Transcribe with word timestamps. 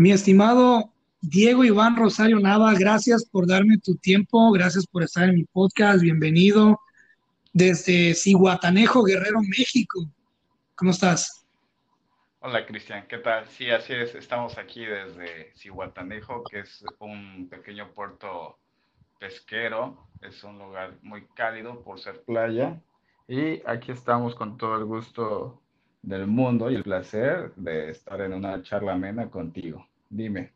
Mi 0.00 0.12
estimado 0.12 0.90
Diego 1.20 1.62
Iván 1.62 1.94
Rosario 1.94 2.40
Nava, 2.40 2.72
gracias 2.72 3.22
por 3.22 3.46
darme 3.46 3.76
tu 3.76 3.96
tiempo, 3.96 4.50
gracias 4.50 4.86
por 4.86 5.02
estar 5.02 5.28
en 5.28 5.34
mi 5.34 5.44
podcast, 5.44 6.00
bienvenido 6.00 6.80
desde 7.52 8.14
Cihuatanejo, 8.14 9.04
Guerrero, 9.04 9.40
México. 9.42 10.10
¿Cómo 10.74 10.92
estás? 10.92 11.46
Hola 12.38 12.64
Cristian, 12.64 13.06
¿qué 13.08 13.18
tal? 13.18 13.46
Sí, 13.48 13.68
así 13.68 13.92
es, 13.92 14.14
estamos 14.14 14.56
aquí 14.56 14.86
desde 14.86 15.52
Cihuatanejo, 15.54 16.44
que 16.44 16.60
es 16.60 16.82
un 16.98 17.50
pequeño 17.50 17.92
puerto 17.92 18.56
pesquero, 19.18 20.06
es 20.22 20.42
un 20.42 20.58
lugar 20.58 20.96
muy 21.02 21.26
cálido 21.34 21.82
por 21.82 22.00
ser 22.00 22.22
playa 22.22 22.80
y 23.28 23.60
aquí 23.66 23.92
estamos 23.92 24.34
con 24.34 24.56
todo 24.56 24.78
el 24.78 24.86
gusto 24.86 25.60
del 26.00 26.26
mundo 26.26 26.70
y 26.70 26.76
el 26.76 26.84
placer 26.84 27.52
de 27.56 27.90
estar 27.90 28.18
en 28.22 28.32
una 28.32 28.62
charla 28.62 28.94
amena 28.94 29.28
contigo. 29.28 29.89
Dime. 30.10 30.52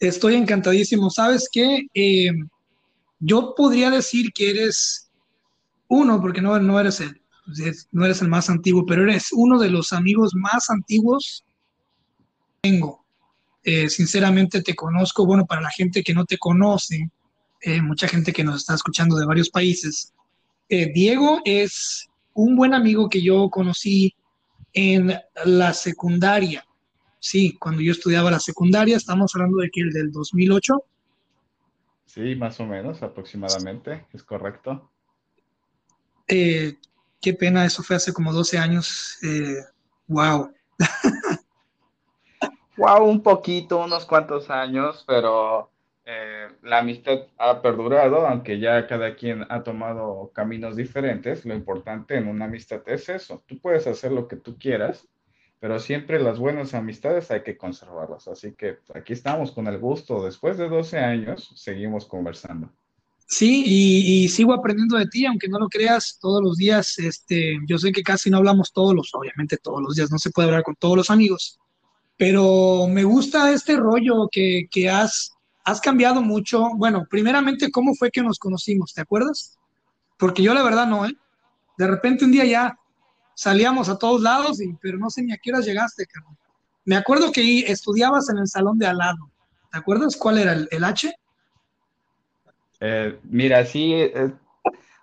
Estoy 0.00 0.34
encantadísimo. 0.34 1.10
¿Sabes 1.10 1.48
qué? 1.52 1.86
Eh, 1.92 2.32
yo 3.20 3.54
podría 3.54 3.90
decir 3.90 4.32
que 4.32 4.50
eres 4.50 5.10
uno, 5.88 6.20
porque 6.20 6.40
no, 6.40 6.58
no, 6.58 6.80
eres 6.80 7.00
el, 7.00 7.20
no 7.92 8.04
eres 8.04 8.22
el 8.22 8.28
más 8.28 8.48
antiguo, 8.48 8.86
pero 8.86 9.02
eres 9.02 9.28
uno 9.32 9.58
de 9.58 9.70
los 9.70 9.92
amigos 9.92 10.34
más 10.34 10.70
antiguos 10.70 11.44
que 12.16 12.70
tengo. 12.70 13.04
Eh, 13.62 13.90
sinceramente 13.90 14.62
te 14.62 14.74
conozco, 14.74 15.26
bueno, 15.26 15.44
para 15.46 15.60
la 15.60 15.70
gente 15.70 16.02
que 16.02 16.14
no 16.14 16.24
te 16.24 16.38
conoce, 16.38 17.10
eh, 17.60 17.82
mucha 17.82 18.08
gente 18.08 18.32
que 18.32 18.44
nos 18.44 18.56
está 18.56 18.74
escuchando 18.74 19.16
de 19.16 19.26
varios 19.26 19.50
países, 19.50 20.14
Diego 20.70 21.40
es 21.46 22.10
un 22.34 22.54
buen 22.54 22.74
amigo 22.74 23.08
que 23.08 23.22
yo 23.22 23.48
conocí 23.48 24.14
en 24.74 25.18
la 25.46 25.72
secundaria. 25.72 26.67
Sí, 27.20 27.56
cuando 27.58 27.82
yo 27.82 27.92
estudiaba 27.92 28.30
la 28.30 28.40
secundaria, 28.40 28.96
estamos 28.96 29.34
hablando 29.34 29.58
de 29.58 29.70
que 29.70 29.80
el 29.80 29.92
del 29.92 30.12
2008. 30.12 30.84
Sí, 32.06 32.34
más 32.36 32.58
o 32.60 32.66
menos, 32.66 33.02
aproximadamente, 33.02 34.06
es 34.12 34.22
correcto. 34.22 34.90
Eh, 36.26 36.76
qué 37.20 37.34
pena, 37.34 37.64
eso 37.64 37.82
fue 37.82 37.96
hace 37.96 38.12
como 38.12 38.32
12 38.32 38.58
años. 38.58 39.18
wow. 40.06 40.50
wow, 42.76 43.04
un 43.10 43.22
poquito, 43.22 43.84
unos 43.84 44.06
cuantos 44.06 44.48
años, 44.50 45.04
pero 45.06 45.70
eh, 46.10 46.48
la 46.62 46.78
amistad 46.78 47.26
ha 47.36 47.60
perdurado, 47.60 48.26
aunque 48.26 48.58
ya 48.58 48.86
cada 48.86 49.14
quien 49.14 49.44
ha 49.50 49.62
tomado 49.62 50.30
caminos 50.34 50.74
diferentes. 50.74 51.44
Lo 51.44 51.54
importante 51.54 52.16
en 52.16 52.28
una 52.28 52.46
amistad 52.46 52.80
es 52.86 53.10
eso. 53.10 53.44
Tú 53.46 53.60
puedes 53.60 53.86
hacer 53.86 54.12
lo 54.12 54.26
que 54.26 54.36
tú 54.36 54.56
quieras, 54.58 55.06
pero 55.60 55.78
siempre 55.78 56.20
las 56.20 56.38
buenas 56.38 56.74
amistades 56.74 57.30
hay 57.30 57.42
que 57.42 57.56
conservarlas. 57.56 58.28
Así 58.28 58.52
que 58.52 58.78
aquí 58.94 59.12
estamos 59.12 59.52
con 59.52 59.66
el 59.66 59.78
gusto. 59.78 60.24
Después 60.24 60.58
de 60.58 60.68
12 60.68 60.98
años, 60.98 61.52
seguimos 61.56 62.06
conversando. 62.06 62.70
Sí, 63.26 63.62
y, 63.66 64.28
sigo 64.28 64.54
aprendiendo 64.54 64.96
de 64.96 65.06
ti, 65.06 65.26
aunque 65.26 65.48
no 65.48 65.58
lo 65.58 65.68
creas, 65.68 66.18
todos 66.20 66.42
los 66.42 66.56
días. 66.56 66.98
Este, 66.98 67.58
yo 67.66 67.76
sé 67.76 67.92
que 67.92 68.02
casi 68.02 68.30
no 68.30 68.38
hablamos 68.38 68.72
todos 68.72 68.94
los, 68.94 69.14
obviamente 69.14 69.58
todos 69.58 69.82
los 69.82 69.96
días, 69.96 70.10
no 70.10 70.18
se 70.18 70.30
puede 70.30 70.48
hablar 70.48 70.62
con 70.62 70.76
todos 70.76 70.96
los 70.96 71.10
amigos, 71.10 71.58
pero 72.16 72.86
me 72.88 73.04
gusta 73.04 73.52
este 73.52 73.76
rollo 73.76 74.28
que, 74.32 74.66
que 74.70 74.88
has 74.88 75.38
has 75.70 75.80
cambiado 75.80 76.22
mucho. 76.22 76.70
Bueno, 76.76 77.06
primeramente, 77.08 77.70
¿cómo 77.70 77.94
fue 77.94 78.10
que 78.10 78.22
nos 78.22 78.38
conocimos? 78.38 78.94
¿Te 78.94 79.02
acuerdas? 79.02 79.58
Porque 80.16 80.42
yo 80.42 80.54
la 80.54 80.62
verdad 80.62 80.86
no, 80.86 81.06
¿eh? 81.06 81.14
De 81.76 81.86
repente 81.86 82.24
un 82.24 82.32
día 82.32 82.44
ya 82.44 82.78
salíamos 83.38 83.88
a 83.88 83.96
todos 83.96 84.20
lados, 84.20 84.60
y, 84.60 84.74
pero 84.82 84.98
no 84.98 85.08
sé 85.10 85.22
ni 85.22 85.32
a 85.32 85.36
qué 85.36 85.52
hora 85.52 85.60
llegaste, 85.60 86.06
carnal. 86.06 86.36
Me 86.84 86.96
acuerdo 86.96 87.30
que 87.30 87.60
estudiabas 87.70 88.28
en 88.30 88.38
el 88.38 88.48
salón 88.48 88.80
de 88.80 88.88
al 88.88 88.98
lado. 88.98 89.30
¿Te 89.70 89.78
acuerdas 89.78 90.16
cuál 90.16 90.38
era 90.38 90.54
el, 90.54 90.84
H? 90.84 91.14
Eh, 92.80 93.16
mira, 93.22 93.64
sí, 93.64 93.92
eh, 93.94 94.32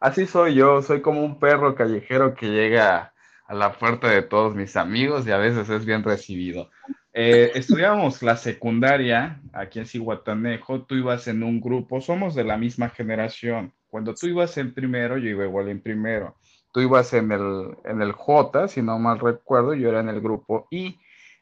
así 0.02 0.26
soy 0.26 0.56
yo. 0.56 0.82
Soy 0.82 1.02
como 1.02 1.24
un 1.24 1.40
perro 1.40 1.76
callejero 1.76 2.36
que 2.36 2.48
llega 2.48 3.14
a 3.48 3.54
la 3.54 3.72
puerta 3.72 4.10
de 4.10 4.22
todos 4.22 4.54
mis 4.54 4.76
amigos 4.76 5.26
y 5.26 5.32
a 5.32 5.38
veces 5.38 5.70
es 5.70 5.86
bien 5.86 6.04
recibido. 6.04 6.70
Eh, 7.14 7.52
estudiábamos 7.56 8.22
la 8.22 8.36
secundaria 8.36 9.40
aquí 9.54 9.80
en 9.80 9.86
Cihuatanejo, 9.86 10.82
tú 10.82 10.96
ibas 10.96 11.30
en 11.30 11.42
un 11.42 11.62
grupo, 11.62 12.02
somos 12.02 12.36
de 12.36 12.44
la 12.44 12.58
misma 12.58 12.90
generación. 12.90 13.72
Cuando 13.88 14.14
tú 14.14 14.28
ibas 14.28 14.58
en 14.58 14.74
primero, 14.74 15.18
yo 15.18 15.30
iba 15.30 15.46
igual 15.46 15.70
en 15.70 15.80
primero. 15.80 16.36
Tú 16.76 16.82
ibas 16.82 17.14
en 17.14 17.32
el, 17.32 17.78
en 17.86 18.02
el 18.02 18.12
J, 18.12 18.68
si 18.68 18.82
no 18.82 19.00
mal 19.00 19.18
recuerdo, 19.18 19.76
yo 19.76 19.88
era 19.88 20.02
en 20.02 20.10
el 20.10 20.20
grupo 20.20 20.68
Y 20.70 21.00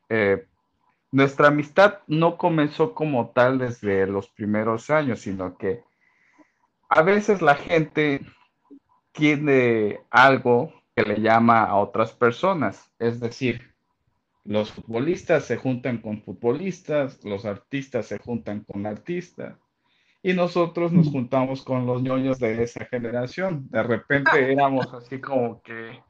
eh, 0.08 0.46
nuestra 1.12 1.48
amistad 1.48 2.02
no 2.06 2.38
comenzó 2.38 2.94
como 2.94 3.32
tal 3.32 3.58
desde 3.58 4.06
los 4.06 4.30
primeros 4.30 4.92
años, 4.92 5.22
sino 5.22 5.58
que 5.58 5.84
a 6.88 7.02
veces 7.02 7.42
la 7.42 7.56
gente 7.56 8.22
tiene 9.12 10.02
algo 10.12 10.72
que 10.96 11.02
le 11.02 11.20
llama 11.20 11.64
a 11.64 11.78
otras 11.78 12.12
personas, 12.12 12.92
es 13.00 13.20
decir, 13.20 13.74
los 14.44 14.72
futbolistas 14.72 15.46
se 15.46 15.58
juntan 15.58 15.98
con 15.98 16.22
futbolistas, 16.22 17.26
los 17.26 17.46
artistas 17.46 18.06
se 18.06 18.20
juntan 18.20 18.64
con 18.66 18.86
artistas, 18.86 19.58
y 20.24 20.34
nosotros 20.34 20.94
nos 20.94 21.10
juntamos 21.10 21.64
con 21.64 21.86
los 21.86 22.02
ñoños 22.02 22.40
de 22.40 22.64
esa 22.64 22.86
generación. 22.86 23.68
De 23.70 23.84
repente 23.84 24.52
éramos 24.52 24.92
así 24.94 25.20
como 25.20 25.62
que, 25.62 26.02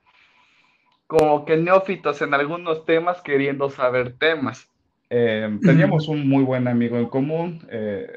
como 1.07 1.43
que 1.43 1.57
neófitos 1.57 2.21
en 2.21 2.35
algunos 2.35 2.85
temas 2.85 3.21
queriendo 3.21 3.71
saber 3.71 4.15
temas. 4.19 4.69
Eh, 5.09 5.59
teníamos 5.63 6.07
un 6.07 6.29
muy 6.29 6.43
buen 6.43 6.67
amigo 6.67 6.97
en 6.97 7.07
común, 7.07 7.67
eh, 7.69 8.07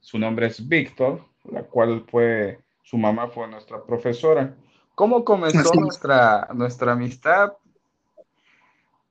su 0.00 0.18
nombre 0.18 0.46
es 0.46 0.66
Víctor, 0.68 1.24
la 1.50 1.64
cual 1.64 2.04
fue, 2.08 2.60
su 2.82 2.96
mamá 2.96 3.26
fue 3.28 3.48
nuestra 3.48 3.82
profesora. 3.84 4.54
¿Cómo 4.94 5.24
comenzó 5.24 5.74
nuestra, 5.74 6.48
nuestra 6.54 6.92
amistad? 6.92 7.52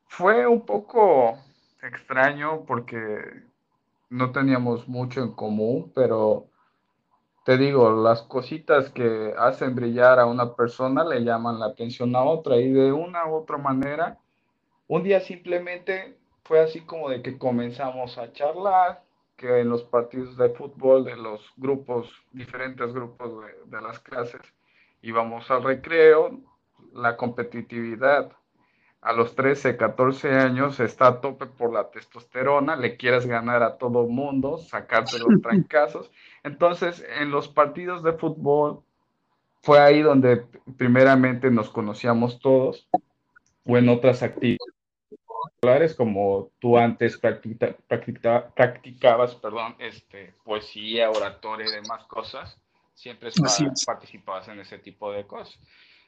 Fue 0.07 0.47
un 0.47 0.65
poco 0.65 1.37
extraño 1.81 2.63
porque 2.65 3.43
no 4.09 4.31
teníamos 4.31 4.87
mucho 4.87 5.21
en 5.21 5.33
común, 5.33 5.91
pero 5.95 6.47
te 7.45 7.57
digo, 7.57 7.91
las 8.03 8.21
cositas 8.21 8.89
que 8.89 9.33
hacen 9.37 9.75
brillar 9.75 10.19
a 10.19 10.25
una 10.25 10.55
persona 10.55 11.03
le 11.03 11.23
llaman 11.23 11.59
la 11.59 11.67
atención 11.67 12.15
a 12.15 12.23
otra 12.23 12.57
y 12.57 12.71
de 12.71 12.91
una 12.91 13.27
u 13.27 13.35
otra 13.35 13.57
manera, 13.57 14.17
un 14.87 15.03
día 15.03 15.19
simplemente 15.19 16.17
fue 16.43 16.59
así 16.61 16.81
como 16.81 17.09
de 17.09 17.21
que 17.21 17.37
comenzamos 17.37 18.17
a 18.17 18.31
charlar, 18.31 19.03
que 19.35 19.59
en 19.59 19.69
los 19.69 19.83
partidos 19.83 20.37
de 20.37 20.49
fútbol 20.49 21.03
de 21.03 21.17
los 21.17 21.41
grupos, 21.57 22.09
diferentes 22.31 22.93
grupos 22.93 23.31
de, 23.41 23.77
de 23.77 23.81
las 23.81 23.99
clases, 23.99 24.41
íbamos 25.01 25.49
al 25.51 25.63
recreo, 25.63 26.39
la 26.93 27.17
competitividad 27.17 28.31
a 29.03 29.11
los 29.11 29.35
13, 29.35 29.75
14 29.75 30.31
años 30.31 30.79
está 30.79 31.07
a 31.07 31.19
tope 31.19 31.45
por 31.45 31.73
la 31.73 31.91
testosterona, 31.91 32.77
le 32.77 32.95
quieres 32.95 33.25
ganar 33.25 33.61
a 33.61 33.77
todo 33.77 34.07
mundo, 34.07 34.57
sacarte 34.57 35.19
los 35.19 35.27
trancazos. 35.41 36.09
Entonces, 36.41 37.05
en 37.19 37.29
los 37.29 37.49
partidos 37.49 38.01
de 38.01 38.13
fútbol 38.13 38.81
fue 39.61 39.79
ahí 39.79 40.01
donde 40.01 40.45
primeramente 40.77 41.51
nos 41.51 41.69
conocíamos 41.69 42.39
todos, 42.39 42.87
o 43.65 43.77
en 43.77 43.89
otras 43.89 44.23
actividades 44.23 44.59
como 45.97 46.51
tú 46.59 46.77
antes 46.77 47.17
practicabas 48.55 49.35
perdón, 49.35 49.75
este, 49.79 50.33
poesía, 50.45 51.09
oratoria 51.09 51.67
y 51.67 51.71
demás 51.71 52.05
cosas, 52.05 52.57
siempre 52.93 53.31
participabas 53.85 54.47
en 54.47 54.61
ese 54.61 54.77
tipo 54.79 55.11
de 55.11 55.27
cosas. 55.27 55.59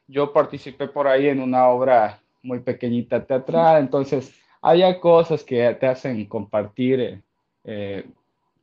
Yo 0.07 0.31
participé 0.31 0.87
por 0.87 1.07
ahí 1.07 1.27
en 1.27 1.41
una 1.41 1.67
obra 1.67 2.21
muy 2.45 2.59
pequeñita 2.59 3.25
teatral, 3.25 3.81
entonces 3.81 4.33
hay 4.61 4.99
cosas 4.99 5.43
que 5.43 5.73
te 5.75 5.85
hacen 5.85 6.25
compartir 6.25 6.99
eh, 6.99 7.23
eh, 7.65 8.09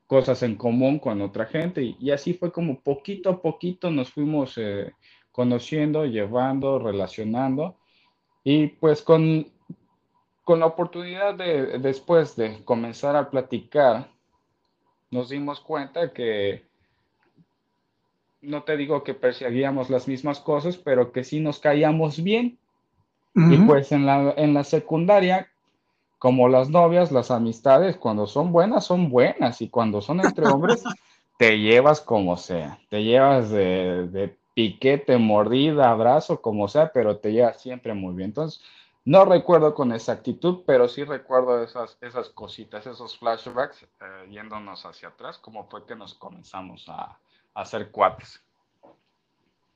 cosas 0.06 0.42
en 0.42 0.56
común 0.56 0.98
con 0.98 1.20
otra 1.22 1.46
gente. 1.46 1.94
Y, 1.98 2.10
así 2.10 2.34
fue 2.34 2.52
como 2.52 2.80
poquito 2.80 3.30
a 3.30 3.40
poquito 3.40 3.90
nos 3.90 4.10
fuimos 4.10 4.54
eh, 4.56 4.92
conociendo, 5.30 6.04
llevando, 6.04 6.78
relacionando. 6.78 7.76
Y 8.44 8.66
pues 8.66 9.00
con, 9.00 9.46
con 10.42 10.60
la 10.60 10.66
oportunidad 10.66 11.34
de 11.34 11.78
después 11.78 12.34
de 12.36 12.64
comenzar 12.64 13.14
a 13.14 13.30
platicar, 13.30 14.08
nos 15.10 15.28
dimos 15.28 15.60
cuenta 15.60 16.12
que 16.12 16.66
no 18.40 18.64
te 18.64 18.76
digo 18.76 19.04
que 19.04 19.14
perseguíamos 19.14 19.88
las 19.88 20.08
mismas 20.08 20.40
cosas, 20.40 20.76
pero 20.76 21.12
que 21.12 21.22
sí 21.22 21.38
nos 21.38 21.60
caíamos 21.60 22.22
bien 22.22 22.58
y 23.34 23.58
pues 23.58 23.92
en 23.92 24.06
la, 24.06 24.32
en 24.36 24.54
la 24.54 24.64
secundaria, 24.64 25.48
como 26.18 26.48
las 26.48 26.68
novias, 26.70 27.10
las 27.12 27.30
amistades, 27.30 27.96
cuando 27.96 28.26
son 28.26 28.52
buenas, 28.52 28.84
son 28.86 29.10
buenas. 29.10 29.60
Y 29.62 29.68
cuando 29.70 30.00
son 30.00 30.20
entre 30.20 30.46
hombres, 30.46 30.84
te 31.38 31.58
llevas 31.58 32.00
como 32.00 32.36
sea. 32.36 32.78
Te 32.88 33.02
llevas 33.02 33.50
de, 33.50 34.08
de 34.08 34.38
piquete, 34.54 35.18
mordida, 35.18 35.90
abrazo, 35.90 36.40
como 36.42 36.68
sea, 36.68 36.92
pero 36.92 37.18
te 37.18 37.32
llevas 37.32 37.60
siempre 37.60 37.94
muy 37.94 38.14
bien. 38.14 38.30
Entonces, 38.30 38.62
No 39.04 39.24
recuerdo 39.24 39.74
con 39.74 39.92
exactitud, 39.92 40.62
pero 40.66 40.88
sí 40.88 41.04
recuerdo 41.04 41.62
esas, 41.64 41.98
esas 42.00 42.28
cositas, 42.30 42.86
esos 42.86 43.18
flashbacks, 43.18 43.82
eh, 43.82 44.28
yéndonos 44.30 44.84
hacia 44.86 45.08
atrás, 45.08 45.38
como 45.38 45.64
fue 45.68 45.84
que 45.86 45.96
nos 45.96 46.14
comenzamos 46.14 46.88
a, 46.88 47.02
a 47.54 47.60
hacer 47.62 47.90
cuates. 47.90 48.40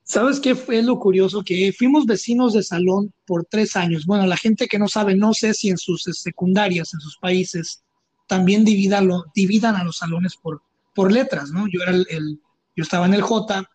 ¿Sabes 0.08 0.38
qué 0.38 0.55
fue 0.55 0.85
lo 0.85 1.00
curioso? 1.00 1.43
Que 1.43 1.75
fuimos 1.76 2.06
vecinos 2.06 2.53
de 2.53 2.62
salón 2.62 3.12
por 3.26 3.44
tres 3.44 3.75
años. 3.75 4.06
Bueno, 4.06 4.25
la 4.25 4.37
gente 4.37 4.69
que 4.69 4.79
no 4.79 4.87
sabe, 4.87 5.17
no 5.17 5.35
sé 5.35 5.53
si 5.53 5.69
en 5.69 5.79
sus 5.79 6.05
secundarias, 6.05 6.94
en 6.94 7.00
sus 7.00 7.19
países, 7.19 7.82
también 8.29 8.64
dividan, 8.64 9.08
dividan 9.35 9.75
a 9.75 9.82
los 9.82 9.97
salones 9.97 10.37
por, 10.37 10.62
por 10.94 11.11
letras, 11.11 11.50
¿no? 11.50 11.67
Yo, 11.67 11.82
era 11.82 11.91
el, 11.91 12.41
yo 12.76 12.82
estaba 12.85 13.06
en 13.06 13.14
el 13.14 13.23
J, 13.23 13.69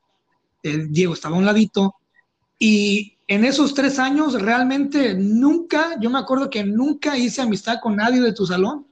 Diego 0.63 1.13
estaba 1.13 1.35
a 1.35 1.39
un 1.39 1.45
ladito, 1.45 1.95
y 2.57 3.17
en 3.27 3.43
esos 3.43 3.73
tres 3.73 3.99
años 3.99 4.41
realmente 4.41 5.13
nunca, 5.15 5.99
yo 5.99 6.09
me 6.09 6.19
acuerdo 6.19 6.49
que 6.49 6.63
nunca 6.63 7.17
hice 7.17 7.41
amistad 7.41 7.79
con 7.83 7.97
nadie 7.97 8.21
de 8.21 8.33
tu 8.33 8.45
salón. 8.45 8.87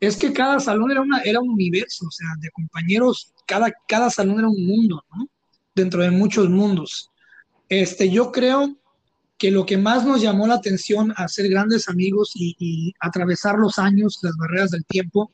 Es 0.00 0.16
que 0.16 0.32
cada 0.32 0.58
salón 0.58 0.90
era, 0.90 1.02
una, 1.02 1.20
era 1.20 1.40
un 1.40 1.50
universo, 1.50 2.06
o 2.06 2.10
sea, 2.10 2.28
de 2.40 2.50
compañeros, 2.50 3.34
cada, 3.46 3.70
cada 3.86 4.08
salón 4.08 4.38
era 4.38 4.48
un 4.48 4.66
mundo, 4.66 5.04
¿no? 5.14 5.28
Dentro 5.78 6.02
de 6.02 6.10
muchos 6.10 6.50
mundos. 6.50 7.10
Este, 7.68 8.10
yo 8.10 8.30
creo 8.30 8.76
que 9.38 9.50
lo 9.50 9.64
que 9.64 9.78
más 9.78 10.04
nos 10.04 10.20
llamó 10.20 10.46
la 10.46 10.54
atención 10.54 11.14
a 11.16 11.28
ser 11.28 11.48
grandes 11.48 11.88
amigos 11.88 12.32
y, 12.34 12.92
atravesar 13.00 13.56
los 13.56 13.78
años, 13.78 14.18
las 14.22 14.36
barreras 14.36 14.70
del 14.70 14.84
tiempo, 14.84 15.30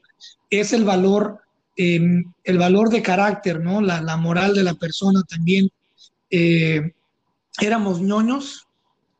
es 0.50 0.72
el 0.72 0.84
valor, 0.84 1.40
em, 1.76 2.32
el 2.44 2.58
valor 2.58 2.90
de 2.90 3.02
carácter, 3.02 3.60
¿no? 3.60 3.80
La, 3.80 4.16
moral 4.16 4.54
de 4.54 4.62
la 4.62 4.74
persona 4.74 5.22
también. 5.22 5.70
Eh, 6.30 6.92
éramos 7.60 8.00
ñoños, 8.00 8.68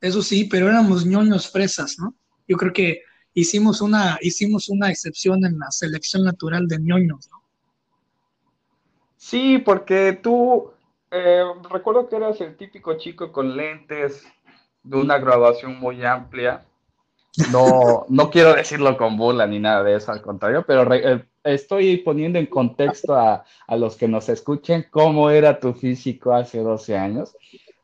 eso 0.00 0.23
sí, 0.23 0.44
pero 0.44 0.69
éramos 0.69 1.06
ñoños 1.06 1.50
fresas, 1.50 1.97
¿no? 1.99 2.15
Yo 2.47 2.56
creo 2.59 2.73
que 2.73 3.00
hicimos 3.32 3.81
una, 3.81 4.19
hicimos 4.20 4.69
una 4.69 4.91
excepción 4.91 5.44
en 5.47 5.59
la 5.59 5.70
selección 5.70 6.25
natural 6.25 6.69
de 6.69 6.79
ñoños, 6.79 7.29
¿no? 7.31 7.43
Sí, 9.17 9.56
porque 9.65 10.20
tú 10.23 10.74
eh, 11.15 11.45
recuerdo 11.71 12.09
que 12.09 12.17
eras 12.17 12.41
el 12.41 12.57
típico 12.57 12.99
chico 12.99 13.31
con 13.31 13.57
lentes, 13.57 14.27
de 14.83 14.97
una 14.97 15.19
graduación 15.19 15.79
muy 15.79 16.05
amplia. 16.05 16.65
No, 17.51 18.05
no 18.09 18.31
quiero 18.31 18.55
decirlo 18.55 18.97
con 18.97 19.17
burla 19.17 19.47
ni 19.47 19.59
nada 19.59 19.83
de 19.83 19.97
eso, 19.97 20.13
al 20.13 20.23
contrario, 20.23 20.65
pero 20.67 20.93
eh, 20.93 21.25
estoy 21.43 21.97
poniendo 21.99 22.39
en 22.39 22.47
contexto 22.47 23.15
a, 23.15 23.45
a, 23.67 23.77
los 23.77 23.97
que 23.97 24.07
nos 24.09 24.29
escuchen 24.29 24.87
cómo 24.91 25.31
era 25.31 25.59
tu 25.59 25.73
físico 25.73 26.33
hace 26.33 26.59
12 26.59 26.97
años. 26.97 27.37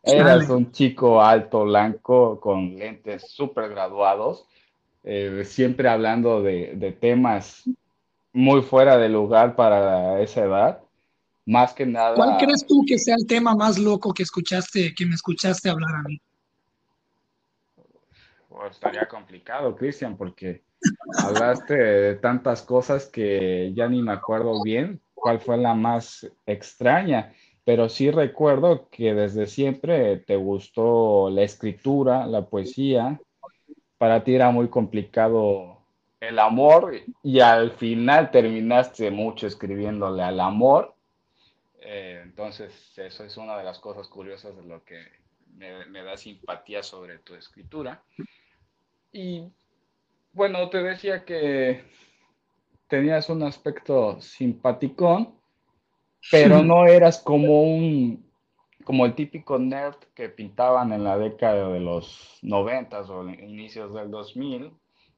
Eras 0.03 0.49
un 0.49 0.73
chico 0.73 1.21
alto, 1.21 1.65
blanco, 1.65 2.41
con 2.41 2.77
lentes 2.77 3.31
súper 3.31 3.69
graduados, 3.69 4.47
eh, 5.05 5.43
siempre 5.45 5.89
hablando 5.89 6.43
de, 6.43 6.75
de 6.75 6.93
temas 6.93 7.65
muy 8.33 8.63
fuera 8.63 8.99
de 8.99 9.09
lugar 9.09 9.57
para 9.57 10.21
esa 10.21 10.45
edad 10.45 10.81
más 11.51 11.75
que 11.75 11.85
nada. 11.85 12.15
¿Cuál 12.15 12.37
crees 12.39 12.65
tú 12.65 12.85
que 12.87 12.97
sea 12.97 13.17
el 13.19 13.27
tema 13.27 13.57
más 13.57 13.77
loco 13.77 14.15
que 14.15 14.23
escuchaste, 14.23 14.95
que 14.95 15.05
me 15.05 15.17
escuchaste 15.17 15.69
hablar 15.69 15.97
a 15.97 16.03
mí? 16.09 16.21
Pues 18.49 18.73
estaría 18.73 19.09
complicado, 19.09 19.75
Cristian, 19.75 20.17
porque 20.17 20.63
hablaste 21.19 21.75
de 21.75 22.15
tantas 22.15 22.63
cosas 22.63 23.07
que 23.07 23.73
ya 23.75 23.89
ni 23.89 24.01
me 24.01 24.13
acuerdo 24.13 24.63
bien 24.63 25.01
cuál 25.13 25.41
fue 25.41 25.57
la 25.59 25.75
más 25.75 26.31
extraña, 26.47 27.33
pero 27.65 27.89
sí 27.89 28.13
recuerdo 28.13 28.89
que 28.89 29.13
desde 29.13 29.49
siempre 29.49 30.19
te 30.19 30.37
gustó 30.37 31.31
la 31.31 31.43
escritura, 31.43 32.27
la 32.27 32.47
poesía. 32.47 33.21
Para 33.99 34.23
ti 34.23 34.37
era 34.37 34.51
muy 34.51 34.69
complicado 34.69 35.79
el 36.21 36.39
amor 36.39 36.95
y 37.25 37.41
al 37.41 37.73
final 37.73 38.31
terminaste 38.31 39.11
mucho 39.11 39.49
escribiéndole 39.49 40.23
al 40.23 40.39
amor 40.39 40.95
eh, 41.93 42.21
entonces, 42.23 42.97
eso 42.97 43.25
es 43.25 43.37
una 43.37 43.59
de 43.59 43.65
las 43.65 43.81
cosas 43.81 44.07
curiosas 44.07 44.55
de 44.55 44.63
lo 44.63 44.85
que 44.85 45.03
me, 45.57 46.05
da 46.05 46.17
simpatía 46.17 46.85
sobre 46.85 47.19
tu 47.19 47.35
escritura. 47.35 48.05
Y 49.11 49.43
bueno, 50.33 50.71
te 50.71 50.85
decía 50.85 51.25
que 51.25 51.83
tenías 52.87 53.29
un 53.29 53.43
aspecto 53.43 54.21
simpaticón, 54.21 55.35
pero 56.31 56.63
no 56.63 56.87
eras 56.87 57.19
como 57.19 57.61
un 57.65 58.25
como 58.85 59.05
el 59.05 59.17
típico 59.17 59.59
nerd 59.59 59.97
que 60.15 60.29
pintaban 60.29 60.93
en 60.93 61.03
la 61.03 61.19
década 61.19 61.71
de 61.71 61.81
los 61.81 62.39
90 62.43 63.01
o 63.01 63.29
inicios 63.29 63.93
del 63.95 64.13
2000, 64.13 64.73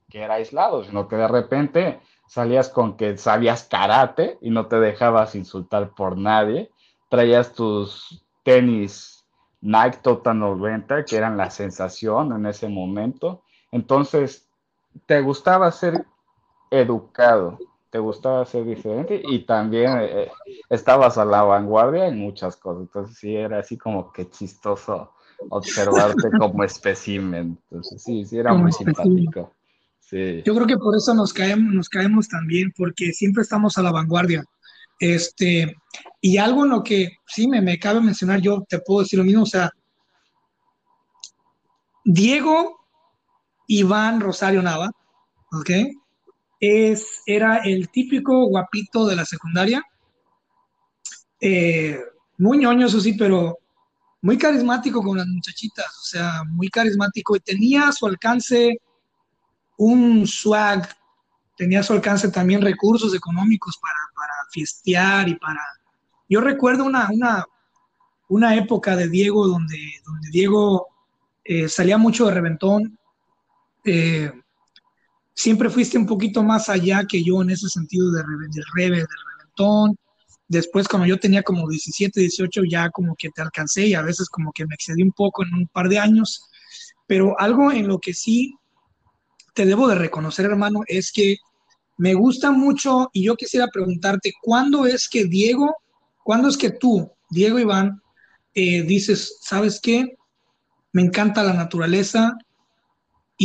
que 0.08 0.20
era 0.20 0.34
aislado, 0.34 0.84
sino 0.84 1.06
que 1.06 1.16
de 1.16 1.28
repente 1.28 2.00
salías 2.32 2.70
con 2.70 2.96
que 2.96 3.18
sabías 3.18 3.64
karate 3.64 4.38
y 4.40 4.48
no 4.48 4.66
te 4.66 4.80
dejabas 4.80 5.34
insultar 5.34 5.90
por 5.90 6.16
nadie, 6.16 6.70
traías 7.10 7.52
tus 7.52 8.24
tenis 8.42 9.26
Nike 9.60 9.98
Total 10.02 10.38
90, 10.38 11.04
que 11.04 11.16
eran 11.16 11.36
la 11.36 11.50
sensación 11.50 12.32
en 12.32 12.46
ese 12.46 12.70
momento, 12.70 13.42
entonces 13.70 14.48
te 15.04 15.20
gustaba 15.20 15.70
ser 15.72 16.06
educado, 16.70 17.58
te 17.90 17.98
gustaba 17.98 18.46
ser 18.46 18.64
diferente 18.64 19.20
y 19.22 19.40
también 19.40 19.90
eh, 20.00 20.32
estabas 20.70 21.18
a 21.18 21.26
la 21.26 21.42
vanguardia 21.42 22.06
en 22.06 22.18
muchas 22.18 22.56
cosas, 22.56 22.80
entonces 22.80 23.18
sí, 23.18 23.36
era 23.36 23.58
así 23.58 23.76
como 23.76 24.10
que 24.10 24.30
chistoso 24.30 25.12
observarte 25.50 26.30
como 26.38 26.64
espécimen, 26.64 27.58
entonces 27.68 28.02
sí, 28.02 28.24
sí, 28.24 28.38
era 28.38 28.54
muy 28.54 28.72
simpático. 28.72 29.52
Yo 30.12 30.54
creo 30.54 30.66
que 30.66 30.76
por 30.76 30.94
eso 30.94 31.14
nos 31.14 31.32
caemos, 31.32 31.72
nos 31.72 31.88
caemos 31.88 32.28
también, 32.28 32.70
porque 32.76 33.12
siempre 33.12 33.42
estamos 33.42 33.78
a 33.78 33.82
la 33.82 33.92
vanguardia. 33.92 34.44
Este, 35.00 35.74
y 36.20 36.36
algo 36.36 36.64
en 36.64 36.70
lo 36.70 36.82
que 36.82 37.16
sí 37.26 37.48
me, 37.48 37.62
me 37.62 37.78
cabe 37.78 38.00
mencionar, 38.02 38.40
yo 38.40 38.62
te 38.68 38.78
puedo 38.80 39.00
decir 39.00 39.18
lo 39.18 39.24
mismo, 39.24 39.44
o 39.44 39.46
sea, 39.46 39.70
Diego 42.04 42.78
Iván 43.68 44.20
Rosario 44.20 44.60
Nava, 44.60 44.90
¿ok? 45.50 45.70
Es, 46.60 47.22
era 47.24 47.58
el 47.58 47.88
típico 47.88 48.44
guapito 48.46 49.06
de 49.06 49.16
la 49.16 49.24
secundaria, 49.24 49.82
eh, 51.40 51.98
muy 52.38 52.58
ñoño, 52.58 52.86
eso 52.86 53.00
sí, 53.00 53.14
pero 53.14 53.58
muy 54.20 54.36
carismático 54.36 55.02
con 55.02 55.16
las 55.16 55.26
muchachitas, 55.26 55.86
o 55.86 56.04
sea, 56.04 56.42
muy 56.44 56.68
carismático 56.68 57.34
y 57.34 57.40
tenía 57.40 57.90
su 57.92 58.06
alcance 58.06 58.78
un 59.82 60.26
swag, 60.26 60.88
tenía 61.56 61.80
a 61.80 61.82
su 61.82 61.92
alcance 61.92 62.28
también 62.30 62.62
recursos 62.62 63.14
económicos 63.14 63.78
para, 63.78 63.98
para 64.14 64.32
fiestear 64.50 65.28
y 65.28 65.34
para... 65.36 65.60
Yo 66.28 66.40
recuerdo 66.40 66.84
una, 66.84 67.10
una, 67.10 67.44
una 68.28 68.54
época 68.54 68.96
de 68.96 69.08
Diego 69.08 69.46
donde, 69.48 69.76
Diego 70.30 70.86
eh, 71.44 71.68
salía 71.68 71.98
mucho 71.98 72.26
de 72.26 72.34
reventón. 72.34 72.98
Eh, 73.84 74.30
siempre 75.34 75.68
fuiste 75.68 75.98
un 75.98 76.06
poquito 76.06 76.42
más 76.42 76.68
allá 76.68 77.04
que 77.04 77.22
yo 77.22 77.42
en 77.42 77.50
ese 77.50 77.68
sentido 77.68 78.12
de, 78.12 78.22
reventón. 78.74 79.98
Después, 80.46 80.86
cuando 80.86 81.06
yo 81.06 81.18
tenía 81.18 81.42
como 81.42 81.68
17, 81.68 82.20
18, 82.20 82.62
ya 82.64 82.88
como 82.90 83.16
que 83.16 83.30
te 83.30 83.42
alcancé 83.42 83.88
y 83.88 83.94
a 83.94 84.02
veces 84.02 84.28
como 84.28 84.52
que 84.52 84.64
me 84.66 84.74
excedí 84.74 85.02
un 85.02 85.12
poco 85.12 85.44
en 85.44 85.54
un 85.54 85.66
par 85.66 85.88
de 85.88 85.98
años. 85.98 86.48
Pero 87.06 87.38
algo 87.40 87.72
en 87.72 87.88
lo 87.88 87.98
que 87.98 88.14
sí 88.14 88.54
te 89.52 89.66
debo 89.66 89.88
de 89.88 89.94
reconocer, 89.94 90.46
hermano, 90.46 90.80
es 90.86 91.12
que 91.12 91.36
me 91.98 92.14
gusta 92.14 92.50
mucho 92.50 93.10
y 93.12 93.24
yo 93.24 93.36
quisiera 93.36 93.68
preguntarte, 93.68 94.32
¿cuándo 94.42 94.86
es 94.86 95.08
que 95.08 95.24
Diego, 95.24 95.76
cuándo 96.24 96.48
es 96.48 96.56
que 96.56 96.70
tú, 96.70 97.10
Diego 97.30 97.58
Iván, 97.58 98.02
eh, 98.54 98.82
dices, 98.82 99.38
¿sabes 99.40 99.80
qué? 99.80 100.16
Me 100.92 101.02
encanta 101.02 101.42
la 101.42 101.54
naturaleza 101.54 102.36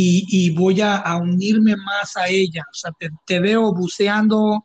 y, 0.00 0.54
voy 0.54 0.80
a, 0.80 1.16
unirme 1.16 1.74
más 1.76 2.16
a 2.16 2.28
ella. 2.28 2.62
O 2.70 2.74
sea, 2.74 2.92
te, 3.26 3.40
veo 3.40 3.72
buceando, 3.72 4.64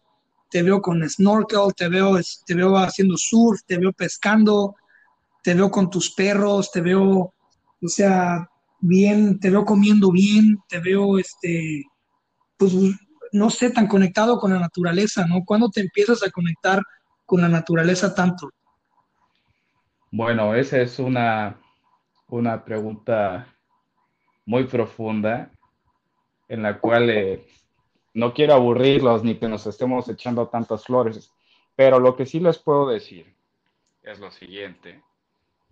te 0.50 0.62
veo 0.62 0.82
con 0.82 1.08
snorkel, 1.10 1.74
te 1.76 1.88
veo, 1.88 2.20
te 2.46 2.54
veo 2.54 2.78
haciendo 2.78 3.16
surf, 3.18 3.62
te 3.66 3.78
veo 3.78 3.94
pescando, 3.94 4.76
te 5.42 5.56
veo 5.56 5.72
con 5.72 5.90
tus 5.90 6.12
perros, 6.14 6.72
te 6.72 6.82
veo, 6.82 7.34
o 7.82 7.88
sea, 7.88 8.48
bien, 8.84 9.40
te 9.40 9.50
veo 9.50 9.64
comiendo 9.64 10.12
bien, 10.12 10.60
te 10.68 10.80
veo, 10.80 11.18
este, 11.18 11.84
pues, 12.58 12.74
no 13.32 13.50
sé, 13.50 13.72
tan 13.72 13.88
conectado 13.88 14.38
con 14.40 14.52
la 14.54 14.60
naturaleza, 14.60 15.26
¿no? 15.26 15.44
¿Cuándo 15.46 15.70
te 15.70 15.82
empiezas 15.82 16.22
a 16.22 16.30
conectar 16.30 16.84
con 17.26 17.42
la 17.42 17.48
naturaleza 17.48 18.14
tanto? 18.14 18.50
Bueno, 20.12 20.54
esa 20.54 20.82
es 20.82 21.00
una, 21.00 21.60
una 22.28 22.64
pregunta 22.64 23.48
muy 24.46 24.66
profunda 24.66 25.50
en 26.50 26.62
la 26.62 26.80
cual 26.80 27.10
eh, 27.10 27.48
no 28.14 28.34
quiero 28.34 28.54
aburrirlos 28.54 29.24
ni 29.24 29.36
que 29.36 29.48
nos 29.48 29.66
estemos 29.66 30.10
echando 30.10 30.50
tantas 30.50 30.84
flores, 30.84 31.32
pero 31.76 32.00
lo 32.00 32.16
que 32.16 32.26
sí 32.26 32.40
les 32.40 32.60
puedo 32.60 32.90
decir 32.90 33.34
es 34.04 34.20
lo 34.20 34.30
siguiente. 34.30 35.02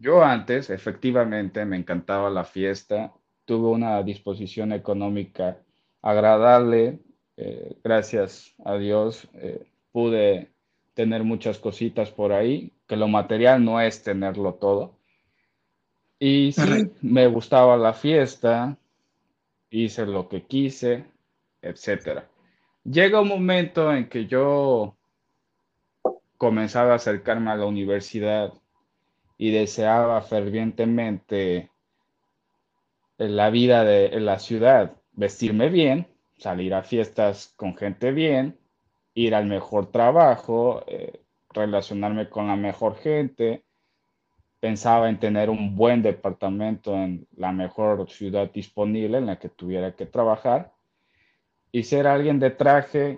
Yo 0.01 0.24
antes, 0.24 0.72
efectivamente, 0.72 1.63
me 1.63 1.77
encantaba 1.77 2.31
la 2.31 2.43
fiesta, 2.43 3.13
tuve 3.46 3.67
una 3.70 4.01
disposición 4.01 4.74
económica 4.74 5.62
agradable, 6.01 7.00
eh, 7.38 7.77
gracias 7.84 8.55
a 8.65 8.77
Dios 8.77 9.29
eh, 9.36 9.63
pude 9.91 10.50
tener 10.96 11.24
muchas 11.24 11.60
cositas 11.60 12.10
por 12.10 12.34
ahí, 12.34 12.74
que 12.88 12.96
lo 12.96 13.08
material 13.08 13.63
no 13.63 13.79
es 13.79 14.01
tenerlo 14.01 14.55
todo. 14.55 14.98
Y 16.17 16.51
sí, 16.53 16.91
me 17.01 17.27
gustaba 17.27 17.77
la 17.77 17.93
fiesta, 17.93 18.75
hice 19.70 20.08
lo 20.08 20.27
que 20.27 20.41
quise, 20.48 21.05
etc. 21.62 22.24
Llega 22.84 23.22
un 23.22 23.27
momento 23.27 23.93
en 23.93 24.10
que 24.10 24.25
yo 24.25 24.98
comenzaba 26.38 26.93
a 26.93 26.96
acercarme 26.96 27.51
a 27.51 27.55
la 27.55 27.65
universidad 27.65 28.51
y 29.42 29.50
deseaba 29.50 30.22
fervientemente 30.22 31.72
la 33.18 33.50
vida 33.50 33.84
de 33.84 34.20
la 34.20 34.38
ciudad, 34.38 34.94
vestirme 35.14 35.70
bien, 35.70 36.06
salir 36.38 36.76
a 36.76 36.84
fiestas 36.84 37.52
con 37.56 37.76
gente 37.76 38.12
bien, 38.12 38.60
ir 39.16 39.34
al 39.34 39.48
mejor 39.48 39.88
trabajo, 39.88 40.84
eh, 40.86 41.24
relacionarme 41.50 42.30
con 42.30 42.50
la 42.50 42.56
mejor 42.56 42.98
gente. 42.98 43.66
Pensaba 44.60 45.10
en 45.10 45.20
tener 45.20 45.50
un 45.50 45.76
buen 45.76 46.04
departamento 46.04 46.94
en 46.94 47.26
la 47.36 47.52
mejor 47.52 48.12
ciudad 48.12 48.52
disponible 48.52 49.18
en 49.18 49.26
la 49.26 49.40
que 49.40 49.50
tuviera 49.50 49.96
que 49.96 50.06
trabajar 50.06 50.72
y 51.72 51.82
ser 51.82 52.06
alguien 52.06 52.38
de 52.38 52.52
traje 52.52 53.18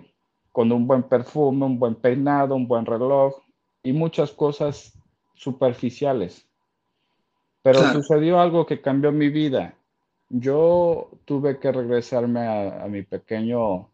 con 0.52 0.72
un 0.72 0.86
buen 0.86 1.02
perfume, 1.02 1.66
un 1.66 1.78
buen 1.78 1.96
peinado, 1.96 2.56
un 2.56 2.66
buen 2.66 2.86
reloj 2.86 3.42
y 3.82 3.92
muchas 3.92 4.32
cosas 4.32 4.98
superficiales. 5.34 6.46
Pero 7.62 7.80
sucedió 7.92 8.40
algo 8.40 8.66
que 8.66 8.80
cambió 8.80 9.10
mi 9.12 9.28
vida. 9.28 9.74
Yo 10.28 11.10
tuve 11.24 11.58
que 11.58 11.72
regresarme 11.72 12.46
a, 12.46 12.86
mi 12.88 13.02
pequeño... 13.02 13.88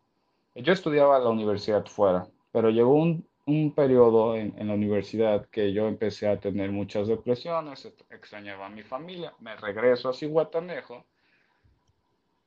Yo 0.54 0.72
estudiaba 0.72 1.18
en 1.18 1.24
la 1.24 1.30
universidad 1.30 1.86
fuera, 1.86 2.26
pero 2.52 2.70
llegó 2.70 2.94
un, 2.94 3.26
un 3.46 3.72
periodo 3.74 4.36
en, 4.36 4.54
en, 4.58 4.68
la 4.68 4.74
universidad 4.74 5.46
que 5.46 5.72
yo 5.72 5.86
empecé 5.86 6.28
a 6.28 6.40
tener 6.40 6.72
muchas 6.72 7.06
depresiones, 7.08 7.86
extrañaba 8.10 8.66
a 8.66 8.70
mi 8.70 8.82
familia, 8.82 9.32
me 9.38 9.56
regreso 9.56 10.08
a 10.08 10.12
Cihuatanejo 10.12 11.04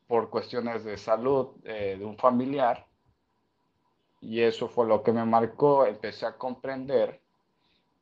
por 0.08 0.30
cuestiones 0.30 0.84
de 0.84 0.98
salud 0.98 1.56
eh, 1.64 1.96
de 1.98 2.06
un 2.06 2.18
familiar 2.18 2.86
y 4.22 4.42
eso 4.42 4.68
fue 4.68 4.88
lo 4.88 5.04
que 5.04 5.12
me 5.12 5.26
marcó, 5.26 5.86
empecé 5.86 6.26
a 6.26 6.38
comprender 6.38 7.23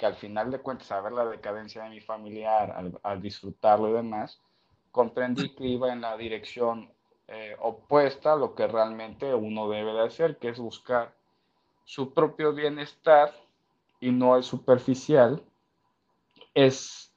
que 0.02 0.08
al 0.08 0.16
final 0.16 0.50
de 0.50 0.58
cuentas, 0.58 0.92
a 0.92 1.00
ver 1.00 1.12
la 1.12 1.26
decadencia 1.26 1.84
de 1.84 1.92
mi 1.92 2.02
familiar, 2.02 2.90
al, 3.04 3.22
disfrutarlo 3.22 3.88
y 3.88 3.94
demás, 3.94 4.42
comprendí 4.92 5.54
que 5.54 5.68
iba 5.68 5.94
en 5.94 6.02
la 6.02 6.18
dirección 6.18 6.92
eh, 7.28 7.56
opuesta 7.60 8.34
a 8.34 8.36
lo 8.36 8.56
que 8.56 8.66
realmente 8.66 9.32
uno 9.36 9.70
debe 9.70 9.94
de 9.94 10.02
hacer, 10.02 10.40
que 10.40 10.50
es 10.50 10.58
buscar 10.58 11.14
su 11.86 12.16
propio 12.16 12.52
bienestar 12.52 13.32
y 14.00 14.10
no 14.10 14.36
el 14.36 14.42
superficial. 14.44 15.44
Es 16.56 17.14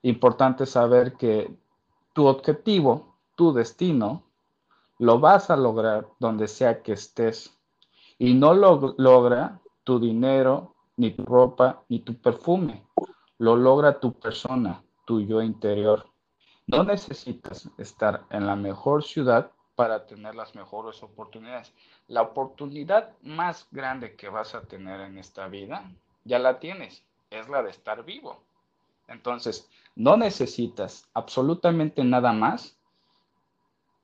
importante 0.00 0.64
saber 0.64 1.12
que 1.18 1.54
tu 2.14 2.24
objetivo, 2.28 3.14
tu 3.36 3.52
destino, 3.52 4.22
lo 4.98 5.20
vas 5.20 5.50
a 5.50 5.56
lograr 5.56 6.08
donde 6.18 6.48
sea 6.48 6.80
que 6.80 6.92
estés. 6.92 7.54
Y 8.18 8.32
no 8.32 8.54
lo 8.54 8.94
logra 8.96 9.60
tu 9.84 10.00
dinero, 10.00 10.72
ni 10.96 11.10
tu 11.10 11.24
ropa, 11.24 11.84
ni 11.88 12.00
tu 12.00 12.14
perfume. 12.14 12.86
Lo 13.38 13.56
logra 13.56 13.98
tu 13.98 14.12
persona, 14.12 14.82
tu 15.04 15.20
yo 15.20 15.42
interior. 15.42 16.06
No 16.66 16.84
necesitas 16.84 17.68
estar 17.78 18.24
en 18.30 18.46
la 18.46 18.56
mejor 18.56 19.02
ciudad 19.02 19.50
para 19.74 20.06
tener 20.06 20.34
las 20.34 20.54
mejores 20.54 21.02
oportunidades. 21.02 21.72
La 22.06 22.22
oportunidad 22.22 23.10
más 23.22 23.66
grande 23.70 24.14
que 24.16 24.28
vas 24.28 24.54
a 24.54 24.62
tener 24.62 25.00
en 25.00 25.18
esta 25.18 25.48
vida, 25.48 25.90
ya 26.24 26.38
la 26.38 26.58
tienes, 26.60 27.04
es 27.30 27.48
la 27.48 27.62
de 27.62 27.70
estar 27.70 28.04
vivo. 28.04 28.42
Entonces, 29.08 29.68
no 29.96 30.16
necesitas 30.16 31.08
absolutamente 31.14 32.04
nada 32.04 32.32
más 32.32 32.78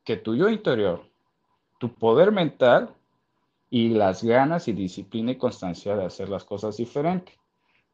que 0.05 0.17
tu 0.17 0.35
yo 0.35 0.49
interior, 0.49 1.05
tu 1.79 1.93
poder 1.95 2.33
mental 2.33 2.95
y 3.71 3.91
las 3.91 4.23
ganas 4.25 4.69
y 4.69 4.73
disciplina 4.73 5.33
y 5.33 5.39
constancia 5.39 5.97
de 5.97 6.05
hacer 6.05 6.29
las 6.29 6.45
cosas 6.45 6.77
diferentes. 6.77 7.35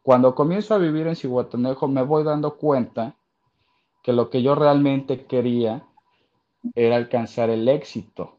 Cuando 0.02 0.34
comienzo 0.34 0.74
a 0.74 0.78
vivir 0.78 1.06
en 1.06 1.16
Cihuatanejo, 1.16 1.88
me 1.88 2.02
voy 2.02 2.24
dando 2.24 2.56
cuenta 2.56 3.16
que 4.02 4.12
lo 4.12 4.28
que 4.30 4.42
yo 4.42 4.54
realmente 4.54 5.26
quería 5.26 5.86
era 6.74 6.96
alcanzar 6.96 7.50
el 7.50 7.68
éxito. 7.68 8.38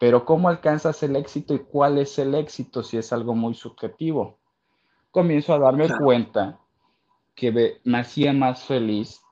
Pero 0.00 0.24
¿cómo 0.24 0.48
alcanzas 0.48 1.02
el 1.02 1.16
éxito 1.16 1.54
y 1.54 1.60
cuál 1.60 1.98
es 1.98 2.18
el 2.18 2.34
éxito 2.34 2.82
si 2.82 2.98
es 2.98 3.12
algo 3.12 3.34
muy 3.34 3.54
subjetivo? 3.54 4.38
Comienzo 5.10 5.54
a 5.54 5.58
darme 5.58 5.88
cuenta 5.96 6.58
que 7.36 7.80
me 7.84 7.98
hacía 7.98 8.32
más 8.32 8.64
feliz 8.64 9.22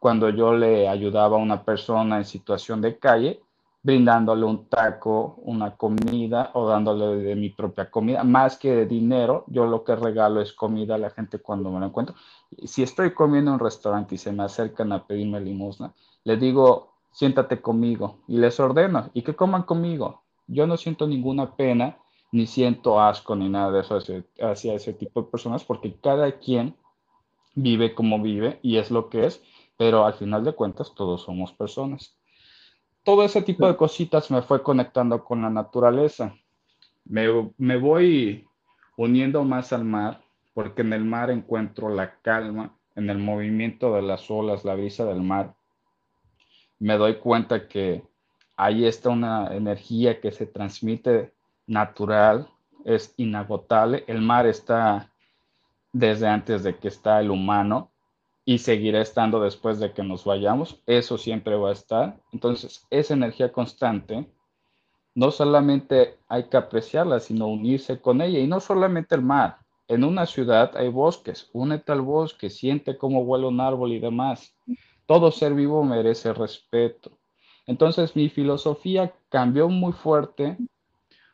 cuando 0.00 0.30
yo 0.30 0.54
le 0.54 0.88
ayudaba 0.88 1.36
a 1.36 1.40
una 1.40 1.64
persona 1.64 2.18
en 2.18 2.24
situación 2.24 2.80
de 2.80 2.98
calle 2.98 3.40
brindándole 3.82 4.44
un 4.44 4.68
taco, 4.68 5.36
una 5.42 5.76
comida 5.76 6.50
o 6.54 6.68
dándole 6.68 7.16
de 7.16 7.34
mi 7.34 7.48
propia 7.50 7.90
comida, 7.90 8.22
más 8.24 8.58
que 8.58 8.74
de 8.74 8.86
dinero, 8.86 9.44
yo 9.48 9.66
lo 9.66 9.84
que 9.84 9.96
regalo 9.96 10.40
es 10.42 10.52
comida 10.52 10.96
a 10.96 10.98
la 10.98 11.10
gente 11.10 11.38
cuando 11.38 11.70
me 11.70 11.80
lo 11.80 11.86
encuentro. 11.86 12.14
Si 12.64 12.82
estoy 12.82 13.14
comiendo 13.14 13.50
en 13.50 13.54
un 13.54 13.60
restaurante 13.60 14.14
y 14.14 14.18
se 14.18 14.32
me 14.32 14.42
acercan 14.42 14.92
a 14.92 15.06
pedirme 15.06 15.40
limosna, 15.40 15.94
les 16.24 16.38
digo, 16.38 16.92
siéntate 17.10 17.60
conmigo 17.62 18.18
y 18.28 18.36
les 18.36 18.60
ordeno 18.60 19.10
y 19.14 19.22
que 19.22 19.34
coman 19.34 19.62
conmigo. 19.62 20.22
Yo 20.46 20.66
no 20.66 20.76
siento 20.76 21.06
ninguna 21.06 21.56
pena, 21.56 21.98
ni 22.32 22.46
siento 22.46 23.00
asco, 23.00 23.34
ni 23.34 23.48
nada 23.48 23.72
de 23.72 23.80
eso 23.80 23.98
hacia, 24.42 24.74
ese 24.74 24.92
tipo 24.92 25.22
de 25.22 25.30
personas, 25.30 25.64
porque 25.64 25.96
cada 26.00 26.38
quien 26.38 26.76
vive 27.54 27.94
como 27.94 28.20
vive 28.20 28.58
y 28.62 28.76
es 28.76 28.90
lo 28.90 29.08
que 29.08 29.26
es, 29.26 29.42
pero 29.76 30.04
al 30.04 30.14
final 30.14 30.44
de 30.44 30.52
cuentas 30.52 30.94
todos 30.94 31.22
somos 31.22 31.52
personas 31.52 32.19
todo 33.04 33.24
ese 33.24 33.42
tipo 33.42 33.66
de 33.66 33.76
cositas 33.76 34.30
me 34.30 34.42
fue 34.42 34.62
conectando 34.62 35.24
con 35.24 35.42
la 35.42 35.50
naturaleza. 35.50 36.34
Me, 37.04 37.52
me, 37.56 37.76
voy 37.76 38.46
uniendo 38.96 39.42
más 39.44 39.72
al 39.72 39.84
mar, 39.84 40.22
porque 40.54 40.82
en 40.82 40.92
el 40.92 41.04
mar 41.04 41.30
encuentro 41.30 41.88
la 41.88 42.20
calma, 42.20 42.76
en 42.94 43.08
el 43.08 43.18
movimiento 43.18 43.94
de 43.94 44.02
las 44.02 44.30
olas, 44.30 44.64
la 44.64 44.74
brisa 44.74 45.04
del 45.04 45.22
mar. 45.22 45.54
Me 46.78 46.96
doy 46.96 47.16
cuenta 47.16 47.68
que 47.68 48.02
ahí 48.56 48.84
está 48.84 49.10
una 49.10 49.54
energía 49.54 50.20
que 50.20 50.32
se 50.32 50.46
transmite 50.46 51.32
natural, 51.66 52.48
es 52.84 53.14
inagotable. 53.16 54.04
El 54.06 54.20
mar 54.20 54.46
está 54.46 55.10
desde 55.92 56.28
antes 56.28 56.62
de 56.62 56.76
que 56.76 56.88
está 56.88 57.20
el 57.20 57.30
humano 57.30 57.89
y 58.50 58.58
seguirá 58.58 59.00
estando 59.00 59.40
después 59.40 59.78
de 59.78 59.92
que 59.92 60.02
nos 60.02 60.24
vayamos. 60.24 60.82
Eso 60.84 61.16
siempre 61.18 61.54
va 61.54 61.68
a 61.68 61.72
estar. 61.72 62.20
Entonces, 62.32 62.84
esa 62.90 63.14
energía 63.14 63.52
constante, 63.52 64.26
no 65.14 65.30
solamente 65.30 66.18
hay 66.26 66.48
que 66.48 66.56
apreciarla, 66.56 67.20
sino 67.20 67.46
unirse 67.46 68.00
con 68.00 68.20
ella. 68.20 68.40
Y 68.40 68.48
no 68.48 68.58
solamente 68.58 69.14
el 69.14 69.22
mar. 69.22 69.58
En 69.86 70.02
una 70.02 70.26
ciudad 70.26 70.76
hay 70.76 70.88
bosques. 70.88 71.48
Únete 71.52 71.92
al 71.92 72.00
bosque, 72.00 72.50
siente 72.50 72.98
cómo 72.98 73.24
vuela 73.24 73.46
un 73.46 73.60
árbol 73.60 73.92
y 73.92 74.00
demás. 74.00 74.52
Todo 75.06 75.30
ser 75.30 75.54
vivo 75.54 75.84
merece 75.84 76.32
respeto. 76.32 77.16
Entonces, 77.68 78.16
mi 78.16 78.28
filosofía 78.30 79.14
cambió 79.28 79.68
muy 79.68 79.92
fuerte 79.92 80.56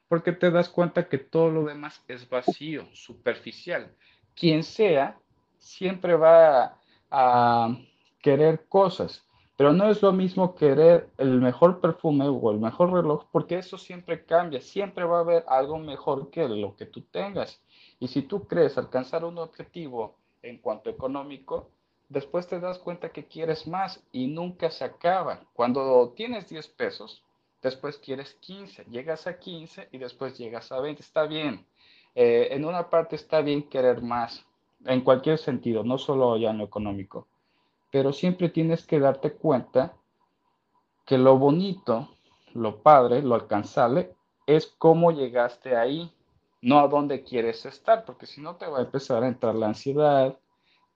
porque 0.07 0.33
te 0.33 0.51
das 0.51 0.69
cuenta 0.69 1.09
que 1.09 1.17
todo 1.17 1.49
lo 1.49 1.65
demás 1.65 2.05
es 2.09 2.29
vacío, 2.29 2.85
superficial. 2.93 3.91
Quien 4.35 4.63
sea, 4.63 5.19
siempre 5.57 6.15
va 6.15 6.79
a 7.11 7.77
querer 8.21 8.67
cosas, 8.69 9.25
pero 9.57 9.73
no 9.73 9.89
es 9.89 10.03
lo 10.03 10.13
mismo 10.13 10.55
querer 10.55 11.09
el 11.17 11.41
mejor 11.41 11.81
perfume 11.81 12.27
o 12.29 12.51
el 12.51 12.59
mejor 12.59 12.93
reloj, 12.93 13.25
porque 13.33 13.59
eso 13.59 13.79
siempre 13.79 14.25
cambia, 14.25 14.61
siempre 14.61 15.05
va 15.05 15.19
a 15.19 15.21
haber 15.21 15.45
algo 15.49 15.79
mejor 15.79 16.31
que 16.31 16.47
lo 16.49 16.77
que 16.77 16.87
tú 16.87 17.03
tengas. 17.03 17.63
Y 17.99 18.09
si 18.09 18.23
tú 18.23 18.47
crees 18.47 18.77
alcanzar 18.77 19.25
un 19.25 19.39
objetivo 19.39 20.17
en 20.43 20.59
cuanto 20.59 20.91
económico, 20.91 21.71
después 22.09 22.47
te 22.47 22.61
das 22.61 22.79
cuenta 22.79 23.11
que 23.11 23.27
quieres 23.27 23.67
más 23.67 24.05
y 24.13 24.27
nunca 24.29 24.71
se 24.71 24.85
acaba. 24.85 25.41
Cuando 25.55 26.13
tienes 26.15 26.49
10 26.49 26.69
pesos, 26.69 27.23
después 27.63 27.99
quieres 27.99 28.35
15, 28.35 28.85
llegas 28.91 29.27
a 29.27 29.39
15 29.39 29.89
y 29.91 29.99
después 29.99 30.37
llegas 30.37 30.71
a 30.71 30.81
20. 30.81 31.03
Está 31.03 31.27
bien. 31.27 31.67
Eh, 32.15 32.49
en 32.51 32.65
una 32.65 32.89
parte 32.91 33.17
está 33.17 33.41
bien 33.41 33.69
querer 33.69 34.03
más, 34.03 34.47
en 34.89 35.03
cualquier 35.03 35.39
sentido, 35.39 35.85
no 35.85 35.99
solo 35.99 36.37
ya 36.37 36.51
en 36.51 36.59
lo 36.59 36.65
económico. 36.65 37.29
Pero 37.91 38.13
siempre 38.13 38.49
tienes 38.49 38.87
que 38.87 39.01
darte 39.01 39.33
cuenta 39.33 39.97
que 41.07 41.19
lo 41.19 41.39
bonito, 41.39 42.09
lo 42.55 42.83
padre, 42.83 43.23
lo 43.23 43.35
alcanzable, 43.35 44.15
es 44.47 44.67
cómo 44.79 45.13
llegaste 45.13 45.77
ahí, 45.77 46.13
no 46.63 46.81
a 46.81 46.89
dónde 46.89 47.23
quieres 47.23 47.67
estar, 47.67 48.05
porque 48.05 48.27
si 48.27 48.41
no 48.41 48.57
te 48.57 48.67
va 48.67 48.79
a 48.79 48.83
empezar 48.83 49.23
a 49.23 49.29
entrar 49.29 49.55
la 49.55 49.69
ansiedad, 49.69 50.39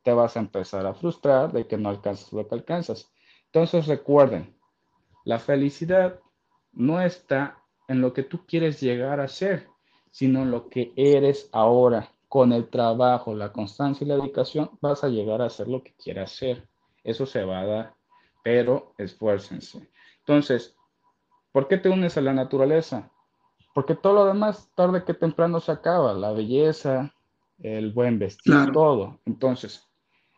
te 0.03 0.13
vas 0.13 0.37
a 0.37 0.41
empezar 0.41 0.87
a 0.87 0.95
frustrar 0.95 1.53
de 1.53 1.67
que 1.67 1.77
no 1.77 1.91
alcanzas 1.91 2.33
lo 2.33 2.47
que 2.49 2.55
alcanzas. 2.55 3.13
Entonces 3.47 3.87
recuerden, 3.87 4.57
La 5.25 5.39
felicidad 5.39 6.21
no 6.73 7.01
está 7.01 7.63
en 7.89 8.01
lo 8.01 8.13
que 8.13 8.23
tú 8.23 8.47
quieres 8.47 8.81
llegar 8.81 9.21
a 9.21 9.29
ser, 9.29 9.69
sino 10.11 10.43
en 10.43 10.51
lo 10.51 10.69
que 10.69 10.93
eres 10.97 11.49
ahora. 11.53 12.13
Con 12.31 12.53
el 12.53 12.69
trabajo, 12.69 13.35
la 13.35 13.51
constancia 13.53 14.05
y 14.05 14.09
la 14.09 14.15
dedicación 14.15 14.71
vas 14.81 15.03
a 15.03 15.09
llegar 15.09 15.43
a 15.43 15.51
ser 15.51 15.67
lo 15.67 15.83
que 15.83 15.95
quieras 15.95 16.31
ser. 16.31 16.69
Eso 17.03 17.27
se 17.27 17.43
va 17.45 17.59
a 17.59 17.67
dar, 17.67 17.95
pero 18.45 18.95
esfuércense. 18.99 19.91
Entonces, 20.21 20.77
¿por 21.51 21.67
qué 21.67 21.77
te 21.77 21.89
unes 21.89 22.17
a 22.17 22.21
la 22.21 22.33
naturaleza? 22.33 23.11
Porque 23.75 23.97
todo 23.97 24.13
lo 24.13 24.27
demás, 24.27 24.71
tarde 24.77 25.03
que 25.05 25.13
temprano, 25.13 25.59
se 25.59 25.73
acaba. 25.73 26.13
La 26.13 26.31
belleza, 26.31 27.13
el 27.59 27.93
buen 27.93 28.21
vestir, 28.21 28.55
todo. 28.73 29.19
Entonces, 29.27 29.91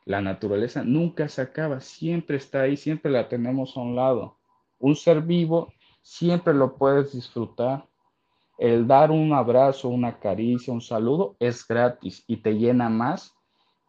la 0.07 0.23
naturaleza 0.23 0.83
nunca 0.83 1.29
se 1.29 1.43
acaba, 1.43 1.81
siempre 1.81 2.39
está 2.39 2.63
ahí, 2.63 2.79
siempre 2.79 3.13
la 3.13 3.29
tenemos 3.29 3.77
a 3.77 3.81
un 3.81 3.97
lado. 3.97 4.39
Un 4.79 4.97
ser 4.97 5.21
vivo 5.21 5.75
siempre 6.01 6.55
lo 6.55 6.75
puedes 6.77 7.13
disfrutar. 7.13 7.87
El 8.63 8.87
dar 8.87 9.11
un 9.11 9.33
abrazo, 9.33 9.89
una 9.89 10.21
caricia, 10.21 10.73
un 10.73 10.81
saludo 10.81 11.35
es 11.41 11.67
gratis 11.67 12.23
y 12.29 12.37
te 12.37 12.53
llena 12.53 12.89
más 12.89 13.35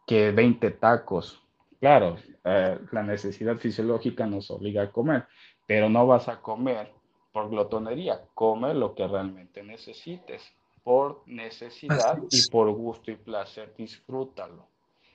que 0.04 0.32
20 0.32 0.68
tacos. 0.72 1.40
Claro, 1.78 2.16
eh, 2.42 2.80
la 2.90 3.04
necesidad 3.04 3.56
fisiológica 3.58 4.26
nos 4.26 4.50
obliga 4.50 4.82
a 4.82 4.90
comer, 4.90 5.28
pero 5.64 5.88
no 5.88 6.08
vas 6.08 6.28
a 6.28 6.40
comer 6.40 6.92
por 7.32 7.50
glotonería, 7.50 8.22
come 8.34 8.74
lo 8.74 8.96
que 8.96 9.06
realmente 9.06 9.62
necesites, 9.62 10.42
por 10.82 11.22
necesidad 11.26 12.18
y 12.28 12.50
por 12.50 12.68
gusto 12.72 13.12
y 13.12 13.14
placer, 13.14 13.72
disfrútalo. 13.78 14.66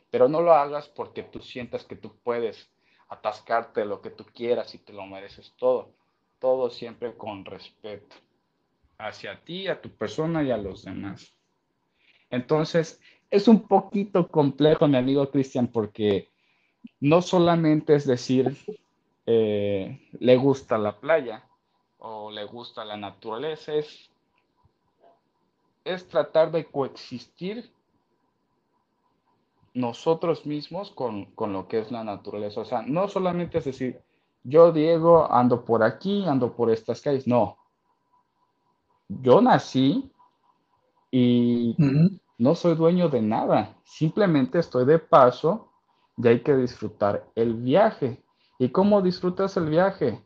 Pero 0.10 0.30
no 0.30 0.40
lo 0.40 0.54
hagas 0.54 0.88
porque 0.88 1.24
tú 1.24 1.42
sientas 1.42 1.84
que 1.84 1.98
tú 1.98 2.16
puedes 2.24 2.72
atascarte 3.10 3.84
lo 3.84 4.00
que 4.00 4.12
tú 4.12 4.24
quieras 4.34 4.74
y 4.74 4.78
te 4.78 4.94
lo 4.94 5.06
mereces 5.06 5.54
todo 5.58 5.90
todo 6.40 6.70
siempre 6.70 7.14
con 7.18 7.44
respeto 7.44 8.16
hacia 9.00 9.40
ti, 9.44 9.68
a 9.68 9.82
tu 9.82 9.90
persona 9.90 10.44
y 10.44 10.52
a 10.52 10.58
los 10.58 10.84
demás. 10.84 11.34
Entonces, 12.30 13.02
es 13.32 13.48
un 13.48 13.68
poquito 13.68 14.28
complejo, 14.28 14.88
mi 14.88 14.98
amigo 14.98 15.30
Cristian, 15.32 15.68
porque 15.68 16.30
no 17.00 17.22
solamente 17.22 17.96
es 17.96 18.06
decir, 18.06 18.56
eh, 19.26 20.10
le 20.20 20.38
gusta 20.38 20.78
la 20.78 21.00
playa 21.00 21.48
o 21.98 22.30
le 22.30 22.44
gusta 22.46 22.86
la 22.86 22.98
naturaleza, 22.98 23.74
es, 23.74 24.10
es 25.86 26.08
tratar 26.08 26.52
de 26.52 26.66
coexistir 26.66 27.72
nosotros 29.74 30.46
mismos 30.46 30.92
con, 30.92 31.26
con, 31.36 31.54
lo 31.54 31.68
que 31.68 31.80
es 31.80 31.92
la 31.92 32.04
naturaleza. 32.04 32.62
O 32.62 32.66
sea, 32.66 32.82
no 32.82 33.08
solamente 33.08 33.60
es 33.60 33.66
decir, 33.66 34.02
yo, 34.44 34.72
Diego, 34.72 35.32
ando 35.32 35.64
por 35.64 35.84
aquí, 35.84 36.26
ando 36.26 36.54
por 36.54 36.72
estas 36.72 37.02
calles. 37.02 37.28
No. 37.28 37.59
Yo 39.10 39.42
nací 39.42 40.12
y 41.12 41.76
no 42.38 42.56
soy 42.56 42.76
dueño 42.76 43.10
de 43.10 43.22
nada. 43.22 43.76
Simplemente 43.84 44.60
estoy 44.60 44.86
de 44.86 45.00
paso 45.00 45.72
y 46.16 46.28
hay 46.28 46.42
que 46.42 46.56
disfrutar 46.56 47.26
el 47.36 47.56
viaje. 47.56 48.24
¿Y 48.60 48.70
cómo 48.70 49.02
disfrutas 49.02 49.58
el 49.58 49.70
viaje? 49.70 50.24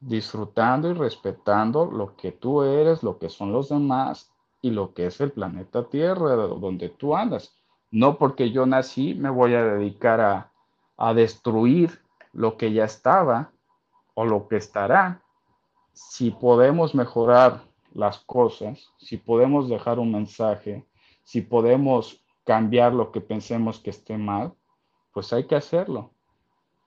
Disfrutando 0.00 0.88
y 0.88 0.94
respetando 0.94 1.90
lo 1.90 2.16
que 2.16 2.32
tú 2.32 2.62
eres, 2.62 3.02
lo 3.02 3.18
que 3.18 3.28
son 3.28 3.52
los 3.52 3.68
demás 3.68 4.32
y 4.62 4.70
lo 4.70 4.94
que 4.94 5.06
es 5.06 5.20
el 5.20 5.32
planeta 5.32 5.88
Tierra, 5.88 6.36
donde 6.36 6.88
tú 6.88 7.14
andas. 7.14 7.54
No 7.90 8.16
porque 8.16 8.50
yo 8.50 8.64
nací 8.64 9.14
me 9.14 9.28
voy 9.28 9.54
a 9.54 9.64
dedicar 9.64 10.20
a, 10.22 10.52
a 10.96 11.12
destruir 11.12 12.00
lo 12.32 12.56
que 12.56 12.72
ya 12.72 12.84
estaba 12.84 13.52
o 14.14 14.24
lo 14.24 14.48
que 14.48 14.56
estará, 14.56 15.22
si 15.92 16.30
podemos 16.30 16.94
mejorar 16.94 17.69
las 17.94 18.18
cosas, 18.20 18.90
si 18.98 19.16
podemos 19.16 19.68
dejar 19.68 19.98
un 19.98 20.12
mensaje, 20.12 20.84
si 21.24 21.40
podemos 21.40 22.22
cambiar 22.44 22.92
lo 22.92 23.12
que 23.12 23.20
pensemos 23.20 23.78
que 23.78 23.90
esté 23.90 24.16
mal, 24.16 24.52
pues 25.12 25.32
hay 25.32 25.44
que 25.44 25.56
hacerlo. 25.56 26.12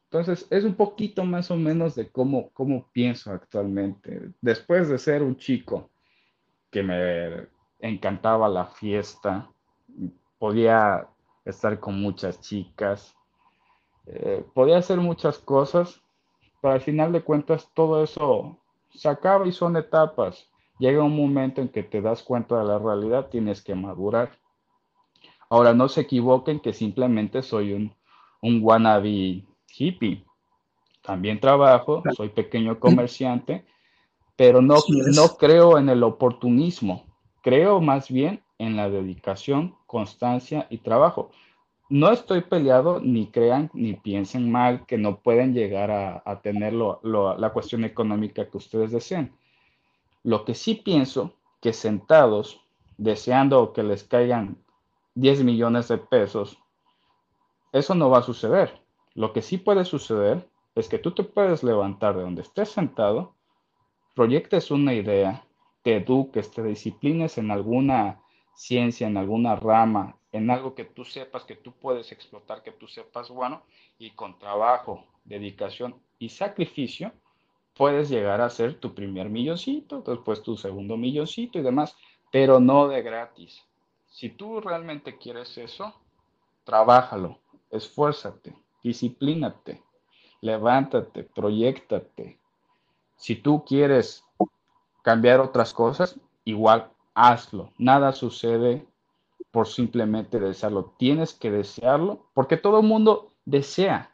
Entonces, 0.05 0.47
es 0.51 0.63
un 0.63 0.75
poquito 0.75 1.23
más 1.23 1.49
o 1.49 1.55
menos 1.55 1.95
de 1.95 2.09
cómo, 2.09 2.49
cómo 2.51 2.87
pienso 2.91 3.31
actualmente. 3.31 4.29
Después 4.41 4.87
de 4.87 4.99
ser 4.99 5.23
un 5.23 5.37
chico 5.37 5.89
que 6.69 6.83
me 6.83 7.47
encantaba 7.79 8.47
la 8.47 8.65
fiesta, 8.65 9.49
podía 10.37 11.07
estar 11.45 11.79
con 11.79 11.99
muchas 11.99 12.39
chicas, 12.41 13.15
eh, 14.05 14.45
podía 14.53 14.77
hacer 14.77 14.97
muchas 14.97 15.39
cosas, 15.39 16.01
pero 16.61 16.73
al 16.73 16.81
final 16.81 17.11
de 17.11 17.23
cuentas 17.23 17.69
todo 17.73 18.03
eso 18.03 18.57
se 18.93 19.09
acaba 19.09 19.47
y 19.47 19.51
son 19.51 19.77
etapas. 19.77 20.47
Llega 20.83 21.01
un 21.01 21.15
momento 21.15 21.61
en 21.61 21.69
que 21.69 21.81
te 21.81 22.01
das 22.01 22.23
cuenta 22.23 22.59
de 22.59 22.65
la 22.65 22.77
realidad, 22.77 23.29
tienes 23.29 23.61
que 23.61 23.73
madurar. 23.73 24.37
Ahora, 25.49 25.73
no 25.73 25.87
se 25.87 26.01
equivoquen 26.01 26.59
que 26.59 26.73
simplemente 26.73 27.41
soy 27.41 27.71
un, 27.71 27.95
un 28.41 28.59
wannabe 28.61 29.45
hippie. 29.77 30.25
También 31.01 31.39
trabajo, 31.39 32.03
soy 32.17 32.27
pequeño 32.27 32.81
comerciante, 32.81 33.65
pero 34.35 34.61
no, 34.61 34.75
no 35.15 35.29
creo 35.37 35.77
en 35.77 35.87
el 35.87 36.03
oportunismo. 36.03 37.05
Creo 37.41 37.79
más 37.79 38.11
bien 38.11 38.43
en 38.57 38.75
la 38.75 38.89
dedicación, 38.89 39.77
constancia 39.85 40.67
y 40.69 40.79
trabajo 40.79 41.31
no 41.87 42.11
estoy 42.11 42.41
peleado, 42.41 42.99
ni 42.99 43.27
crean, 43.27 43.69
ni 43.73 43.93
piensen 43.93 44.51
mal 44.51 44.85
que 44.87 44.97
no 44.97 45.19
pueden 45.19 45.53
llegar 45.53 45.91
a, 45.91 46.41
tener 46.41 46.73
la 46.73 47.51
cuestión 47.53 47.83
económica 47.83 48.49
que 48.49 48.57
ustedes 48.57 48.91
deseen. 48.91 49.31
Lo 50.23 50.45
que 50.45 50.55
sí 50.55 50.75
pienso 50.75 51.33
que 51.61 51.73
sentados, 51.73 52.61
deseando 52.97 53.73
que 53.73 53.83
les 53.83 54.03
caigan 54.03 54.63
10 55.15 55.43
millones 55.43 55.89
de 55.89 55.97
pesos, 55.97 56.57
eso 57.73 57.93
no 57.95 58.09
va 58.09 58.19
a 58.19 58.23
suceder. 58.23 58.81
Lo 59.15 59.33
que 59.33 59.41
sí 59.41 59.57
puede 59.57 59.85
suceder 59.85 60.49
es 60.75 60.87
que 60.87 60.97
tú 60.97 61.11
te 61.11 61.23
puedes 61.23 61.63
levantar 61.63 62.15
de 62.15 62.23
donde 62.23 62.41
estés 62.41 62.69
sentado, 62.69 63.35
proyectes 64.15 64.71
una 64.71 64.93
idea, 64.93 65.45
te 65.83 65.97
eduques, 65.97 66.51
te 66.51 66.63
disciplines 66.63 67.37
en 67.37 67.51
alguna 67.51 68.21
ciencia, 68.55 69.07
en 69.07 69.17
alguna 69.17 69.55
rama, 69.55 70.17
en 70.31 70.49
algo 70.49 70.73
que 70.73 70.85
tú 70.85 71.03
sepas 71.03 71.43
que 71.43 71.55
tú 71.55 71.73
puedes 71.73 72.11
explotar, 72.11 72.63
que 72.63 72.71
tú 72.71 72.87
sepas 72.87 73.29
bueno, 73.29 73.63
y 73.99 74.11
con 74.11 74.39
trabajo, 74.39 75.03
dedicación 75.25 75.95
y 76.17 76.29
sacrificio, 76.29 77.11
puedes 77.75 78.09
llegar 78.09 78.41
a 78.41 78.49
ser 78.49 78.79
tu 78.79 78.93
primer 78.93 79.29
milloncito, 79.29 80.01
después 80.01 80.41
tu 80.43 80.55
segundo 80.57 80.97
milloncito 80.97 81.59
y 81.59 81.61
demás, 81.61 81.95
pero 82.31 82.59
no 82.59 82.87
de 82.87 83.01
gratis. 83.01 83.63
Si 84.07 84.29
tú 84.29 84.61
realmente 84.61 85.17
quieres 85.17 85.57
eso, 85.57 85.93
trabájalo, 86.63 87.39
esfuérzate, 87.71 88.55
disciplínate, 88.83 89.83
levántate, 90.41 91.23
proyectate. 91.23 92.39
Si 93.15 93.35
tú 93.35 93.63
quieres 93.65 94.23
cambiar 95.01 95.39
otras 95.39 95.73
cosas, 95.73 96.19
igual 96.45 96.91
hazlo. 97.15 97.71
Nada 97.77 98.13
sucede 98.13 98.85
por 99.51 99.67
simplemente 99.67 100.39
desearlo. 100.39 100.93
Tienes 100.97 101.33
que 101.33 101.51
desearlo 101.51 102.25
porque 102.33 102.57
todo 102.57 102.81
mundo 102.81 103.31
desea. 103.45 104.12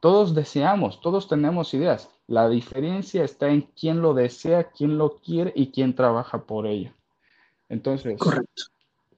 Todos 0.00 0.34
deseamos, 0.34 1.00
todos 1.00 1.28
tenemos 1.28 1.74
ideas. 1.74 2.10
La 2.26 2.48
diferencia 2.48 3.24
está 3.24 3.48
en 3.48 3.62
quién 3.62 4.00
lo 4.00 4.14
desea, 4.14 4.70
quién 4.70 4.98
lo 4.98 5.16
quiere 5.18 5.52
y 5.54 5.70
quién 5.72 5.94
trabaja 5.94 6.44
por 6.44 6.66
ello. 6.66 6.92
Entonces, 7.68 8.18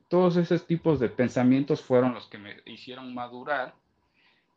todos 0.08 0.36
esos 0.36 0.66
tipos 0.66 0.98
de 1.00 1.08
pensamientos 1.08 1.82
fueron 1.82 2.14
los 2.14 2.26
que 2.28 2.38
me 2.38 2.56
hicieron 2.66 3.14
madurar 3.14 3.74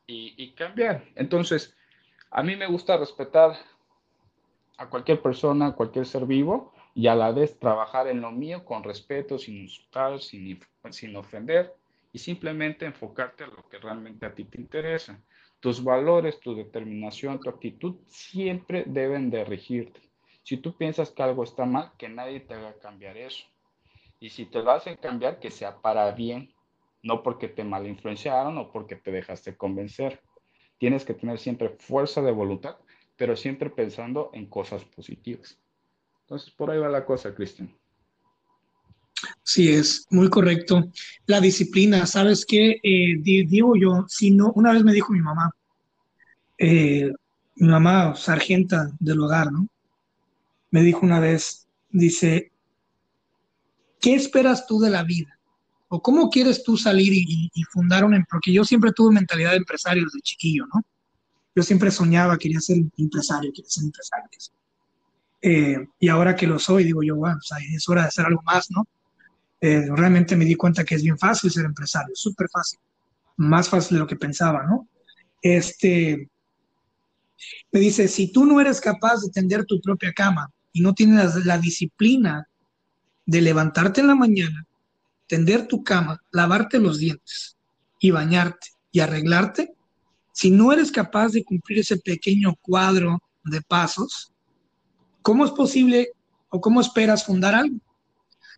y, 0.07 0.33
y 0.37 0.51
cambiar. 0.51 1.03
Entonces, 1.15 1.75
a 2.31 2.41
mí 2.41 2.55
me 2.55 2.67
gusta 2.67 2.97
respetar 2.97 3.55
a 4.77 4.89
cualquier 4.89 5.21
persona, 5.21 5.67
a 5.67 5.75
cualquier 5.75 6.05
ser 6.05 6.25
vivo, 6.25 6.73
y 6.95 7.07
a 7.07 7.15
la 7.15 7.31
vez 7.31 7.57
trabajar 7.59 8.07
en 8.07 8.21
lo 8.21 8.31
mío 8.31 8.63
con 8.65 8.83
respeto, 8.83 9.37
sin 9.37 9.57
insultar, 9.57 10.19
sin, 10.19 10.59
sin 10.91 11.15
ofender 11.15 11.73
y 12.11 12.19
simplemente 12.19 12.85
enfocarte 12.85 13.43
a 13.43 13.47
lo 13.47 13.67
que 13.67 13.79
realmente 13.79 14.25
a 14.25 14.33
ti 14.33 14.43
te 14.45 14.61
interesa. 14.61 15.19
Tus 15.63 15.81
valores, 15.81 16.41
tu 16.41 16.53
determinación, 16.53 17.39
tu 17.39 17.47
actitud 17.47 17.95
siempre 18.07 18.83
deben 18.85 19.29
de 19.29 19.45
regirte. 19.45 20.01
Si 20.43 20.57
tú 20.57 20.75
piensas 20.75 21.09
que 21.09 21.23
algo 21.23 21.45
está 21.45 21.65
mal, 21.65 21.93
que 21.97 22.09
nadie 22.09 22.41
te 22.41 22.53
haga 22.53 22.77
cambiar 22.79 23.15
eso. 23.15 23.45
Y 24.19 24.29
si 24.31 24.45
te 24.45 24.61
lo 24.61 24.71
hacen 24.71 24.97
cambiar, 24.97 25.39
que 25.39 25.49
sea 25.49 25.77
para 25.81 26.11
bien, 26.11 26.53
no 27.01 27.23
porque 27.23 27.47
te 27.47 27.63
malinfluenciaron 27.63 28.57
o 28.57 28.73
porque 28.73 28.97
te 28.97 29.13
dejaste 29.13 29.55
convencer. 29.55 30.21
Tienes 30.79 31.05
que 31.05 31.13
tener 31.13 31.39
siempre 31.39 31.69
fuerza 31.69 32.21
de 32.21 32.33
voluntad, 32.33 32.75
pero 33.15 33.37
siempre 33.37 33.69
pensando 33.69 34.31
en 34.33 34.47
cosas 34.47 34.83
positivas. 34.83 35.57
Entonces, 36.23 36.51
por 36.51 36.71
ahí 36.71 36.79
va 36.79 36.89
la 36.89 37.05
cosa, 37.05 37.33
Cristian. 37.33 37.73
Sí, 39.43 39.69
es 39.69 40.07
muy 40.09 40.29
correcto. 40.29 40.89
La 41.25 41.41
disciplina, 41.41 42.05
¿sabes 42.05 42.45
qué? 42.45 42.79
Eh, 42.81 43.17
digo 43.21 43.75
yo, 43.75 44.05
si 44.07 44.31
no, 44.31 44.53
una 44.53 44.71
vez 44.71 44.83
me 44.83 44.93
dijo 44.93 45.11
mi 45.11 45.19
mamá, 45.19 45.51
eh, 46.57 47.11
mi 47.57 47.67
mamá, 47.67 48.15
sargenta 48.15 48.89
del 48.99 49.19
hogar, 49.19 49.51
¿no? 49.51 49.67
Me 50.71 50.81
dijo 50.81 51.01
una 51.05 51.19
vez, 51.19 51.67
dice, 51.89 52.51
¿qué 53.99 54.15
esperas 54.15 54.65
tú 54.65 54.79
de 54.79 54.89
la 54.89 55.03
vida? 55.03 55.37
¿O 55.89 56.01
cómo 56.01 56.29
quieres 56.29 56.63
tú 56.63 56.77
salir 56.77 57.13
y, 57.13 57.63
fundar 57.69 58.05
un 58.05 58.25
Porque 58.29 58.51
yo 58.51 58.63
siempre 58.63 58.91
tuve 58.93 59.13
mentalidad 59.13 59.51
de 59.51 59.57
empresario 59.57 60.05
desde 60.05 60.21
chiquillo, 60.21 60.65
¿no? 60.73 60.81
Yo 61.55 61.61
siempre 61.61 61.91
soñaba, 61.91 62.37
quería 62.37 62.59
ser 62.61 62.77
empresario, 62.97 63.51
quería 63.53 63.69
ser 63.69 63.83
empresario. 63.83 64.25
Eh, 65.41 65.87
y 65.99 66.07
ahora 66.07 66.35
que 66.35 66.47
lo 66.47 66.57
soy, 66.57 66.85
digo 66.85 67.03
yo, 67.03 67.17
bueno, 67.17 67.37
es 67.75 67.89
hora 67.89 68.03
de 68.03 68.07
hacer 68.07 68.25
algo 68.25 68.41
más, 68.43 68.71
¿no? 68.71 68.87
Eh, 69.65 69.87
realmente 69.95 70.35
me 70.35 70.43
di 70.43 70.55
cuenta 70.55 70.83
que 70.83 70.95
es 70.95 71.03
bien 71.03 71.17
fácil 71.17 71.49
ser 71.49 71.63
empresario, 71.63 72.13
súper 72.15 72.49
fácil, 72.49 72.79
más 73.37 73.69
fácil 73.69 73.95
de 73.95 73.99
lo 74.01 74.07
que 74.07 74.17
pensaba, 74.17 74.65
¿no? 74.65 74.89
Este, 75.41 76.29
me 77.71 77.79
dice, 77.79 78.09
si 78.09 78.29
tú 78.29 78.45
no 78.45 78.59
eres 78.59 78.81
capaz 78.81 79.21
de 79.21 79.29
tender 79.29 79.63
tu 79.63 79.79
propia 79.79 80.11
cama 80.11 80.51
y 80.73 80.81
no 80.81 80.93
tienes 80.93 81.45
la 81.45 81.57
disciplina 81.57 82.45
de 83.25 83.39
levantarte 83.39 84.01
en 84.01 84.07
la 84.07 84.15
mañana, 84.15 84.67
tender 85.27 85.65
tu 85.65 85.81
cama, 85.81 86.21
lavarte 86.31 86.77
los 86.77 86.97
dientes 86.97 87.55
y 87.99 88.11
bañarte 88.11 88.67
y 88.91 88.99
arreglarte, 88.99 89.73
si 90.33 90.51
no 90.51 90.73
eres 90.73 90.91
capaz 90.91 91.29
de 91.29 91.45
cumplir 91.45 91.79
ese 91.79 91.95
pequeño 91.95 92.53
cuadro 92.61 93.23
de 93.45 93.61
pasos, 93.61 94.29
¿cómo 95.21 95.45
es 95.45 95.51
posible 95.51 96.09
o 96.49 96.59
cómo 96.59 96.81
esperas 96.81 97.23
fundar 97.23 97.55
algo? 97.55 97.79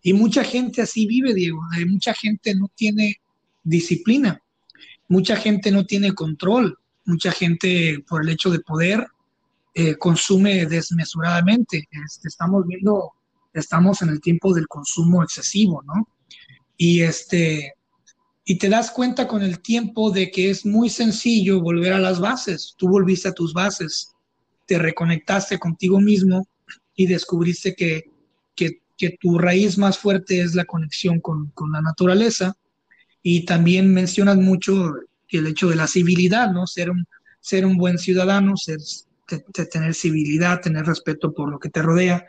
Y 0.06 0.14
mucha 0.14 0.44
gente 0.44 0.84
así 0.84 1.08
vive, 1.08 1.34
Diego. 1.34 1.64
mucha 1.88 2.14
gente 2.14 2.54
no 2.54 2.70
tiene 2.76 3.22
disciplina, 3.64 4.40
mucha 5.08 5.36
gente 5.36 5.72
no 5.72 5.88
tiene 5.88 6.14
control, 6.14 6.78
mucha 7.06 7.32
gente 7.32 8.06
por 8.08 8.22
el 8.22 8.30
hecho 8.30 8.52
de 8.52 8.60
poder 8.60 9.08
eh, 9.74 9.96
consume 9.96 10.68
desmesuradamente. 10.68 11.90
Este, 12.06 12.28
estamos 12.28 12.68
viendo, 12.68 13.14
estamos 13.52 14.04
en 14.04 14.10
el 14.10 14.22
tiempo 14.22 14.54
del 14.54 14.68
consumo 14.68 15.24
excesivo, 15.24 15.82
¿no? 15.82 16.08
Y 16.78 17.02
este, 17.02 17.74
y 18.46 18.60
te 18.60 18.70
das 18.70 18.92
cuenta 18.92 19.28
con 19.28 19.42
el 19.42 19.60
tiempo 19.60 20.12
de 20.12 20.30
que 20.30 20.52
es 20.52 20.68
muy 20.68 20.92
sencillo 20.92 21.62
volver 21.62 21.94
a 21.94 22.00
las 22.00 22.20
bases. 22.20 22.76
Tú 22.78 22.90
volviste 22.90 23.30
a 23.30 23.34
tus 23.34 23.54
bases, 23.54 24.14
te 24.68 24.78
reconectaste 24.78 25.58
contigo 25.58 26.00
mismo 26.00 26.48
y 26.96 27.08
descubriste 27.08 27.74
que, 27.74 28.14
que, 28.98 29.18
tu 29.20 29.38
raíz 29.38 29.78
más 29.78 29.98
fuerte 29.98 30.42
es 30.42 30.56
la 30.56 30.66
conexión 30.66 31.20
con, 31.20 31.52
la 31.72 31.82
naturaleza. 31.82 32.56
Y 33.22 33.46
también 33.46 33.94
mencionas 33.94 34.38
mucho 34.38 34.94
el 35.30 35.48
hecho 35.48 35.70
de 35.70 35.76
la 35.76 35.88
civilidad, 35.88 36.52
¿no? 36.52 36.68
Ser 36.68 36.92
un, 36.92 37.06
ser 37.40 37.66
un 37.66 37.78
buen 37.78 37.98
ciudadano, 37.98 38.56
ser, 38.56 38.80
tener 39.72 39.94
civilidad, 39.94 40.62
tener 40.62 40.86
respeto 40.86 41.34
por 41.34 41.50
lo 41.50 41.60
que 41.60 41.70
te 41.70 41.82
rodea 41.82 42.26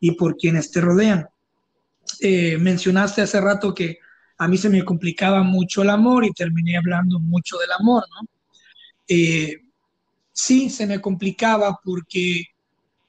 y 0.00 0.12
por 0.12 0.36
quienes 0.36 0.70
te 0.70 0.80
rodean. 0.80 1.28
Eh, 2.20 2.58
mencionaste 2.58 3.22
hace 3.22 3.40
rato 3.40 3.74
que 3.74 3.98
a 4.38 4.48
mí 4.48 4.56
se 4.56 4.70
me 4.70 4.84
complicaba 4.84 5.42
mucho 5.42 5.82
el 5.82 5.90
amor 5.90 6.24
y 6.24 6.32
terminé 6.32 6.76
hablando 6.76 7.20
mucho 7.20 7.58
del 7.58 7.72
amor, 7.72 8.04
¿no? 8.10 8.28
Eh, 9.06 9.60
sí, 10.32 10.70
se 10.70 10.86
me 10.86 11.00
complicaba 11.00 11.78
porque 11.84 12.44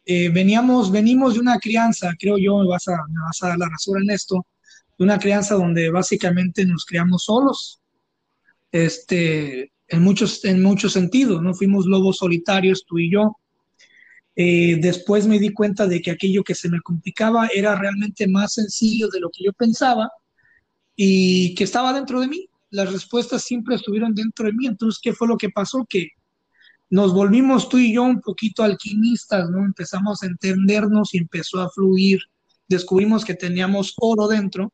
eh, 0.06 0.30
veníamos, 0.30 0.92
venimos 0.92 1.36
de 1.36 1.40
una 1.40 1.60
crianza, 1.60 2.12
creo 2.20 2.38
yo, 2.38 2.58
me 2.60 2.68
vas, 2.68 2.88
a, 2.88 2.98
me 3.08 3.22
vas 3.22 3.42
a 3.44 3.50
dar 3.50 3.58
la 3.58 3.70
razón 3.70 4.02
en 4.04 4.10
esto, 4.10 4.46
de 4.98 5.04
una 5.04 5.20
crianza 5.20 5.56
donde 5.56 5.90
básicamente 5.90 6.66
nos 6.66 6.86
criamos 6.86 7.24
solos, 7.24 7.82
este, 8.72 9.72
en 9.88 10.02
muchos, 10.02 10.44
en 10.46 10.64
muchos 10.64 10.94
sentidos, 10.94 11.42
¿no? 11.42 11.54
Fuimos 11.54 11.86
lobos 11.86 12.18
solitarios, 12.18 12.86
tú 12.86 12.98
y 12.98 13.12
yo. 13.12 13.38
Eh, 14.36 14.78
después 14.82 15.28
me 15.28 15.40
di 15.40 15.52
cuenta 15.52 15.86
de 15.86 16.02
que 16.02 16.12
aquello 16.12 16.44
que 16.44 16.56
se 16.56 16.70
me 16.70 16.82
complicaba 16.82 17.48
era 17.54 17.76
realmente 17.76 18.28
más 18.28 18.54
sencillo 18.54 19.10
de 19.10 19.20
lo 19.20 19.30
que 19.30 19.44
yo 19.44 19.52
pensaba 19.52 20.10
y 20.96 21.54
que 21.56 21.66
estaba 21.66 21.94
dentro 21.94 22.22
de 22.22 22.30
mí. 22.30 22.48
Las 22.70 22.92
respuestas 22.92 23.44
siempre 23.44 23.76
estuvieron 23.76 24.16
dentro 24.16 24.46
de 24.46 24.54
mí. 24.54 24.66
Entonces, 24.66 25.00
¿qué 25.04 25.12
fue 25.14 25.28
lo 25.28 25.38
que 25.38 25.50
pasó? 25.50 25.86
Que 25.88 26.12
nos 26.92 27.14
volvimos 27.14 27.70
tú 27.70 27.78
y 27.78 27.94
yo 27.94 28.04
un 28.04 28.20
poquito 28.20 28.64
alquimistas, 28.64 29.50
¿no? 29.50 29.64
Empezamos 29.64 30.22
a 30.22 30.26
entendernos 30.26 31.14
y 31.14 31.20
empezó 31.20 31.62
a 31.62 31.70
fluir. 31.70 32.20
Descubrimos 32.68 33.24
que 33.24 33.34
teníamos 33.34 33.96
oro 33.98 34.28
dentro 34.28 34.74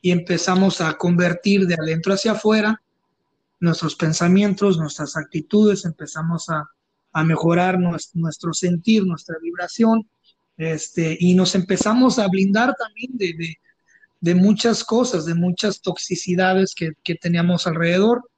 y 0.00 0.10
empezamos 0.10 0.80
a 0.80 0.94
convertir 0.94 1.66
de 1.66 1.74
adentro 1.74 2.14
hacia 2.14 2.32
afuera 2.32 2.80
nuestros 3.60 3.94
pensamientos, 3.94 4.78
nuestras 4.78 5.16
actitudes, 5.16 5.84
empezamos 5.84 6.48
a, 6.48 6.66
mejorar 7.24 7.78
nuestro, 7.78 8.52
sentir, 8.52 9.06
nuestra 9.06 9.36
vibración, 9.40 10.08
este, 10.56 11.16
y 11.20 11.34
nos 11.34 11.54
empezamos 11.54 12.18
a 12.18 12.26
blindar 12.26 12.74
también 12.74 13.12
de, 14.20 14.34
muchas 14.34 14.82
cosas, 14.82 15.24
de 15.24 15.34
muchas 15.34 15.80
toxicidades 15.80 16.74
que, 16.74 16.90
que, 17.04 17.14
teníamos 17.14 17.68
alrededor. 17.68 18.28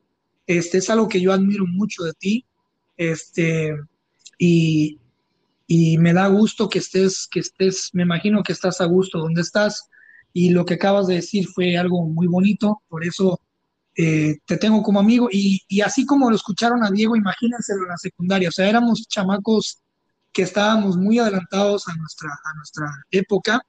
Este 0.46 0.78
es 0.78 0.90
algo 0.90 1.08
que 1.08 1.22
yo 1.22 1.32
admiro 1.32 1.64
mucho 1.66 2.02
de 2.02 2.12
ti, 2.12 2.44
este, 2.96 3.76
y, 4.38 4.98
me 5.98 6.12
da 6.12 6.28
gusto 6.28 6.68
que 6.68 6.78
estés, 6.78 7.26
que 7.30 7.40
estés, 7.40 7.90
me 7.92 8.02
imagino 8.02 8.42
que 8.42 8.52
estás 8.52 8.80
a 8.80 8.84
gusto 8.84 9.18
donde 9.18 9.40
estás, 9.40 9.88
y 10.32 10.50
lo 10.50 10.64
que 10.64 10.74
acabas 10.74 11.06
de 11.06 11.14
decir 11.14 11.48
fue 11.48 11.76
algo 11.76 12.06
muy 12.06 12.26
bonito, 12.26 12.82
por 12.88 13.04
eso 13.04 13.40
eh, 13.96 14.36
te 14.44 14.58
tengo 14.58 14.82
como 14.82 15.00
amigo, 15.00 15.28
y, 15.30 15.60
y, 15.68 15.80
así 15.80 16.06
como 16.06 16.30
lo 16.30 16.36
escucharon 16.36 16.84
a 16.84 16.90
Diego, 16.90 17.16
imagínenselo 17.16 17.82
en 17.82 17.88
la 17.88 17.96
secundaria, 17.96 18.48
o 18.48 18.52
sea, 18.52 18.68
éramos 18.68 19.06
chamacos 19.08 19.80
que 20.32 20.42
estábamos 20.42 20.96
muy 20.96 21.18
adelantados 21.18 21.88
a 21.88 21.94
nuestra, 21.96 22.30
a 22.30 22.54
nuestra 22.56 22.86
época, 23.10 23.60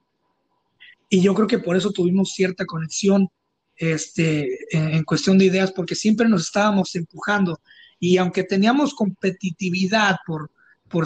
y 1.10 1.22
yo 1.22 1.34
creo 1.34 1.48
que 1.48 1.60
por 1.60 1.78
eso 1.78 1.92
tuvimos 1.92 2.34
cierta 2.34 2.66
conexión 2.66 3.30
este, 3.78 4.58
en 4.72 5.04
cuestión 5.04 5.38
de 5.38 5.46
ideas, 5.46 5.72
porque 5.72 5.96
siempre 5.96 6.28
nos 6.28 6.44
estábamos 6.44 6.94
empujando 6.96 7.60
y 8.00 8.18
aunque 8.18 8.44
teníamos 8.44 8.94
competitividad 8.94 10.18
por, 10.26 10.50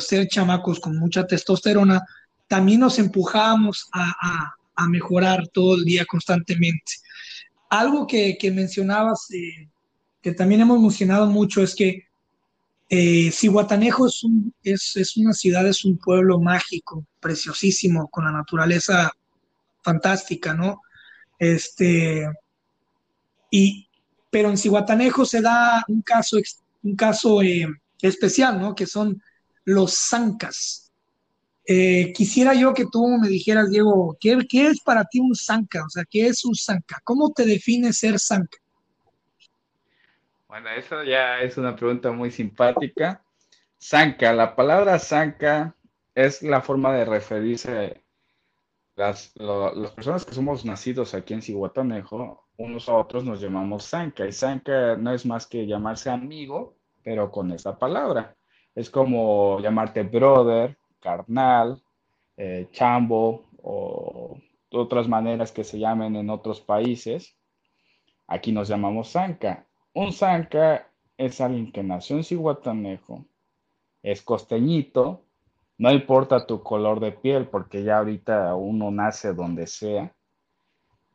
ser 0.01 0.27
chamacos 0.27 0.80
con 0.80 0.97
mucha 0.97 1.25
testosterona, 1.25 2.06
también 2.47 2.82
nos 2.82 2.99
empujábamos 2.99 3.88
a, 3.93 4.56
mejorar 4.89 5.47
todo 5.49 5.75
el 5.75 5.86
día 5.86 6.06
constantemente. 6.06 6.93
Algo 7.69 8.08
que, 8.08 8.51
mencionabas, 8.51 9.30
eh, 9.30 9.69
que 10.23 10.32
también 10.32 10.62
hemos 10.62 10.80
mencionado 10.82 11.27
mucho, 11.27 11.62
es 11.62 11.75
que 11.75 12.08
eh, 12.89 13.32
Cihuatanejo 13.32 14.08
es, 14.08 15.17
una 15.17 15.34
ciudad, 15.34 15.67
es 15.67 15.86
un 15.86 15.99
pueblo 15.99 16.39
mágico, 16.39 17.06
preciosísimo, 17.19 18.10
con 18.10 18.25
la 18.25 18.32
naturaleza 18.32 19.12
fantástica, 19.84 20.56
¿no? 20.56 20.82
Este, 21.38 22.27
y, 23.51 23.88
pero 24.32 24.49
en 24.49 24.58
Cihuatanejo 24.58 25.25
se 25.25 25.41
da 25.41 25.84
un 25.88 26.01
caso 26.01 26.38
un 26.83 26.95
caso 26.95 27.41
eh, 27.41 27.67
especial, 28.01 28.59
¿no? 28.59 28.75
Que 28.75 28.85
son 28.85 29.21
los 29.65 29.93
zancas. 29.95 30.91
Eh, 31.65 32.11
quisiera 32.13 32.53
yo 32.53 32.73
que 32.73 32.85
tú 32.91 33.07
me 33.21 33.27
dijeras, 33.27 33.69
Diego, 33.69 34.17
¿qué, 34.19 34.37
es 34.51 34.81
para 34.81 35.05
ti 35.05 35.19
un 35.19 35.35
zanca? 35.35 35.85
O 35.85 35.89
sea, 35.89 36.03
¿qué 36.09 36.27
es 36.27 36.43
un 36.43 36.55
zanca? 36.55 36.99
¿Cómo 37.03 37.31
te 37.31 37.45
define 37.45 37.93
ser 37.93 38.19
zanca? 38.19 38.57
Bueno, 40.47 40.69
eso 40.71 41.03
ya 41.03 41.39
es 41.41 41.57
una 41.57 41.75
pregunta 41.75 42.11
muy 42.11 42.31
simpática. 42.31 43.23
Zanca, 43.81 44.33
la 44.33 44.55
palabra 44.55 44.99
zanca 44.99 45.75
es 46.13 46.41
la 46.41 46.61
forma 46.61 46.93
de 46.93 47.05
referirse 47.05 48.03
las, 48.95 49.31
las 49.35 49.91
personas 49.91 50.25
que 50.25 50.33
somos 50.33 50.65
nacidos 50.65 51.13
aquí 51.13 51.33
en 51.33 51.41
Cihuatanejo 51.41 52.49
unos 52.62 52.88
a 52.89 52.95
otros 52.95 53.24
nos 53.24 53.41
llamamos 53.41 53.89
Zanca. 53.89 54.26
Y 54.26 54.32
Zanca 54.32 54.95
no 54.95 55.13
es 55.13 55.26
más 55.26 55.47
que 55.47 55.65
llamarse 55.65 56.10
amigo, 56.10 56.76
pero 57.04 57.32
con 57.32 57.52
esa 57.52 57.78
palabra. 57.78 58.36
Es 58.76 58.89
como 58.89 59.60
llamarte 59.60 60.04
brother, 60.04 60.78
carnal, 61.00 61.82
eh, 62.38 62.69
chambo 62.71 63.43
o 63.62 64.38
otras 64.71 65.08
maneras 65.08 65.52
que 65.52 65.63
se 65.63 65.80
llamen 65.80 66.15
en 66.15 66.30
otros 66.30 66.62
países. 66.62 67.36
Aquí 68.28 68.52
nos 68.52 68.67
llamamos 68.67 69.12
Zanca. 69.12 69.67
Un 69.93 70.13
Zanca 70.13 70.88
es 71.17 71.41
alguien 71.41 71.71
que 71.71 71.84
nació 71.84 72.15
en 72.15 72.24
Cihuatanejo, 72.24 73.26
es 74.02 74.21
costeñito, 74.21 75.26
no 75.78 75.91
importa 75.91 76.47
tu 76.47 76.63
color 76.63 77.00
de 77.00 77.12
piel, 77.12 77.47
porque 77.47 77.84
ya 77.84 77.97
ahorita 77.97 78.56
uno 78.56 78.89
nace 78.89 79.34
donde 79.34 79.67
sea, 79.67 80.15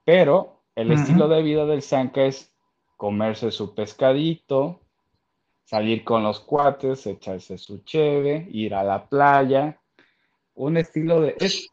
pero 0.05 0.56
el 0.77 0.93
estilo 0.93 1.27
de 1.29 1.43
vida 1.43 1.65
del 1.65 1.83
Zanca 1.83 2.25
es 2.27 2.55
comerse 2.97 3.51
su 3.51 3.75
pescadito, 3.75 4.81
salir 5.65 6.05
con 6.05 6.23
los 6.23 6.39
cuates, 6.41 7.07
echarse 7.07 7.59
su 7.59 7.79
cheve, 7.79 8.47
ir 8.51 8.75
a 8.75 8.85
la 8.85 9.09
playa. 9.09 9.81
Un 10.55 10.77
estilo 10.77 11.23
de... 11.23 11.35
Es, 11.41 11.73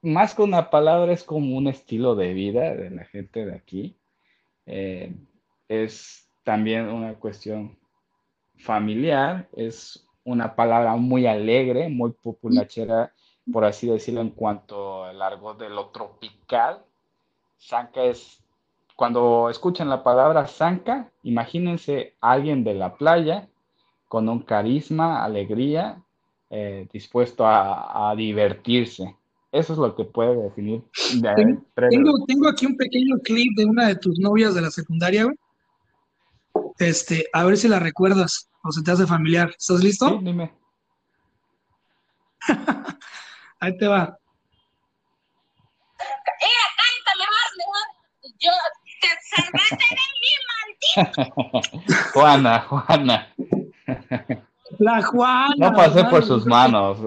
más 0.00 0.34
que 0.34 0.42
una 0.42 0.70
palabra, 0.70 1.12
es 1.12 1.24
como 1.24 1.56
un 1.56 1.68
estilo 1.68 2.14
de 2.14 2.32
vida 2.32 2.74
de 2.74 2.90
la 2.90 3.04
gente 3.04 3.44
de 3.44 3.54
aquí. 3.54 3.96
Eh, 4.64 5.14
es 5.68 6.28
también 6.42 6.88
una 6.88 7.14
cuestión 7.14 7.78
familiar, 8.56 9.48
es 9.56 10.06
una 10.24 10.56
palabra 10.56 10.96
muy 10.96 11.26
alegre, 11.26 11.90
muy 11.90 12.12
populachera, 12.12 13.12
por 13.52 13.66
así 13.66 13.88
decirlo, 13.88 14.22
en 14.22 14.30
cuanto 14.30 15.04
al 15.04 15.20
argot 15.20 15.58
de 15.58 15.68
lo 15.68 15.90
tropical. 15.90 16.82
Zanca 17.60 18.04
es, 18.04 18.42
cuando 18.96 19.50
escuchan 19.50 19.88
la 19.88 20.02
palabra 20.02 20.46
Zanca, 20.46 21.10
imagínense 21.22 22.14
a 22.20 22.32
alguien 22.32 22.64
de 22.64 22.74
la 22.74 22.96
playa 22.96 23.48
con 24.08 24.28
un 24.28 24.40
carisma, 24.40 25.22
alegría, 25.22 26.02
eh, 26.50 26.88
dispuesto 26.92 27.44
a, 27.46 28.14
divertirse. 28.16 29.14
Eso 29.52 29.72
es 29.74 29.78
lo 29.78 29.94
que 29.94 30.04
puede 30.04 30.34
definir. 30.36 30.82
tengo, 31.90 32.24
tengo, 32.26 32.48
aquí 32.48 32.66
un 32.66 32.76
pequeño 32.76 33.18
clip 33.22 33.56
de 33.56 33.66
una 33.66 33.88
de 33.88 33.96
tus 33.96 34.18
novias 34.18 34.54
de 34.54 34.62
la 34.62 34.70
secundaria, 34.70 35.26
Este, 36.78 37.26
a 37.32 37.44
ver 37.44 37.56
si 37.56 37.68
la 37.68 37.78
recuerdas 37.78 38.48
o 38.62 38.72
se 38.72 38.82
te 38.82 38.90
hace 38.90 39.06
familiar. 39.06 39.50
¿Estás 39.58 39.82
listo? 39.82 40.08
Sí, 40.08 40.18
dime. 40.22 40.52
Ahí 43.60 43.76
te 43.76 43.86
va. 43.86 44.18
Mira, 46.40 46.64
cántale 46.78 47.24
más 47.24 47.50
mejor. 47.58 47.86
Yo 48.38 48.52
mí, 50.20 50.30
maldito. 50.96 51.60
Juana, 52.12 52.60
Juana. 52.60 53.34
La 54.78 55.02
Juana. 55.02 55.54
No 55.56 55.72
pasé 55.72 56.04
por 56.04 56.24
sus 56.24 56.44
manos. 56.46 56.98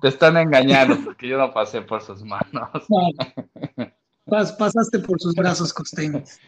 Te 0.00 0.08
están 0.08 0.36
engañando 0.36 0.98
porque 1.04 1.28
yo 1.28 1.38
no 1.38 1.52
pasé 1.52 1.82
por 1.82 2.02
sus 2.02 2.22
manos. 2.24 2.70
pasaste 4.58 4.98
por 4.98 5.20
sus 5.20 5.34
brazos 5.34 5.72
costeños. 5.72 6.38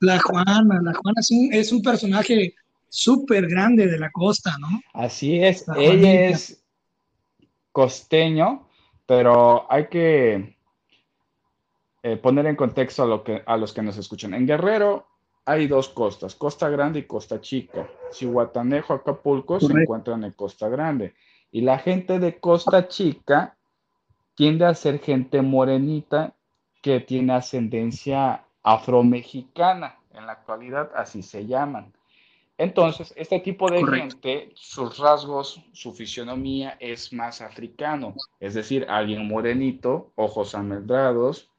La 0.00 0.20
Juana, 0.20 0.80
la 0.82 0.92
Juana 0.92 1.20
es 1.52 1.72
un, 1.72 1.82
personaje 1.82 2.54
súper 2.88 3.46
grande 3.48 3.86
de 3.86 3.98
la 3.98 4.10
costa, 4.10 4.56
¿no? 4.58 4.68
Así 4.92 5.42
es, 5.42 5.64
ella 5.76 6.28
es 6.28 6.62
costeño, 7.72 8.68
pero 9.06 9.70
hay 9.70 9.88
que 9.88 10.55
eh, 12.06 12.16
poner 12.16 12.46
en 12.46 12.54
contexto 12.54 13.02
a, 13.02 13.06
lo 13.06 13.24
que, 13.24 13.42
a 13.44 13.56
los 13.56 13.72
que 13.72 13.82
nos 13.82 13.96
escuchan. 13.96 14.32
En 14.32 14.46
Guerrero 14.46 15.08
hay 15.44 15.66
dos 15.66 15.88
costas, 15.88 16.36
Costa 16.36 16.68
Grande 16.68 17.00
y 17.00 17.02
Costa 17.02 17.40
Chica. 17.40 17.88
Cihuatanejo, 18.12 18.94
Acapulco 18.94 19.58
se 19.58 19.72
encuentran 19.72 20.22
en 20.22 20.30
Costa 20.30 20.68
Grande. 20.68 21.14
Y 21.50 21.62
la 21.62 21.80
gente 21.80 22.20
de 22.20 22.38
Costa 22.38 22.86
Chica 22.86 23.56
tiende 24.36 24.66
a 24.66 24.74
ser 24.74 25.00
gente 25.00 25.42
morenita 25.42 26.34
que 26.80 27.00
tiene 27.00 27.32
ascendencia 27.32 28.44
afromexicana. 28.62 29.96
En 30.14 30.26
la 30.26 30.32
actualidad 30.34 30.92
así 30.94 31.24
se 31.24 31.44
llaman. 31.44 31.92
Entonces, 32.56 33.12
este 33.16 33.40
tipo 33.40 33.68
de 33.68 33.84
gente, 33.84 34.52
sus 34.54 34.96
rasgos, 34.98 35.60
su 35.72 35.92
fisionomía 35.92 36.76
es 36.78 37.12
más 37.12 37.40
africano, 37.40 38.14
es 38.38 38.54
decir, 38.54 38.86
alguien 38.88 39.26
morenito, 39.26 40.12
ojos 40.14 40.54
ameldrados, 40.54 41.50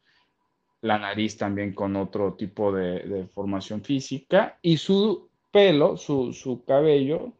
la 0.87 0.97
nariz 0.97 1.37
también 1.37 1.73
con 1.73 1.95
otro 1.95 2.33
tipo 2.33 2.71
de, 2.71 3.27
formación 3.33 3.81
física 3.83 4.57
y 4.61 4.77
su 4.77 5.29
pelo, 5.51 5.97
su, 5.97 6.63
cabello, 6.65 7.33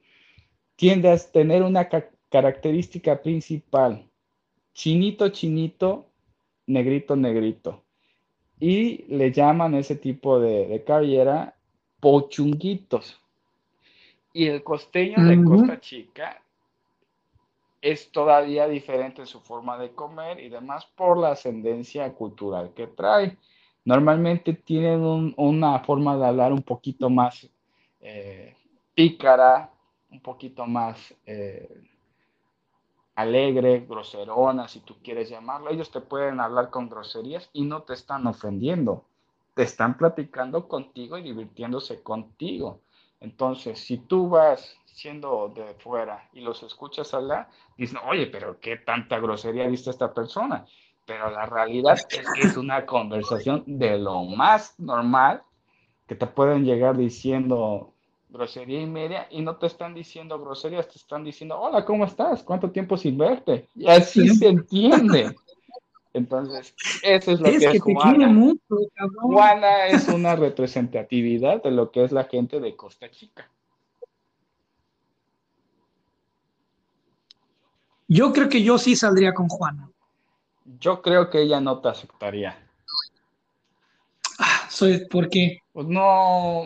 tiende 0.76 1.10
a 1.10 1.18
tener 1.18 1.64
una 1.64 1.88
característica 2.30 3.22
principal, 3.22 4.06
chinito, 4.74 5.30
chinito, 5.30 6.10
negrito, 6.68 7.16
negrito. 7.16 7.84
Y 8.60 9.06
le 9.08 9.32
llaman 9.32 9.76
ese 9.76 9.96
tipo 9.96 10.40
de, 10.40 10.68
de 10.68 10.84
cabellera 10.84 11.56
pochunguitos. 12.00 13.20
Y 14.34 14.48
el 14.48 14.64
costeño 14.64 15.24
de 15.24 15.44
Costa 15.44 15.80
Chica 15.80 16.42
es 17.82 18.12
todavía 18.12 18.68
diferente 18.68 19.22
en 19.22 19.28
su 19.28 19.40
forma 19.40 19.78
de 19.78 19.92
comer 19.92 20.40
y 20.40 20.50
demás 20.50 20.86
por 20.96 21.18
la 21.18 21.32
ascendencia 21.32 22.14
cultural 22.14 22.74
que 22.76 22.88
trae. 22.88 23.38
Normalmente 23.86 24.54
tienen 24.54 25.34
una 25.38 25.80
forma 25.80 26.18
de 26.18 26.26
hablar 26.26 26.52
un 26.52 26.64
poquito 26.64 27.10
más 27.10 27.50
eh, 28.02 28.56
pícara, 28.94 29.72
un 30.12 30.22
poquito 30.22 30.66
más 30.66 31.14
eh, 31.26 31.84
alegre, 33.16 33.86
groserona, 33.88 34.68
si 34.68 34.82
tú 34.82 34.96
quieres 35.04 35.30
llamarlo. 35.30 35.70
Ellos 35.70 35.92
te 35.92 36.02
pueden 36.02 36.40
hablar 36.40 36.70
con 36.70 36.90
groserías 36.90 37.50
y 37.54 37.64
no 37.64 37.84
te 37.84 37.94
están 37.94 38.28
ofendiendo. 38.28 39.06
Te 39.54 39.64
están 39.64 39.98
platicando 39.98 40.68
contigo 40.68 41.18
y 41.18 41.24
divirtiéndose 41.24 42.04
contigo. 42.04 42.82
Entonces, 43.20 43.80
si 43.80 43.98
tú 43.98 44.30
vas 44.30 44.78
siendo 44.98 45.54
de 45.56 45.76
fuera 45.76 46.28
y 46.34 46.42
los 46.42 46.64
escuchas 46.64 47.14
hablar, 47.14 47.48
dicen, 47.78 48.00
oye, 48.10 48.26
pero 48.26 48.60
qué 48.60 48.78
tanta 48.78 49.20
grosería 49.20 49.68
viste 49.68 49.92
esta 49.92 50.12
persona. 50.12 50.66
Pero 51.06 51.30
la 51.30 51.46
realidad 51.46 51.94
es 51.94 52.06
que 52.08 52.24
es 52.42 52.58
una 52.58 52.84
conversación 52.84 53.64
de 53.68 54.00
lo 54.00 54.24
más 54.24 54.74
normal 54.80 55.44
que 56.08 56.16
te 56.16 56.26
pueden 56.26 56.66
llegar 56.66 56.98
diciendo 56.98 57.94
grosería 58.30 58.82
y 58.82 58.88
media 58.88 59.28
y 59.30 59.42
no 59.44 59.58
te 59.58 59.68
están 59.68 59.94
diciendo 59.94 60.40
groserías, 60.40 60.88
te 60.88 60.98
están 60.98 61.24
diciendo, 61.24 61.60
hola, 61.60 61.86
¿cómo 61.86 62.04
estás? 62.04 62.42
¿Cuánto 62.42 62.72
tiempo 62.72 62.98
sin 62.98 63.20
verte? 63.20 63.68
Y 63.76 63.88
así 63.88 64.28
se 64.30 64.48
entiende. 64.48 65.36
Entonces, 66.14 66.74
eso 67.04 67.34
es 67.34 67.40
lo 67.40 67.46
que, 67.46 67.58
es 67.58 67.82
Juana. 67.84 68.36
Juana 69.22 69.86
es 69.86 70.08
una 70.08 70.36
representatividad 70.36 71.62
de 71.62 71.70
lo 71.70 71.92
que 71.92 72.04
es 72.04 72.12
la 72.12 72.24
gente 72.24 72.60
de 72.60 72.76
Costa 72.76 73.12
Chica. 73.12 73.48
Yo 78.08 78.32
creo 78.32 78.48
que 78.48 78.64
yo 78.64 78.78
sí 78.78 78.96
saldría 78.96 79.34
con 79.34 79.48
Juana. 79.50 79.90
Yo 80.80 81.02
creo 81.02 81.30
que 81.30 81.42
ella 81.42 81.60
no 81.60 81.80
te 81.80 81.90
aceptaría. 81.90 82.58
Ah, 84.40 84.68
soy, 84.70 85.06
¿por 85.08 85.30
qué? 85.30 85.60
Pues 85.74 85.88
no. 85.88 86.64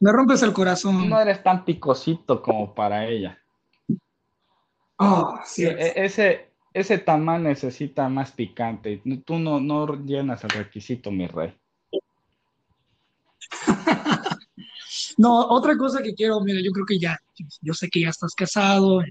Me 0.00 0.12
rompes 0.12 0.42
el 0.42 0.52
corazón. 0.52 1.08
No 1.08 1.20
eres 1.20 1.42
tan 1.42 1.64
picosito 1.64 2.42
como 2.42 2.74
para 2.74 3.06
ella. 3.06 3.38
Oh, 4.96 5.38
sí. 5.44 5.64
E, 5.64 5.92
ese, 6.04 6.50
ese 6.72 6.98
tamal 6.98 7.42
necesita 7.42 8.08
más 8.08 8.32
picante. 8.32 9.02
Tú 9.24 9.38
no, 9.38 9.60
no 9.60 9.86
llenas 10.04 10.42
el 10.44 10.50
requisito, 10.50 11.10
mi 11.10 11.26
rey. 11.26 11.56
no, 15.18 15.38
otra 15.48 15.76
cosa 15.76 16.02
que 16.02 16.14
quiero, 16.14 16.40
mira, 16.40 16.60
yo 16.62 16.72
creo 16.72 16.86
que 16.86 16.98
ya, 16.98 17.18
yo 17.60 17.74
sé 17.74 17.88
que 17.88 18.00
ya 18.00 18.08
estás 18.08 18.34
casado, 18.34 19.02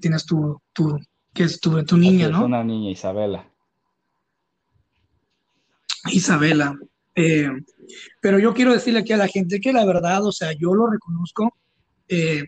tienes 0.00 0.26
tu, 0.26 0.60
tu, 0.72 0.98
que 1.32 1.44
es 1.44 1.60
tu, 1.60 1.84
tu 1.84 1.96
niña, 1.96 2.28
¿no? 2.28 2.44
una 2.44 2.64
niña, 2.64 2.90
Isabela. 2.90 3.48
Isabela. 6.10 6.76
Eh, 7.14 7.50
pero 8.20 8.38
yo 8.38 8.52
quiero 8.52 8.72
decirle 8.72 9.00
aquí 9.00 9.12
a 9.12 9.16
la 9.16 9.28
gente 9.28 9.60
que 9.60 9.72
la 9.72 9.84
verdad, 9.84 10.24
o 10.24 10.32
sea, 10.32 10.52
yo 10.52 10.74
lo 10.74 10.88
reconozco. 10.88 11.54
Eh, 12.08 12.44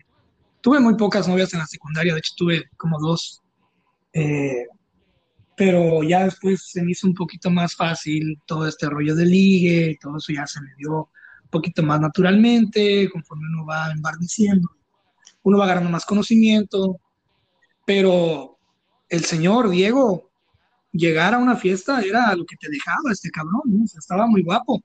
tuve 0.61 0.79
muy 0.79 0.95
pocas 0.95 1.27
novias 1.27 1.53
en 1.53 1.59
la 1.59 1.65
secundaria, 1.65 2.13
de 2.13 2.19
hecho 2.19 2.33
tuve 2.37 2.69
como 2.77 2.99
dos. 2.99 3.41
Eh, 4.13 4.65
pero 5.55 6.03
ya 6.03 6.23
después 6.23 6.69
se 6.69 6.81
me 6.81 6.91
hizo 6.91 7.05
un 7.05 7.13
poquito 7.13 7.49
más 7.49 7.75
fácil 7.75 8.39
todo 8.45 8.67
este 8.67 8.89
rollo 8.89 9.15
de 9.15 9.25
ligue, 9.25 9.97
todo 9.99 10.17
eso 10.17 10.31
ya 10.31 10.47
se 10.47 10.61
me 10.61 10.69
dio 10.77 11.09
un 11.43 11.49
poquito 11.49 11.83
más 11.83 11.99
naturalmente, 11.99 13.09
conforme 13.09 13.47
uno 13.53 13.65
va 13.65 13.91
embardeciendo, 13.91 14.69
uno 15.43 15.57
va 15.57 15.65
agarrando 15.65 15.89
más 15.89 16.05
conocimiento, 16.05 16.99
pero 17.89 18.59
el 19.09 19.25
señor 19.25 19.67
Diego, 19.67 20.29
llegar 20.91 21.33
a 21.33 21.39
una 21.39 21.55
fiesta 21.55 22.01
era 22.01 22.35
lo 22.35 22.45
que 22.45 22.55
te 22.55 22.69
dejaba 22.69 23.11
este 23.11 23.31
cabrón, 23.31 23.83
estaba 23.83 24.27
muy 24.27 24.43
guapo. 24.43 24.79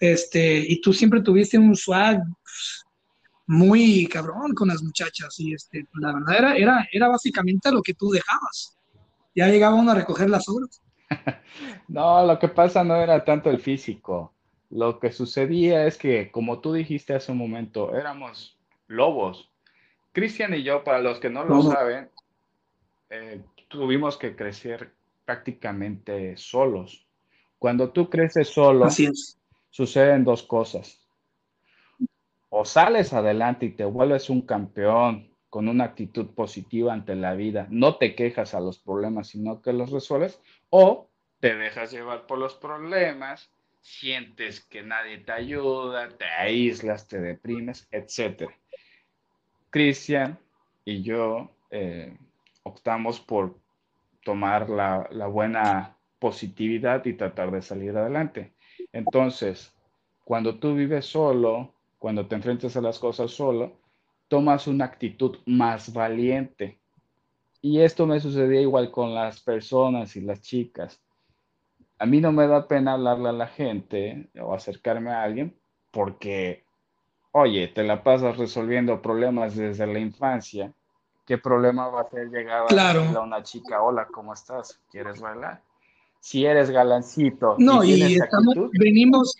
Este, 0.00 0.58
y 0.58 0.80
tú 0.80 0.92
siempre 0.92 1.20
tuviste 1.20 1.58
un 1.58 1.76
swag 1.76 2.20
muy 3.46 4.08
cabrón 4.08 4.52
con 4.52 4.66
las 4.66 4.82
muchachas 4.82 5.38
y 5.38 5.54
este, 5.54 5.86
la 6.00 6.12
verdad 6.12 6.36
era, 6.36 6.56
era, 6.56 6.88
era 6.90 7.06
básicamente 7.06 7.70
lo 7.70 7.82
que 7.82 7.94
tú 7.94 8.10
dejabas. 8.10 8.76
Ya 9.32 9.46
llegaba 9.46 9.76
uno 9.76 9.92
a 9.92 9.94
recoger 9.94 10.28
las 10.28 10.48
obras. 10.48 10.82
no, 11.86 12.26
lo 12.26 12.36
que 12.40 12.48
pasa 12.48 12.82
no 12.82 12.96
era 12.96 13.24
tanto 13.24 13.48
el 13.48 13.60
físico. 13.60 14.34
Lo 14.70 14.98
que 14.98 15.12
sucedía 15.12 15.86
es 15.86 15.96
que, 15.96 16.32
como 16.32 16.58
tú 16.58 16.72
dijiste 16.72 17.14
hace 17.14 17.30
un 17.30 17.38
momento, 17.38 17.94
éramos 17.94 18.58
lobos. 18.88 19.52
Cristian 20.14 20.54
y 20.54 20.62
yo, 20.62 20.84
para 20.84 21.00
los 21.00 21.18
que 21.18 21.28
no 21.28 21.44
lo 21.44 21.60
saben, 21.62 22.08
eh, 23.14 23.40
tuvimos 23.68 24.16
que 24.16 24.34
crecer 24.34 24.92
prácticamente 25.24 26.36
solos. 26.36 27.06
Cuando 27.58 27.90
tú 27.90 28.10
creces 28.10 28.48
solo, 28.48 28.88
suceden 29.70 30.24
dos 30.24 30.42
cosas. 30.42 31.00
O 32.50 32.64
sales 32.64 33.12
adelante 33.12 33.66
y 33.66 33.70
te 33.70 33.84
vuelves 33.84 34.30
un 34.30 34.42
campeón 34.42 35.30
con 35.48 35.68
una 35.68 35.84
actitud 35.84 36.34
positiva 36.34 36.92
ante 36.92 37.14
la 37.14 37.34
vida, 37.34 37.68
no 37.70 37.96
te 37.96 38.16
quejas 38.16 38.54
a 38.54 38.60
los 38.60 38.80
problemas, 38.80 39.28
sino 39.28 39.62
que 39.62 39.72
los 39.72 39.92
resuelves, 39.92 40.40
o 40.70 41.08
te 41.38 41.54
dejas 41.54 41.92
llevar 41.92 42.26
por 42.26 42.38
los 42.38 42.54
problemas, 42.56 43.50
sientes 43.80 44.64
que 44.64 44.82
nadie 44.82 45.18
te 45.18 45.30
ayuda, 45.30 46.08
te 46.08 46.24
aíslas, 46.24 47.06
te 47.06 47.20
deprimes, 47.20 47.86
etc. 47.92 48.50
Cristian 49.70 50.38
y 50.84 51.02
yo 51.02 51.52
eh, 51.70 52.16
optamos 52.64 53.20
por 53.20 53.56
tomar 54.24 54.68
la, 54.68 55.26
buena 55.28 55.96
positividad 56.18 57.04
y 57.04 57.12
tratar 57.12 57.50
de 57.50 57.62
salir 57.62 57.96
adelante. 57.96 58.54
Entonces, 58.92 59.72
cuando 60.24 60.58
tú 60.58 60.74
vives 60.74 61.06
solo, 61.06 61.74
cuando 61.98 62.26
te 62.26 62.34
enfrentas 62.34 62.76
a 62.76 62.80
las 62.80 62.98
cosas 62.98 63.30
solo, 63.30 63.78
tomas 64.28 64.66
una 64.66 64.86
actitud 64.86 65.38
más 65.46 65.92
valiente. 65.92 66.80
Y 67.60 67.80
esto 67.80 68.06
me 68.06 68.20
sucedía 68.20 68.60
igual 68.60 68.90
con 68.90 69.14
las 69.14 69.40
personas 69.40 70.16
y 70.16 70.22
las 70.22 70.40
chicas. 70.40 71.00
A 71.98 72.06
mí 72.06 72.20
no 72.20 72.32
me 72.32 72.46
da 72.46 72.66
pena 72.66 72.94
hablarle 72.94 73.28
a 73.28 73.32
la 73.32 73.46
gente 73.46 74.28
o 74.40 74.52
acercarme 74.54 75.10
a 75.10 75.22
alguien 75.22 75.54
porque, 75.90 76.64
oye, 77.32 77.68
te 77.68 77.84
la 77.84 78.02
pasas 78.02 78.36
resolviendo 78.36 79.00
problemas 79.00 79.54
desde 79.54 79.86
la 79.86 79.98
infancia. 79.98 80.74
¿Qué 81.26 81.38
problema 81.38 81.88
va 81.88 82.02
a 82.02 82.10
ser 82.10 82.28
llegar 82.28 82.66
a 82.70 83.20
una 83.20 83.42
chica, 83.42 83.82
hola, 83.82 84.06
¿cómo 84.12 84.34
estás? 84.34 84.78
¿Quieres 84.90 85.20
bailar? 85.20 85.62
Si 86.20 86.44
eres 86.44 86.70
galancito. 86.70 87.56
No, 87.58 87.82
y, 87.82 88.18
venimos, 88.78 89.34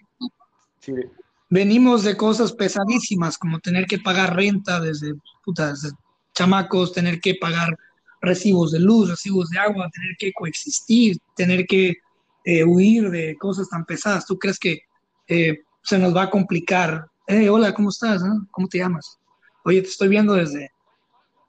venimos 1.51 2.05
de 2.05 2.17
cosas 2.17 2.53
pesadísimas, 2.53 3.37
como 3.37 3.59
tener 3.61 3.87
que 3.87 3.99
pagar 3.99 4.35
renta 4.35 4.81
desde, 4.81 5.15
putas, 5.45 5.95
chamacos, 6.35 6.93
tener 6.93 7.21
que 7.21 7.37
pagar 7.41 7.77
recibos 8.21 8.73
de 8.73 8.81
luz, 8.81 9.11
recibos 9.11 9.51
de 9.51 9.59
agua, 9.59 9.91
tener 9.93 10.17
que 10.19 10.33
coexistir, 10.33 11.19
tener 11.37 11.67
que 11.67 11.99
eh, 12.45 12.65
huir 12.65 13.11
de 13.11 13.37
cosas 13.37 13.69
tan 13.69 13.85
pesadas. 13.85 14.27
¿Tú 14.27 14.39
crees 14.39 14.59
que 14.59 14.81
eh, 15.29 15.61
se 15.83 15.99
nos 15.99 16.17
va 16.17 16.25
a 16.25 16.31
complicar? 16.31 17.07
Eh, 17.27 17.49
hola, 17.49 17.75
¿cómo 17.75 17.91
estás? 17.91 18.23
¿Cómo 18.51 18.69
te 18.69 18.79
llamas? 18.79 19.19
Oye, 19.65 19.83
te 19.83 19.89
estoy 19.89 20.09
viendo 20.09 20.35
desde... 20.35 20.71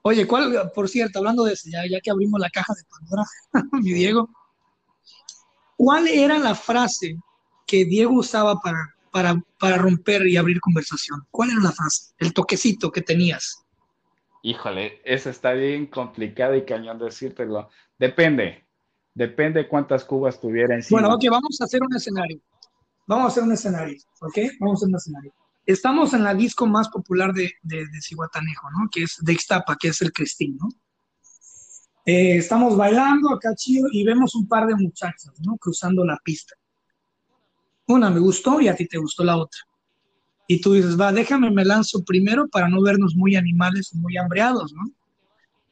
Oye, 0.06 0.26
¿cuál, 0.26 0.70
por 0.74 0.88
cierto, 0.88 1.18
hablando 1.18 1.44
de 1.44 1.54
eso, 1.54 1.68
ya, 1.70 1.80
ya 1.90 2.00
que 2.00 2.10
abrimos 2.10 2.40
la 2.40 2.50
caja 2.50 2.72
de 2.74 2.82
Pandora, 2.88 3.24
mi 3.82 3.92
Diego, 3.92 4.28
¿cuál 5.76 6.06
era 6.08 6.38
la 6.38 6.54
frase 6.54 7.16
que 7.66 7.84
Diego 7.84 8.14
usaba 8.14 8.60
para 8.60 8.96
para, 9.58 9.78
romper 9.78 10.26
y 10.26 10.36
abrir 10.36 10.60
conversación? 10.60 11.26
¿Cuál 11.30 11.50
era 11.50 11.60
la 11.60 11.72
frase? 11.72 12.12
El 12.18 12.32
toquecito 12.32 12.90
que 12.90 13.02
tenías. 13.02 13.64
Híjole, 14.42 15.00
eso 15.04 15.30
está 15.30 15.52
bien 15.52 15.86
complicado 15.86 16.54
y 16.54 16.64
cañón 16.64 16.98
decírtelo. 16.98 17.70
Depende, 17.98 18.66
depende 19.14 19.68
cuántas 19.68 20.04
cubas 20.04 20.40
tuviera 20.40 20.74
encima. 20.74 21.00
Bueno, 21.00 21.14
ok, 21.14 21.24
vamos 21.30 21.60
a 21.60 21.64
hacer 21.64 21.82
un 21.82 21.96
escenario. 21.96 22.40
Vamos 23.06 23.24
a 23.24 23.28
hacer 23.28 23.42
un 23.44 23.52
escenario, 23.52 23.96
¿ok? 24.20 24.38
Vamos 24.60 24.74
a 24.74 24.76
hacer 24.76 24.88
un 24.88 24.96
escenario. 24.96 25.32
Estamos 25.66 26.14
en 26.14 26.22
la 26.24 26.34
disco 26.34 26.66
más 26.66 26.88
popular 26.88 27.32
de, 27.32 27.52
de, 27.62 27.86
Cihuatanejo, 28.00 28.70
¿no? 28.70 28.88
Que 28.90 29.02
es 29.02 29.16
de 29.20 29.32
Ixtapa, 29.32 29.76
que 29.76 29.88
es 29.88 30.00
el 30.00 30.12
Cristín, 30.12 30.56
¿no? 30.56 30.68
Eh, 32.06 32.36
estamos 32.36 32.76
bailando 32.76 33.34
acá 33.34 33.52
chido 33.56 33.88
y 33.90 34.04
vemos 34.04 34.36
un 34.36 34.46
par 34.46 34.66
de 34.66 34.76
muchachas, 34.76 35.32
¿no? 35.44 35.56
Cruzando 35.56 36.04
la 36.04 36.18
pista 36.22 36.54
una 37.86 38.10
me 38.10 38.20
gustó 38.20 38.60
y 38.60 38.68
a 38.68 38.74
ti 38.74 38.86
te 38.86 38.98
gustó 38.98 39.24
la 39.24 39.36
otra. 39.36 39.60
Y 40.48 40.60
tú 40.60 40.74
dices, 40.74 40.98
va, 41.00 41.12
déjame, 41.12 41.50
me 41.50 41.64
lanzo 41.64 42.04
primero 42.04 42.48
para 42.48 42.68
no 42.68 42.82
vernos 42.82 43.14
muy 43.16 43.36
animales, 43.36 43.94
muy 43.94 44.16
hambreados, 44.16 44.72
¿no? 44.72 44.84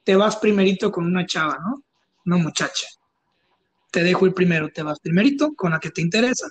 Te 0.04 0.16
vas 0.16 0.36
primerito 0.36 0.90
con 0.90 1.06
una 1.06 1.26
chava, 1.26 1.58
¿no? 1.58 1.82
Una 2.26 2.36
muchacha. 2.36 2.86
Te 3.90 4.02
dejo 4.02 4.26
el 4.26 4.34
primero, 4.34 4.70
te 4.70 4.82
vas 4.82 4.98
primerito 4.98 5.54
con 5.54 5.70
la 5.70 5.80
que 5.80 5.90
te 5.90 6.02
interesa. 6.02 6.48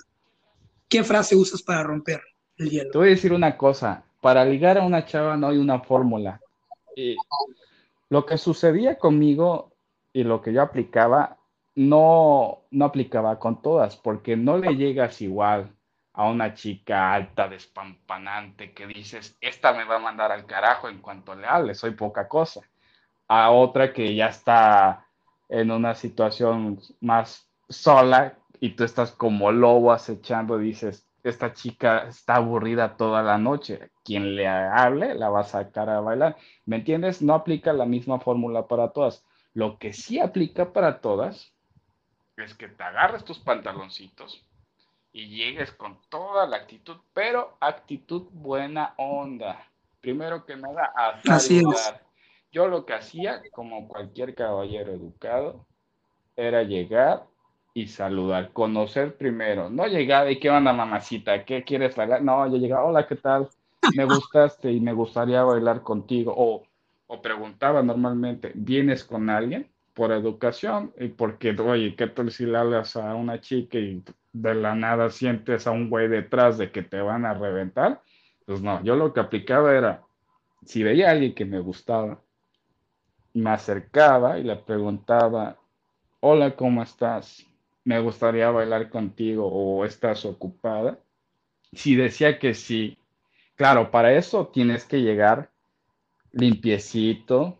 ¿Qué 0.88 1.04
frase 1.04 1.36
usas 1.36 1.62
para 1.62 1.82
romper 1.82 2.22
el 2.58 2.90
voy 2.92 3.08
a 3.08 3.10
decir 3.10 3.32
una 3.32 3.56
cosa, 3.56 4.04
para 4.20 4.44
ligar 4.44 4.78
a 4.78 4.82
una 4.82 5.04
chava 5.04 5.36
no 5.36 5.48
hay 5.48 5.58
una 5.58 5.80
fórmula. 5.80 6.40
Y 6.96 7.16
lo 8.08 8.24
que 8.24 8.38
sucedía 8.38 8.98
conmigo 8.98 9.72
y 10.12 10.24
lo 10.24 10.40
que 10.40 10.52
yo 10.52 10.62
aplicaba 10.62 11.38
no, 11.74 12.60
no 12.70 12.84
aplicaba 12.84 13.38
con 13.38 13.60
todas, 13.60 13.96
porque 13.96 14.36
no 14.36 14.58
le 14.58 14.76
llegas 14.76 15.20
igual 15.20 15.74
a 16.12 16.28
una 16.28 16.54
chica 16.54 17.12
alta, 17.12 17.48
despampanante, 17.48 18.72
que 18.72 18.86
dices, 18.86 19.36
esta 19.40 19.72
me 19.72 19.84
va 19.84 19.96
a 19.96 19.98
mandar 19.98 20.30
al 20.30 20.46
carajo 20.46 20.88
en 20.88 20.98
cuanto 20.98 21.34
le 21.34 21.46
hable, 21.46 21.74
soy 21.74 21.90
poca 21.90 22.28
cosa, 22.28 22.60
a 23.26 23.50
otra 23.50 23.92
que 23.92 24.14
ya 24.14 24.28
está 24.28 25.06
en 25.48 25.72
una 25.72 25.96
situación 25.96 26.78
más 27.00 27.48
sola 27.68 28.38
y 28.60 28.70
tú 28.70 28.84
estás 28.84 29.10
como 29.10 29.50
lobo 29.50 29.92
acechando, 29.92 30.56
dices, 30.56 31.04
esta 31.24 31.54
chica 31.54 32.06
está 32.08 32.36
aburrida 32.36 32.96
toda 32.96 33.22
la 33.22 33.38
noche, 33.38 33.90
quien 34.04 34.36
le 34.36 34.46
hable 34.46 35.14
la 35.14 35.30
va 35.30 35.40
a 35.40 35.44
sacar 35.44 35.88
a 35.88 36.00
bailar, 36.00 36.36
¿me 36.66 36.76
entiendes? 36.76 37.22
No 37.22 37.34
aplica 37.34 37.72
la 37.72 37.86
misma 37.86 38.20
fórmula 38.20 38.68
para 38.68 38.90
todas. 38.90 39.24
Lo 39.54 39.78
que 39.78 39.94
sí 39.94 40.20
aplica 40.20 40.72
para 40.72 41.00
todas 41.00 41.54
es 42.36 42.54
que 42.54 42.68
te 42.68 42.82
agarres 42.82 43.24
tus 43.24 43.38
pantaloncitos 43.38 44.46
y 45.12 45.28
llegues 45.28 45.72
con 45.72 45.98
toda 46.10 46.46
la 46.46 46.58
actitud, 46.58 46.98
pero 47.14 47.56
actitud 47.60 48.28
buena 48.30 48.94
onda. 48.98 49.66
Primero 50.00 50.44
que 50.44 50.56
nada, 50.56 50.92
a 50.94 51.38
saludar. 51.38 52.04
Yo 52.52 52.68
lo 52.68 52.84
que 52.84 52.92
hacía, 52.92 53.40
como 53.52 53.88
cualquier 53.88 54.34
caballero 54.34 54.92
educado, 54.92 55.66
era 56.36 56.62
llegar 56.62 57.26
y 57.74 57.88
saludar, 57.88 58.52
conocer 58.52 59.16
primero. 59.16 59.68
No 59.68 59.86
llegar 59.86 60.30
y 60.30 60.38
qué 60.38 60.48
onda, 60.48 60.72
mamacita, 60.72 61.44
¿qué 61.44 61.64
quieres 61.64 61.96
bailar? 61.96 62.22
No, 62.22 62.46
yo 62.50 62.56
llegaba, 62.56 62.84
hola, 62.84 63.06
¿qué 63.06 63.16
tal? 63.16 63.48
Me 63.94 64.04
gustaste 64.04 64.72
y 64.72 64.80
me 64.80 64.92
gustaría 64.92 65.42
bailar 65.42 65.82
contigo. 65.82 66.32
O, 66.36 66.62
o 67.08 67.20
preguntaba 67.20 67.82
normalmente, 67.82 68.52
¿vienes 68.54 69.04
con 69.04 69.28
alguien? 69.28 69.68
por 69.94 70.10
educación 70.10 70.92
y 70.98 71.08
porque, 71.08 71.52
oye, 71.52 71.94
¿qué 71.94 72.08
tal 72.08 72.30
si 72.30 72.44
le 72.44 72.58
hablas 72.58 72.96
a 72.96 73.14
una 73.14 73.40
chica 73.40 73.78
y 73.78 74.02
de 74.32 74.54
la 74.54 74.74
nada 74.74 75.08
sientes 75.08 75.66
a 75.66 75.70
un 75.70 75.88
güey 75.88 76.08
detrás 76.08 76.58
de 76.58 76.70
que 76.72 76.82
te 76.82 77.00
van 77.00 77.24
a 77.24 77.34
reventar? 77.34 78.02
Pues 78.44 78.60
no, 78.60 78.82
yo 78.82 78.96
lo 78.96 79.12
que 79.12 79.20
aplicaba 79.20 79.72
era, 79.74 80.02
si 80.64 80.82
veía 80.82 81.08
a 81.08 81.12
alguien 81.12 81.34
que 81.34 81.44
me 81.44 81.60
gustaba, 81.60 82.20
me 83.32 83.50
acercaba 83.50 84.38
y 84.38 84.42
le 84.42 84.56
preguntaba, 84.56 85.56
hola, 86.20 86.54
¿cómo 86.56 86.82
estás? 86.82 87.46
Me 87.84 88.00
gustaría 88.00 88.50
bailar 88.50 88.88
contigo 88.88 89.46
o 89.46 89.84
estás 89.84 90.24
ocupada. 90.24 90.98
Si 91.72 91.94
decía 91.94 92.38
que 92.38 92.54
sí, 92.54 92.96
claro, 93.56 93.90
para 93.90 94.12
eso 94.14 94.48
tienes 94.48 94.84
que 94.84 95.02
llegar 95.02 95.50
limpiecito, 96.32 97.58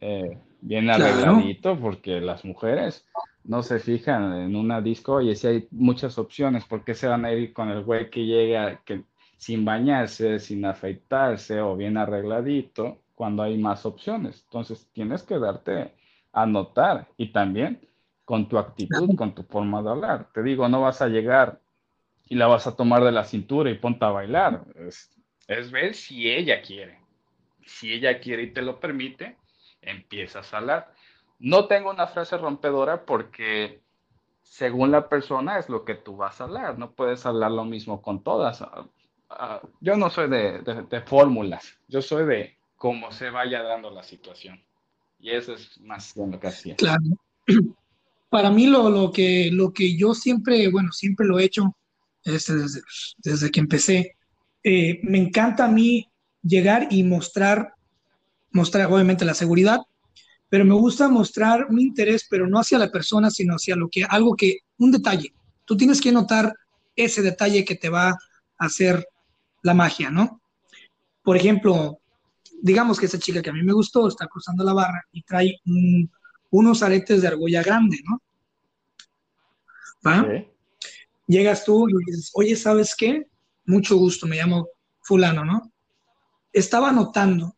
eh, 0.00 0.38
bien 0.60 0.90
arregladito, 0.90 1.78
porque 1.78 2.20
las 2.20 2.44
mujeres 2.44 3.06
no 3.44 3.62
se 3.62 3.78
fijan 3.78 4.34
en 4.34 4.56
una 4.56 4.80
disco 4.80 5.20
y 5.20 5.34
si 5.34 5.46
hay 5.46 5.68
muchas 5.70 6.18
opciones, 6.18 6.64
porque 6.64 6.94
se 6.94 7.08
van 7.08 7.24
a 7.24 7.32
ir 7.32 7.52
con 7.52 7.70
el 7.70 7.82
güey 7.82 8.10
que 8.10 8.26
llega 8.26 8.82
que, 8.84 9.04
sin 9.36 9.64
bañarse, 9.64 10.38
sin 10.38 10.64
afeitarse 10.64 11.60
o 11.60 11.76
bien 11.76 11.96
arregladito, 11.96 12.98
cuando 13.14 13.42
hay 13.42 13.56
más 13.58 13.86
opciones? 13.86 14.42
Entonces 14.44 14.88
tienes 14.92 15.22
que 15.22 15.38
darte 15.38 15.92
a 16.32 16.46
notar 16.46 17.08
y 17.16 17.32
también 17.32 17.80
con 18.28 18.46
tu 18.46 18.58
actitud, 18.58 19.16
con 19.16 19.34
tu 19.34 19.42
forma 19.42 19.82
de 19.82 19.88
hablar. 19.88 20.28
Te 20.34 20.42
digo, 20.42 20.68
no 20.68 20.82
vas 20.82 21.00
a 21.00 21.08
llegar 21.08 21.62
y 22.26 22.34
la 22.34 22.46
vas 22.46 22.66
a 22.66 22.76
tomar 22.76 23.02
de 23.02 23.10
la 23.10 23.24
cintura 23.24 23.70
y 23.70 23.78
ponte 23.78 24.04
a 24.04 24.10
bailar. 24.10 24.66
Es, 24.74 25.18
es 25.46 25.70
ver 25.70 25.94
si 25.94 26.30
ella 26.30 26.60
quiere. 26.60 27.00
Si 27.64 27.90
ella 27.90 28.20
quiere 28.20 28.42
y 28.42 28.52
te 28.52 28.60
lo 28.60 28.80
permite, 28.80 29.38
empiezas 29.80 30.52
a 30.52 30.58
hablar. 30.58 30.92
No 31.38 31.68
tengo 31.68 31.88
una 31.88 32.06
frase 32.06 32.36
rompedora 32.36 33.06
porque 33.06 33.80
según 34.42 34.90
la 34.90 35.08
persona 35.08 35.58
es 35.58 35.70
lo 35.70 35.86
que 35.86 35.94
tú 35.94 36.14
vas 36.18 36.38
a 36.42 36.44
hablar. 36.44 36.78
No 36.78 36.90
puedes 36.90 37.24
hablar 37.24 37.52
lo 37.52 37.64
mismo 37.64 38.02
con 38.02 38.22
todas. 38.22 38.60
Ah, 38.60 38.86
ah, 39.30 39.62
yo 39.80 39.96
no 39.96 40.10
soy 40.10 40.28
de, 40.28 41.02
fórmulas, 41.06 41.78
yo 41.88 42.02
soy 42.02 42.26
de 42.26 42.58
cómo 42.76 43.10
se 43.10 43.30
vaya 43.30 43.62
dando 43.62 43.90
la 43.90 44.02
situación. 44.02 44.62
Y 45.18 45.30
eso 45.30 45.54
es 45.54 45.80
más 45.80 46.14
lo 46.14 46.38
que 46.38 46.48
hacía. 46.48 46.76
Claro. 46.76 47.00
Para 48.28 48.50
mí 48.50 48.66
lo, 48.66 48.90
lo, 48.90 49.10
que, 49.10 49.50
lo 49.52 49.72
que 49.72 49.96
yo 49.96 50.14
siempre, 50.14 50.68
bueno, 50.70 50.92
siempre 50.92 51.26
lo 51.26 51.38
he 51.38 51.44
hecho 51.44 51.76
desde, 52.24 52.80
desde 53.18 53.50
que 53.50 53.60
empecé, 53.60 54.16
eh, 54.62 55.00
me 55.02 55.18
encanta 55.18 55.64
a 55.64 55.68
mí 55.68 56.10
llegar 56.42 56.88
y 56.90 57.02
mostrar 57.02 57.74
mostrar 58.50 58.90
obviamente 58.92 59.24
la 59.24 59.34
seguridad, 59.34 59.80
pero 60.48 60.64
me 60.64 60.74
gusta 60.74 61.08
mostrar 61.08 61.66
un 61.68 61.80
interés, 61.80 62.26
pero 62.28 62.46
no 62.46 62.58
hacia 62.58 62.78
la 62.78 62.90
persona, 62.90 63.30
sino 63.30 63.54
hacia 63.54 63.76
lo 63.76 63.88
que, 63.88 64.04
algo 64.04 64.34
que, 64.34 64.58
un 64.78 64.90
detalle. 64.90 65.32
Tú 65.64 65.76
tienes 65.76 66.00
que 66.00 66.12
notar 66.12 66.54
ese 66.96 67.22
detalle 67.22 67.64
que 67.64 67.74
te 67.74 67.88
va 67.88 68.10
a 68.10 68.16
hacer 68.58 69.06
la 69.62 69.74
magia, 69.74 70.10
¿no? 70.10 70.40
Por 71.22 71.36
ejemplo, 71.36 72.00
digamos 72.62 72.98
que 72.98 73.06
esa 73.06 73.18
chica 73.18 73.42
que 73.42 73.50
a 73.50 73.52
mí 73.52 73.62
me 73.62 73.72
gustó 73.72 74.08
está 74.08 74.26
cruzando 74.26 74.64
la 74.64 74.72
barra 74.72 75.02
y 75.12 75.22
trae 75.22 75.60
unos 76.50 76.82
aretes 76.82 77.22
de 77.22 77.28
argolla 77.28 77.62
grande, 77.62 77.98
¿no? 78.08 78.20
¿Va? 80.06 80.22
Llegas 81.26 81.64
tú 81.64 81.88
y 81.88 81.92
dices, 82.06 82.30
oye, 82.34 82.56
¿sabes 82.56 82.94
qué? 82.96 83.26
Mucho 83.66 83.96
gusto, 83.96 84.26
me 84.26 84.36
llamo 84.36 84.68
fulano, 85.02 85.44
¿no? 85.44 85.70
Estaba 86.52 86.92
notando 86.92 87.54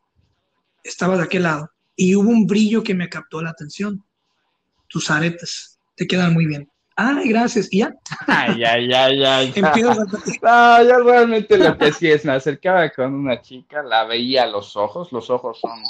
estaba 0.82 1.16
de 1.16 1.24
aquel 1.24 1.42
lado 1.42 1.70
y 1.94 2.14
hubo 2.16 2.30
un 2.30 2.46
brillo 2.46 2.82
que 2.82 2.94
me 2.94 3.08
captó 3.08 3.42
la 3.42 3.50
atención. 3.50 4.02
Tus 4.88 5.10
aretes 5.10 5.78
te 5.94 6.06
quedan 6.06 6.32
muy 6.32 6.46
bien. 6.46 6.70
Ay, 6.96 7.28
gracias. 7.28 7.68
¿Y 7.70 7.80
ya? 7.80 7.94
Ay, 8.26 8.64
ay, 8.64 8.92
ay, 8.92 9.24
ay. 9.24 9.52
Empiezo 9.56 9.90
a- 9.90 10.04
No, 10.82 10.88
yo 10.88 11.02
realmente 11.04 11.58
lo 11.58 11.76
que 11.76 11.92
sí 11.92 12.10
es, 12.10 12.24
me 12.24 12.32
acercaba 12.32 12.88
con 12.90 13.12
una 13.14 13.40
chica, 13.42 13.82
la 13.82 14.04
veía 14.04 14.44
a 14.44 14.46
los 14.46 14.76
ojos, 14.76 15.12
los 15.12 15.28
ojos 15.30 15.60
son 15.60 15.82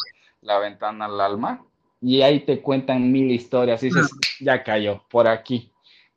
la 0.42 0.59
ventana 0.59 1.07
al 1.07 1.20
alma, 1.20 1.64
y 2.01 2.22
ahí 2.22 2.40
te 2.40 2.61
cuentan 2.61 3.11
mil 3.12 3.30
historias, 3.30 3.82
y 3.82 3.86
dices, 3.86 4.11
ya 4.40 4.62
cayó, 4.62 5.05
por 5.11 5.28
aquí. 5.28 5.70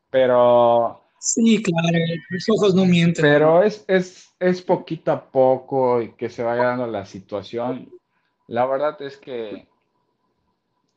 Pero, 0.09 1.01
Sí, 1.25 1.63
claro, 1.63 1.97
los 2.29 2.49
ojos 2.49 2.75
no 2.75 2.86
mienten. 2.86 3.23
pero 3.23 3.63
es, 3.63 3.86
es, 3.88 4.36
es 4.41 4.61
poquito 4.61 5.09
a 5.09 5.23
poco 5.31 6.01
y 6.01 6.11
que 6.15 6.29
se 6.29 6.43
vaya 6.43 6.65
dando 6.65 6.86
la 6.86 7.05
situación. 7.05 7.89
La 8.47 8.65
verdad 8.65 9.01
es 9.01 9.15
que 9.15 9.65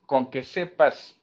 con 0.04 0.30
que 0.30 0.42
sepas 0.42 1.16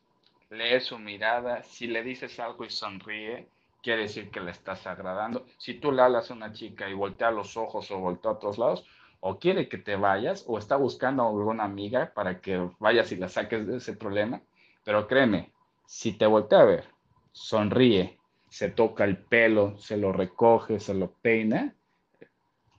leer 0.49 0.81
su 0.81 0.97
mirada, 0.99 1.63
si 1.63 1.87
le 1.87 2.01
dices 2.01 2.39
algo 2.39 2.63
y 2.63 2.69
sonríe, 2.69 3.49
quiere 3.81 4.03
decir 4.03 4.31
que 4.31 4.39
le 4.39 4.51
estás 4.51 4.87
agradando. 4.87 5.45
Si 5.57 5.73
tú 5.73 5.91
le 5.91 6.01
hablas 6.01 6.31
a 6.31 6.33
una 6.33 6.53
chica 6.53 6.89
y 6.89 6.93
voltea 6.93 7.29
los 7.29 7.57
ojos 7.57 7.91
o 7.91 7.99
voltea 7.99 8.31
a 8.31 8.35
otros 8.35 8.57
lados, 8.57 8.85
o 9.25 9.39
quiere 9.39 9.69
que 9.69 9.77
te 9.77 9.95
vayas, 9.95 10.43
o 10.47 10.57
está 10.57 10.75
buscando 10.75 11.23
a 11.23 11.29
alguna 11.29 11.63
amiga 11.63 12.11
para 12.13 12.41
que 12.41 12.69
vayas 12.77 13.09
y 13.13 13.15
la 13.15 13.29
saques 13.29 13.65
de 13.65 13.77
ese 13.77 13.93
problema. 13.93 14.41
Pero 14.83 15.07
créeme, 15.07 15.53
si 15.85 16.11
te 16.11 16.25
voltea 16.25 16.59
a 16.59 16.65
ver, 16.65 16.83
sonríe, 17.31 18.19
se 18.49 18.69
toca 18.69 19.05
el 19.05 19.17
pelo, 19.17 19.77
se 19.77 19.95
lo 19.95 20.11
recoge, 20.11 20.77
se 20.81 20.93
lo 20.93 21.13
peina, 21.13 21.73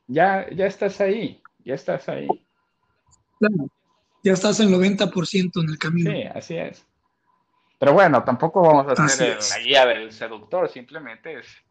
ya, 0.07 0.47
ya 0.51 0.67
estás 0.67 1.01
ahí, 1.01 1.43
ya 1.65 1.77
estás 1.77 2.11
ahí. 2.11 2.29
Claro, 3.39 3.71
ya 4.23 4.35
estás 4.35 4.61
en 4.61 4.71
90% 4.71 5.63
en 5.63 5.71
el 5.71 5.79
camino. 5.79 6.11
Sí, 6.11 6.25
así 6.25 6.57
es. 6.59 6.87
Pero 7.79 7.95
bueno, 7.95 8.23
tampoco 8.23 8.61
vamos 8.61 8.99
a 8.99 9.03
hacer 9.03 9.39
la 9.51 9.59
guía 9.61 9.87
del 9.87 10.13
seductor, 10.13 10.69
simplemente 10.69 11.39
es 11.39 11.64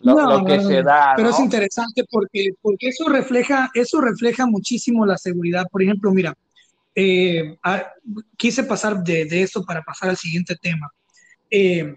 lo, 0.00 0.14
No, 0.14 0.38
lo 0.38 0.44
que 0.44 0.58
no, 0.58 0.68
se 0.68 0.82
da, 0.82 1.14
Pero 1.16 1.30
es 1.30 1.40
interesante 1.40 2.04
porque, 2.10 2.50
porque 2.60 2.88
eso 2.88 3.08
refleja, 3.08 3.70
eso 3.74 4.00
refleja 4.00 4.46
muchísimo 4.46 5.06
la 5.06 5.16
seguridad. 5.16 5.66
Por 5.70 5.82
ejemplo, 5.82 6.12
mira, 6.12 6.36
eh, 6.94 7.58
quise 8.36 8.64
pasar 8.64 9.02
de, 9.02 9.26
de 9.26 9.42
esto 9.42 9.64
para 9.64 9.82
pasar 9.82 10.10
al 10.10 10.16
siguiente 10.16 10.56
tema. 10.56 10.90
Eh, 11.50 11.96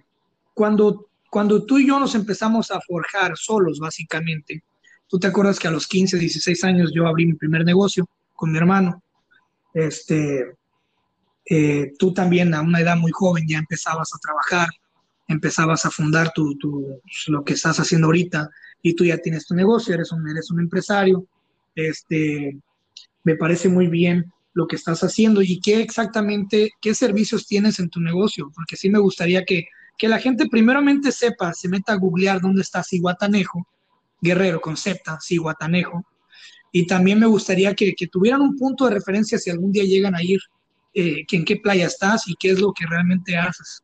cuando, 0.54 1.08
cuando 1.30 1.66
tú 1.66 1.78
y 1.78 1.88
yo 1.88 2.00
nos 2.00 2.16
empezamos 2.16 2.72
a 2.72 2.82
forjar 2.82 3.38
solos, 3.38 3.80
básicamente, 3.80 4.64
tú 5.08 5.20
te 5.20 5.28
acuerdas 5.28 5.58
que 5.60 5.68
a 5.68 5.72
los 5.72 5.88
15, 5.88 6.18
16 6.18 6.64
años 6.64 6.92
yo 6.94 7.08
abrí 7.08 7.26
mi 7.26 7.34
primer 7.34 7.64
negocio 7.64 8.08
con 8.36 8.52
mi 8.52 8.58
hermano. 8.58 9.02
Este, 9.74 10.58
eh, 11.46 11.94
tú 11.98 12.14
también 12.14 12.54
a 12.54 12.62
una 12.62 12.80
edad 12.80 12.98
muy 12.98 13.12
joven 13.12 13.48
ya 13.48 13.58
empezabas 13.58 14.14
a 14.14 14.20
trabajar, 14.20 14.68
empezabas 15.30 15.86
a 15.86 15.92
fundar 15.92 16.32
tu, 16.36 16.58
tu- 16.58 17.02
lo 17.28 17.46
que 17.46 17.54
estás 17.54 17.80
haciendo 17.80 18.08
ahorita 18.08 18.50
y 18.82 18.96
tú 18.96 19.06
ya 19.06 19.18
tienes 19.18 19.46
tu 19.48 19.56
negocio, 19.56 19.94
eres 19.94 20.12
un, 20.12 20.28
eres 20.30 20.52
un 20.52 20.60
empresario. 20.60 21.26
Este, 21.76 22.58
me 23.24 23.36
parece 23.36 23.70
muy 23.70 23.88
bien 23.88 24.26
lo 24.54 24.68
que 24.68 24.76
estás 24.76 25.02
haciendo 25.04 25.42
y 25.42 25.62
qué 25.62 25.82
exactamente, 25.82 26.72
qué 26.82 26.94
servicios 26.94 27.48
tienes 27.48 27.80
en 27.80 27.90
tu 27.90 28.02
negocio, 28.02 28.52
porque 28.54 28.76
sí 28.76 28.90
me 28.90 29.00
gustaría 29.00 29.46
que, 29.46 29.66
que 29.98 30.08
la 30.10 30.20
gente 30.20 30.48
primeramente 30.50 31.12
sepa, 31.12 31.54
se 31.54 31.70
meta 31.70 31.94
a 31.94 31.98
googlear 31.98 32.42
dónde 32.42 32.62
está 32.64 32.84
Ciguatanejo, 32.84 33.68
Guerrero, 34.22 34.60
concepta, 34.60 35.20
Ciguatanejo, 35.22 36.04
y 36.72 36.88
también 36.88 37.20
me 37.20 37.28
gustaría 37.28 37.74
que, 37.76 37.94
que 37.96 38.08
tuvieran 38.08 38.42
un 38.42 38.58
punto 38.58 38.86
de 38.86 38.96
referencia 38.96 39.38
si 39.38 39.50
algún 39.50 39.72
día 39.72 39.84
llegan 39.84 40.16
a 40.16 40.24
ir, 40.24 40.40
eh, 40.94 41.26
que 41.28 41.38
en 41.38 41.46
qué 41.46 41.58
playa 41.58 41.86
estás 41.88 42.28
y 42.28 42.36
qué 42.40 42.50
es 42.52 42.60
lo 42.60 42.74
que 42.74 42.86
realmente 42.88 43.38
haces. 43.38 43.84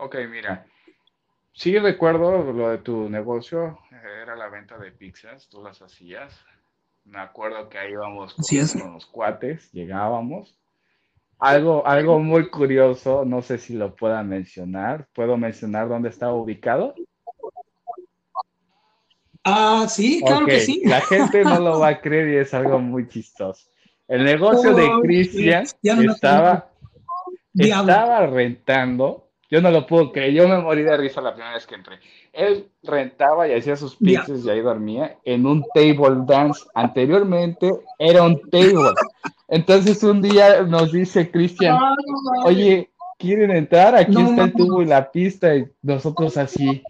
Ok, 0.00 0.16
mira. 0.30 0.64
Sí 1.52 1.76
recuerdo 1.76 2.52
lo 2.52 2.70
de 2.70 2.78
tu 2.78 3.10
negocio, 3.10 3.80
eh, 3.90 4.22
era 4.22 4.36
la 4.36 4.48
venta 4.48 4.78
de 4.78 4.92
pizzas, 4.92 5.48
tú 5.48 5.62
las 5.62 5.82
hacías. 5.82 6.38
Me 7.04 7.18
acuerdo 7.18 7.68
que 7.68 7.78
ahí 7.78 7.92
íbamos 7.92 8.34
con 8.34 8.82
unos 8.82 9.06
cuates, 9.06 9.72
llegábamos. 9.72 10.56
Algo, 11.40 11.84
algo 11.86 12.20
muy 12.20 12.48
curioso, 12.48 13.24
no 13.24 13.42
sé 13.42 13.58
si 13.58 13.74
lo 13.74 13.96
pueda 13.96 14.22
mencionar. 14.22 15.08
¿Puedo 15.14 15.36
mencionar 15.36 15.88
dónde 15.88 16.10
estaba 16.10 16.34
ubicado? 16.34 16.94
Ah, 19.42 19.86
sí, 19.88 20.22
claro 20.24 20.46
que 20.46 20.60
sí. 20.60 20.82
la 20.84 21.00
gente 21.00 21.42
no 21.44 21.58
lo 21.58 21.80
va 21.80 21.88
a 21.88 22.00
creer 22.02 22.28
y 22.28 22.36
es 22.36 22.54
algo 22.54 22.78
muy 22.78 23.08
chistoso. 23.08 23.68
El 24.06 24.24
negocio 24.24 24.74
de 24.74 24.84
Oh, 24.84 25.00
Cristian 25.00 25.66
no 25.82 26.12
estaba, 26.12 26.70
estaba 27.54 28.26
rentando, 28.26 29.27
yo 29.50 29.62
no 29.62 29.70
lo 29.70 29.86
puedo 29.86 30.12
creer, 30.12 30.32
yo 30.32 30.48
me 30.48 30.58
morí 30.58 30.82
de 30.82 30.96
risa 30.96 31.20
la 31.20 31.32
primera 31.32 31.54
vez 31.54 31.66
que 31.66 31.74
entré. 31.74 31.98
Él 32.32 32.68
rentaba 32.82 33.48
y 33.48 33.54
hacía 33.54 33.76
sus 33.76 33.96
pizzas 33.96 34.44
y 34.44 34.50
ahí 34.50 34.60
dormía 34.60 35.16
en 35.24 35.46
un 35.46 35.64
table 35.74 36.24
dance. 36.26 36.64
Anteriormente 36.74 37.70
era 37.98 38.22
un 38.22 38.40
table. 38.50 38.90
Entonces 39.48 40.02
un 40.02 40.20
día 40.20 40.62
nos 40.62 40.92
dice 40.92 41.30
Cristian, 41.30 41.78
oye, 42.44 42.90
¿quieren 43.18 43.50
entrar? 43.50 43.94
Aquí 43.94 44.12
No, 44.12 44.28
está 44.30 44.44
el 44.44 44.52
tubo 44.52 44.82
y 44.82 44.86
la 44.86 45.10
pista 45.10 45.56
y 45.56 45.66
nosotros 45.82 46.36
así. 46.36 46.82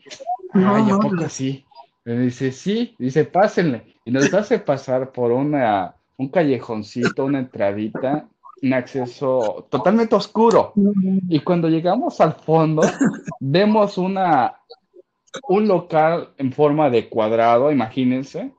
Ay, 0.52 0.90
¿a 0.90 0.98
poco 0.98 1.24
así? 1.24 1.64
Me 2.04 2.18
dice, 2.18 2.52
sí, 2.52 2.94
dice, 2.98 3.24
pásenle. 3.24 3.94
Y 4.04 4.10
nos 4.10 4.32
hace 4.32 4.58
pasar 4.58 5.12
por 5.12 5.30
una, 5.30 5.94
un 6.16 6.28
callejoncito, 6.30 7.26
una 7.26 7.38
entradita, 7.38 8.26
un 8.62 8.72
acceso 8.72 9.66
totalmente 9.70 10.14
oscuro. 10.14 10.72
Y 11.28 11.40
cuando 11.40 11.68
llegamos 11.68 12.20
al 12.20 12.34
fondo, 12.34 12.82
vemos 13.40 13.98
una, 13.98 14.60
un 15.48 15.68
local 15.68 16.30
en 16.38 16.52
forma 16.52 16.90
de 16.90 17.08
cuadrado, 17.08 17.70
imagínense, 17.70 18.52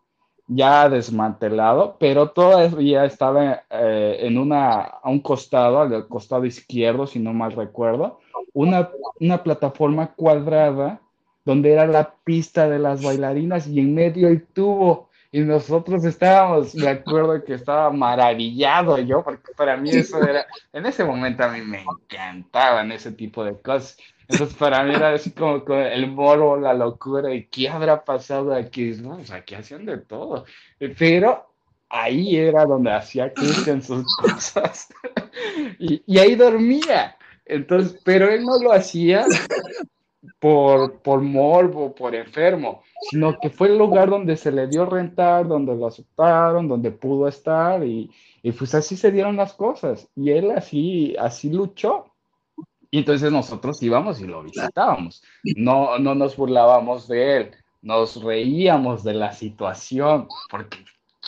ya 0.47 0.89
desmantelado, 0.89 1.97
pero 2.00 2.32
todavía 2.32 3.06
estaba 3.06 3.64
eh, 3.70 4.18
en 4.22 4.38
una, 4.38 4.82
a 4.82 5.10
un 5.10 5.20
costado, 5.20 5.80
al 5.82 6.08
costado 6.08 6.45
izquierdo, 6.45 7.06
si 7.06 7.20
no 7.20 7.34
mal 7.34 7.52
recuerdo, 7.52 8.20
una, 8.54 8.89
una 9.20 9.43
plataforma 9.43 10.14
cuadrada 10.16 11.02
donde 11.45 11.72
era 11.72 11.86
la 11.88 12.16
pista 12.24 12.68
de 12.68 12.80
las 12.80 13.04
bailarinas 13.04 13.68
y 13.68 13.80
en 13.80 13.93
medio 13.93 14.28
el 14.28 14.45
tubo. 14.47 15.09
Y 15.32 15.41
nosotros 15.41 16.03
estábamos, 16.05 16.73
me 16.73 16.88
acuerdo 16.88 17.43
que 17.43 17.53
estaba 17.53 17.91
maravillado 17.91 18.97
yo, 18.97 19.23
porque 19.23 19.51
para 19.55 19.77
mí 19.77 19.91
eso 19.91 20.23
era, 20.23 20.47
en 20.73 20.88
ese 20.88 21.03
momento 21.03 21.43
a 21.43 21.49
mí 21.49 21.61
me 21.61 21.84
encantaban 21.84 22.91
ese 22.91 23.11
tipo 23.11 23.43
de 23.43 23.53
cosas. 23.61 23.97
Entonces 24.27 24.55
para 24.57 24.84
mí 24.84 24.95
era 24.95 25.13
así 25.13 25.32
como, 25.32 25.63
como 25.63 25.82
el 25.82 26.07
morbo, 26.11 26.57
la 26.57 26.73
locura, 26.73 27.34
y 27.34 27.45
qué 27.45 27.69
habrá 27.69 28.03
pasado 28.03 28.53
aquí, 28.53 28.91
no, 29.01 29.17
o 29.17 29.23
sea, 29.23 29.38
aquí 29.38 29.53
hacían 29.53 29.86
de 29.86 29.99
todo. 29.99 30.45
Pero 30.97 31.53
ahí 31.89 32.38
era 32.38 32.65
donde 32.65 32.91
hacía 32.91 33.32
Cristian 33.32 33.84
sus 33.84 34.05
cosas. 34.21 34.88
y, 35.77 36.01
y 36.07 36.17
ahí 36.17 36.36
dormía. 36.36 37.17
Entonces, 37.45 37.99
pero 38.03 38.30
él 38.30 38.43
no 38.43 38.59
lo 38.59 38.71
hacía 38.71 39.25
por, 40.39 41.01
por 41.01 41.22
morbo, 41.22 41.93
por 41.95 42.13
enfermo, 42.15 42.84
sino 43.09 43.39
que 43.39 43.49
fue 43.49 43.70
el 43.70 43.78
lugar 43.78 44.09
donde 44.09 44.36
se 44.38 44.51
le 44.51 44.67
dio 44.67 44.86
rentar, 44.86 45.47
donde 45.47 45.76
lo 45.76 45.88
aceptaron, 45.88 46.67
donde 46.67 46.91
pudo 46.91 47.28
estar 47.28 47.86
y, 47.86 48.11
y 48.41 48.51
pues 48.51 48.76
así 48.76 48.97
se 48.97 49.11
dieron 49.11 49.38
las 49.38 49.53
cosas. 49.53 50.09
Y 50.15 50.32
él 50.32 50.51
así, 50.51 51.15
así 51.17 51.49
luchó. 51.49 52.05
Y 52.91 52.99
entonces 52.99 53.32
nosotros 53.32 53.82
íbamos 53.84 54.20
y 54.20 54.26
lo 54.26 54.43
visitábamos. 54.43 55.24
No, 55.55 55.99
no 55.99 56.15
nos 56.15 56.36
burlábamos 56.36 57.07
de 57.07 57.38
él, 57.38 57.51
nos 57.82 58.22
reíamos 58.22 59.03
de 59.03 59.13
la 59.13 59.32
situación, 59.32 60.28
porque 60.49 60.80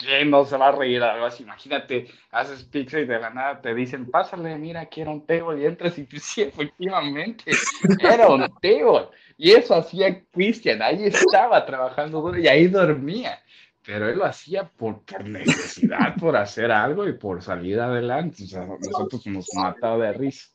¿quién 0.02 0.30
no 0.30 0.46
se 0.46 0.58
va 0.58 0.70
a 0.70 0.72
reír 0.72 1.02
algo 1.04 1.26
así? 1.26 1.44
Imagínate, 1.44 2.08
haces 2.32 2.64
pizza 2.64 3.00
y 3.00 3.06
de 3.06 3.20
la 3.20 3.30
nada 3.30 3.62
te 3.62 3.74
dicen, 3.74 4.10
pásale, 4.10 4.58
mira, 4.58 4.86
quiero 4.88 5.12
un 5.12 5.26
table, 5.26 5.62
y 5.62 5.66
entras 5.66 5.98
y 5.98 6.04
pues, 6.04 6.24
sí, 6.26 6.42
efectivamente, 6.42 7.52
era 8.00 8.28
un 8.28 8.42
table. 8.62 9.10
Y 9.38 9.52
eso 9.52 9.76
hacía 9.76 10.24
Cristian, 10.32 10.82
ahí 10.82 11.06
estaba 11.06 11.66
trabajando 11.66 12.22
duro 12.22 12.38
y 12.38 12.48
ahí 12.48 12.68
dormía. 12.68 13.40
Pero 13.84 14.08
él 14.08 14.20
lo 14.20 14.26
hacía 14.26 14.70
por, 14.70 15.02
por 15.04 15.26
necesidad, 15.26 16.16
por 16.20 16.38
hacer 16.38 16.72
algo 16.72 17.08
y 17.08 17.14
por 17.14 17.42
salir 17.42 17.80
adelante. 17.80 18.44
O 18.44 18.48
sea, 18.48 18.66
nosotros 18.66 19.26
nos 19.26 19.48
mataba 19.56 20.06
de 20.06 20.14
risa. 20.14 20.50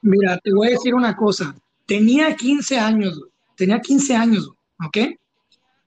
Mira, 0.00 0.38
te 0.38 0.50
voy 0.54 0.68
a 0.68 0.70
decir 0.70 0.94
una 0.94 1.14
cosa. 1.14 1.54
Tenía 1.84 2.34
15 2.34 2.78
años, 2.78 3.22
tenía 3.54 3.80
15 3.80 4.16
años, 4.16 4.50
¿ok? 4.82 4.96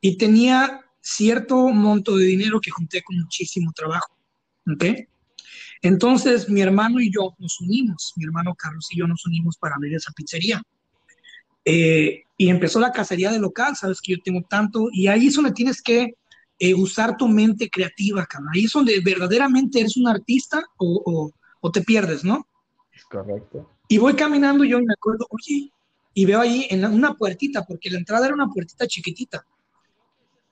Y 0.01 0.17
tenía 0.17 0.80
cierto 1.01 1.55
monto 1.69 2.15
de 2.15 2.25
dinero 2.25 2.59
que 2.61 2.71
junté 2.71 3.01
con 3.03 3.17
muchísimo 3.19 3.71
trabajo, 3.73 4.15
¿ok? 4.73 4.85
Entonces, 5.81 6.47
mi 6.49 6.61
hermano 6.61 6.99
y 6.99 7.11
yo 7.11 7.33
nos 7.39 7.59
unimos, 7.59 8.13
mi 8.15 8.25
hermano 8.25 8.53
Carlos 8.55 8.87
y 8.91 8.99
yo 8.99 9.07
nos 9.07 9.25
unimos 9.25 9.57
para 9.57 9.75
abrir 9.75 9.95
esa 9.95 10.11
pizzería. 10.11 10.61
Eh, 11.65 12.23
y 12.37 12.49
empezó 12.49 12.79
la 12.79 12.91
cacería 12.91 13.31
de 13.31 13.39
local, 13.39 13.75
sabes 13.75 14.01
que 14.01 14.13
yo 14.13 14.21
tengo 14.23 14.41
tanto, 14.49 14.87
y 14.91 15.07
ahí 15.07 15.27
es 15.27 15.35
donde 15.35 15.51
tienes 15.51 15.81
que 15.81 16.15
eh, 16.59 16.73
usar 16.75 17.17
tu 17.17 17.27
mente 17.27 17.69
creativa, 17.69 18.25
cabrón. 18.25 18.49
Ahí 18.53 18.65
es 18.65 18.71
donde 18.73 18.99
verdaderamente 18.99 19.79
eres 19.79 19.97
un 19.97 20.07
artista 20.07 20.63
o, 20.77 21.01
o- 21.05 21.31
o 21.63 21.71
te 21.71 21.81
pierdes, 21.81 22.23
¿no? 22.23 22.47
Correcto. 23.09 23.69
Y 23.87 23.97
voy 23.97 24.13
caminando 24.15 24.63
yo 24.63 24.79
y 24.79 24.85
me 24.85 24.93
acuerdo, 24.93 25.27
oye, 25.29 25.71
y 26.13 26.25
veo 26.25 26.39
ahí 26.41 26.67
en 26.69 26.81
la- 26.81 26.89
una 26.89 27.15
puertita, 27.15 27.63
porque 27.65 27.89
la 27.89 27.97
entrada 27.97 28.25
era 28.27 28.35
una 28.35 28.47
puertita 28.47 28.87
chiquitita. 28.87 29.45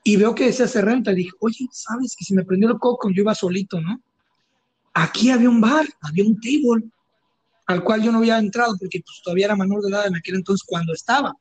Y 0.04 0.16
veo 0.18 0.34
que 0.34 0.45
decía 0.45 0.68
se 0.68 0.82
renta. 0.82 1.12
Y 1.12 1.16
dije, 1.16 1.32
oye, 1.39 1.68
¿sabes? 1.72 2.16
que 2.18 2.26
se 2.26 2.34
me 2.36 2.43
prendió 2.43 2.70
el 2.70 2.80
coco, 2.80 3.10
yo 3.10 3.22
iba 3.22 3.36
solito, 3.36 3.80
¿no? 3.82 4.02
Aquí 4.93 5.30
había 5.30 5.50
un 5.50 5.62
bar, 5.62 5.86
había 6.02 6.24
un 6.26 6.39
table, 6.39 6.89
al 7.68 7.84
cual 7.84 8.02
yo 8.02 8.12
no 8.12 8.18
había 8.20 8.39
entrado 8.39 8.76
porque 8.80 9.02
pues, 9.06 9.22
todavía 9.24 9.45
era 9.45 9.56
menor 9.56 9.82
de 9.82 9.89
edad 9.89 10.08
en 10.08 10.16
aquel 10.16 10.36
entonces 10.36 10.66
cuando 10.68 10.93
estaba. 10.93 11.36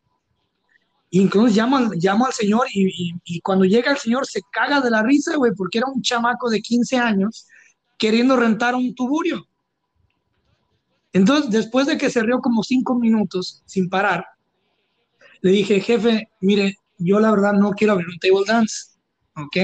Y 1.11 1.23
entonces 1.23 1.57
llamo 1.57 1.91
llamo 1.95 2.27
al 2.27 2.33
señor 2.35 2.67
y, 2.73 2.87
y- 2.89 3.15
y 3.25 3.41
cuando 3.41 3.65
llega 3.65 3.91
el 3.91 3.97
señor 3.97 4.27
se 4.27 4.43
caga 4.53 4.81
de 4.83 4.91
la 4.91 5.03
risa, 5.03 5.37
güey, 5.37 5.53
porque 5.57 5.79
era 5.79 5.87
un 5.87 6.03
chamaco 6.03 6.51
de 6.51 6.61
15 6.61 6.99
años 6.99 7.47
queriendo 7.97 8.37
rentar 8.37 8.75
un 8.75 8.95
tuburio. 8.95 9.47
Entonces, 11.13 11.51
después 11.51 11.87
de 11.87 11.97
que 11.97 12.11
se 12.11 12.23
rió 12.23 12.41
como 12.41 12.63
cinco 12.63 12.95
minutos 12.95 13.63
sin 13.65 13.89
parar, 13.89 14.27
le 15.41 15.51
dije, 15.51 15.81
jefe, 15.81 16.29
mire, 16.41 16.77
yo 16.99 17.21
la 17.21 17.31
verdad 17.31 17.53
no 17.55 17.71
quiero 17.73 17.93
abrir 17.95 18.09
un 18.09 18.19
table 18.19 18.45
dance, 18.47 18.99
¿ok? 19.37 19.57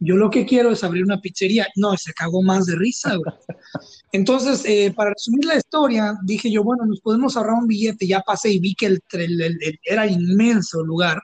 Yo 0.00 0.16
lo 0.16 0.30
que 0.30 0.46
quiero 0.46 0.70
es 0.70 0.84
abrir 0.84 1.02
una 1.04 1.20
pizzería. 1.20 1.66
No, 1.76 1.96
se 1.96 2.12
cagó 2.12 2.40
más 2.42 2.66
de 2.66 2.76
risa, 2.76 3.16
güey. 3.16 3.32
Entonces, 4.12 4.62
eh, 4.64 4.92
para 4.94 5.10
resumir 5.10 5.44
la 5.44 5.56
historia, 5.56 6.14
dije 6.22 6.50
yo, 6.50 6.62
bueno, 6.62 6.86
nos 6.86 7.00
podemos 7.00 7.36
ahorrar 7.36 7.54
un 7.54 7.66
billete. 7.66 8.06
Ya 8.06 8.20
pasé 8.20 8.50
y 8.52 8.60
vi 8.60 8.74
que 8.74 8.86
el, 8.86 9.00
el- 9.12 9.40
el- 9.40 9.58
el- 9.62 9.80
era 9.84 10.06
inmenso 10.06 10.80
el 10.80 10.86
lugar. 10.86 11.20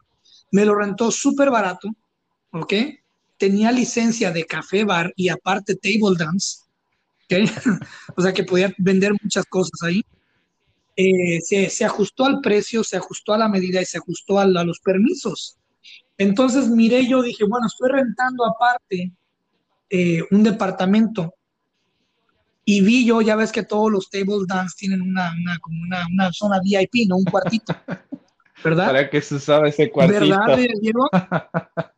Me 0.50 0.64
lo 0.64 0.74
rentó 0.74 1.10
súper 1.10 1.50
barato, 1.50 1.88
¿ok? 2.52 2.72
Tenía 3.38 3.70
licencia 3.72 4.30
de 4.32 4.44
café 4.44 4.84
bar 4.84 5.12
y 5.16 5.28
aparte 5.28 5.76
table 5.76 6.16
dance, 6.18 6.58
¿ok? 7.24 7.34
o 8.16 8.22
sea 8.22 8.32
que 8.32 8.44
podía 8.44 8.74
vender 8.78 9.12
muchas 9.22 9.44
cosas 9.46 9.80
ahí. 9.84 10.02
Eh, 10.96 11.40
se, 11.40 11.70
se 11.70 11.84
ajustó 11.84 12.24
al 12.24 12.40
precio, 12.40 12.84
se 12.84 12.96
ajustó 12.96 13.34
a 13.34 13.38
la 13.38 13.48
medida 13.48 13.82
y 13.82 13.84
se 13.84 13.98
ajustó 13.98 14.38
a, 14.38 14.42
a 14.42 14.64
los 14.64 14.78
permisos. 14.80 15.58
Entonces 16.16 16.68
miré 16.68 17.06
yo, 17.06 17.22
dije, 17.22 17.44
bueno, 17.44 17.66
estoy 17.66 17.90
rentando 17.90 18.44
aparte 18.44 19.12
eh, 19.90 20.22
un 20.30 20.42
departamento 20.42 21.34
y 22.64 22.80
vi 22.80 23.04
yo, 23.04 23.20
ya 23.20 23.36
ves 23.36 23.52
que 23.52 23.64
todos 23.64 23.90
los 23.90 24.08
table 24.08 24.44
dance 24.46 24.76
tienen 24.78 25.02
una, 25.02 25.34
una, 25.38 25.58
como 25.58 25.82
una, 25.82 26.06
una 26.10 26.32
zona 26.32 26.60
VIP, 26.62 27.08
¿no? 27.08 27.16
Un 27.16 27.24
cuartito, 27.24 27.74
¿verdad? 28.64 28.86
¿Para 28.86 29.10
qué 29.10 29.20
se 29.20 29.34
usaba 29.34 29.68
ese 29.68 29.90
cuartito? 29.90 30.20
¿Verdad, 30.20 30.58
Diego? 30.80 31.08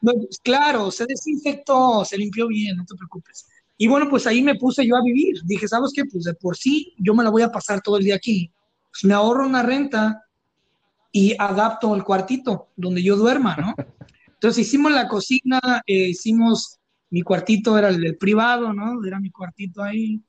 No, 0.00 0.12
pues, 0.12 0.38
claro, 0.38 0.92
se 0.92 1.06
desinfectó, 1.06 2.04
se 2.04 2.16
limpió 2.16 2.46
bien, 2.46 2.76
no 2.76 2.84
te 2.84 2.94
preocupes. 2.94 3.48
Y 3.78 3.86
bueno, 3.86 4.10
pues 4.10 4.26
ahí 4.26 4.42
me 4.42 4.56
puse 4.56 4.86
yo 4.86 4.96
a 4.96 5.02
vivir. 5.02 5.40
Dije, 5.44 5.68
¿sabes 5.68 5.92
qué? 5.94 6.04
Pues 6.04 6.24
de 6.24 6.34
por 6.34 6.56
sí 6.56 6.94
yo 6.98 7.14
me 7.14 7.24
la 7.24 7.30
voy 7.30 7.42
a 7.42 7.52
pasar 7.52 7.80
todo 7.80 7.96
el 7.96 8.04
día 8.04 8.16
aquí. 8.16 8.52
Pues 8.90 9.04
me 9.04 9.14
ahorro 9.14 9.46
una 9.46 9.62
renta 9.62 10.24
y 11.12 11.34
adapto 11.38 11.94
el 11.94 12.02
cuartito 12.02 12.68
donde 12.76 13.02
yo 13.02 13.16
duerma, 13.16 13.56
¿no? 13.56 13.74
Entonces 14.26 14.66
hicimos 14.66 14.92
la 14.92 15.08
cocina, 15.08 15.60
eh, 15.86 16.08
hicimos, 16.08 16.78
mi 17.10 17.22
cuartito 17.22 17.78
era 17.78 17.88
el, 17.88 18.04
el 18.04 18.16
privado, 18.16 18.72
¿no? 18.72 19.04
Era 19.04 19.20
mi 19.20 19.30
cuartito 19.30 19.82
ahí. 19.82 20.20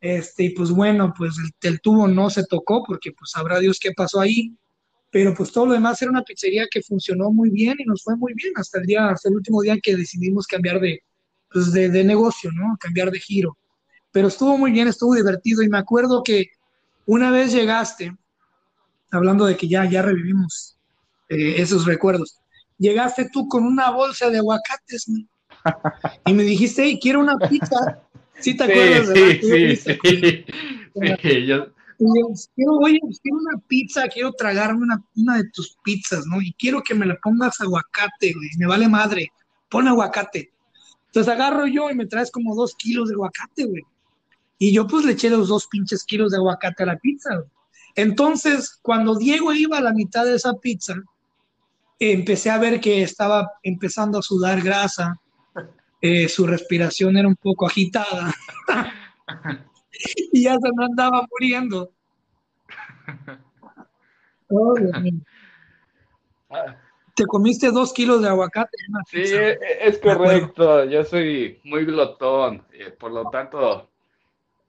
Este, 0.00 0.44
y 0.44 0.50
pues 0.50 0.70
bueno, 0.70 1.14
pues 1.16 1.34
el, 1.38 1.70
el 1.70 1.80
tubo 1.80 2.06
no 2.08 2.28
se 2.28 2.44
tocó 2.44 2.84
porque 2.86 3.12
pues 3.12 3.30
sabrá 3.30 3.58
Dios 3.58 3.78
qué 3.80 3.92
pasó 3.92 4.20
ahí 4.20 4.54
pero 5.12 5.34
pues 5.34 5.52
todo 5.52 5.66
lo 5.66 5.74
demás 5.74 6.00
era 6.00 6.10
una 6.10 6.22
pizzería 6.22 6.66
que 6.70 6.80
funcionó 6.80 7.30
muy 7.30 7.50
bien 7.50 7.76
y 7.78 7.84
nos 7.84 8.02
fue 8.02 8.16
muy 8.16 8.32
bien 8.32 8.54
hasta 8.56 8.80
el 8.80 8.86
día, 8.86 9.10
hasta 9.10 9.28
el 9.28 9.34
último 9.36 9.60
día 9.60 9.78
que 9.80 9.94
decidimos 9.94 10.46
cambiar 10.46 10.80
de, 10.80 11.02
pues 11.52 11.72
de, 11.72 11.88
de 11.88 12.04
negocio, 12.04 12.50
¿no? 12.52 12.76
Cambiar 12.78 13.10
de 13.10 13.20
giro. 13.20 13.56
Pero 14.10 14.28
estuvo 14.28 14.56
muy 14.58 14.72
bien, 14.72 14.88
estuvo 14.88 15.14
divertido 15.14 15.62
y 15.62 15.68
me 15.68 15.78
acuerdo 15.78 16.22
que 16.22 16.46
una 17.06 17.30
vez 17.30 17.52
llegaste, 17.52 18.14
hablando 19.10 19.44
de 19.46 19.56
que 19.56 19.68
ya, 19.68 19.84
ya 19.84 20.02
revivimos 20.02 20.76
eh, 21.28 21.54
esos 21.58 21.84
recuerdos, 21.86 22.38
llegaste 22.78 23.28
tú 23.32 23.48
con 23.48 23.64
una 23.64 23.90
bolsa 23.90 24.30
de 24.30 24.38
aguacates 24.38 25.08
¿no? 25.08 25.18
y 26.26 26.32
me 26.32 26.42
dijiste, 26.42 26.82
hey, 26.84 26.98
quiero 27.00 27.20
una 27.20 27.36
pizza. 27.48 27.76
¿Sí 28.40 28.56
te 28.56 28.64
acuerdas? 28.64 29.08
Sí, 29.40 29.40
sí, 29.42 29.76
sí, 29.76 29.98
con- 29.98 30.10
sí. 30.10 30.44
Sí, 30.94 31.46
yo- 31.46 31.66
y 31.98 32.20
yo, 32.20 32.26
quiero, 32.56 32.72
oye, 32.78 32.98
quiero 33.22 33.36
una 33.38 33.58
pizza, 33.68 34.08
quiero 34.08 34.32
tragarme 34.32 34.82
una, 34.82 35.02
una 35.16 35.36
de 35.36 35.44
tus 35.52 35.76
pizzas, 35.84 36.26
¿no? 36.26 36.40
Y 36.42 36.52
quiero 36.54 36.82
que 36.82 36.94
me 36.94 37.06
le 37.06 37.14
pongas 37.22 37.60
aguacate, 37.60 38.32
güey, 38.32 38.48
me 38.58 38.66
vale 38.66 38.88
madre, 38.88 39.30
pon 39.70 39.86
aguacate. 39.86 40.51
Entonces 41.12 41.30
agarro 41.30 41.66
yo 41.66 41.90
y 41.90 41.94
me 41.94 42.06
traes 42.06 42.30
como 42.30 42.54
dos 42.54 42.74
kilos 42.74 43.08
de 43.08 43.14
aguacate, 43.14 43.66
güey. 43.66 43.82
Y 44.56 44.72
yo 44.72 44.86
pues 44.86 45.04
le 45.04 45.12
eché 45.12 45.28
los 45.28 45.48
dos 45.48 45.66
pinches 45.66 46.04
kilos 46.04 46.32
de 46.32 46.38
aguacate 46.38 46.84
a 46.84 46.86
la 46.86 46.96
pizza, 46.96 47.34
güey. 47.34 47.48
Entonces, 47.94 48.78
cuando 48.80 49.16
Diego 49.16 49.52
iba 49.52 49.76
a 49.76 49.82
la 49.82 49.92
mitad 49.92 50.24
de 50.24 50.36
esa 50.36 50.54
pizza, 50.54 50.94
empecé 51.98 52.48
a 52.48 52.56
ver 52.56 52.80
que 52.80 53.02
estaba 53.02 53.50
empezando 53.62 54.18
a 54.18 54.22
sudar 54.22 54.62
grasa, 54.62 55.20
eh, 56.00 56.28
su 56.30 56.46
respiración 56.46 57.18
era 57.18 57.28
un 57.28 57.36
poco 57.36 57.66
agitada 57.66 58.34
y 60.32 60.42
ya 60.42 60.54
se 60.54 60.70
me 60.74 60.84
andaba 60.86 61.26
muriendo. 61.30 61.92
Oh, 64.48 64.74
Dios 64.74 65.02
mío. 65.02 65.20
Te 67.14 67.26
comiste 67.26 67.70
dos 67.70 67.92
kilos 67.92 68.22
de 68.22 68.28
aguacate 68.28 68.76
en 68.86 68.94
una 68.94 69.04
Sí, 69.06 69.16
pizza. 69.18 69.42
es 69.80 69.98
correcto. 69.98 70.84
Yo 70.84 71.04
soy 71.04 71.60
muy 71.64 71.84
glotón, 71.84 72.64
eh, 72.72 72.90
por 72.90 73.12
lo 73.12 73.28
tanto, 73.30 73.90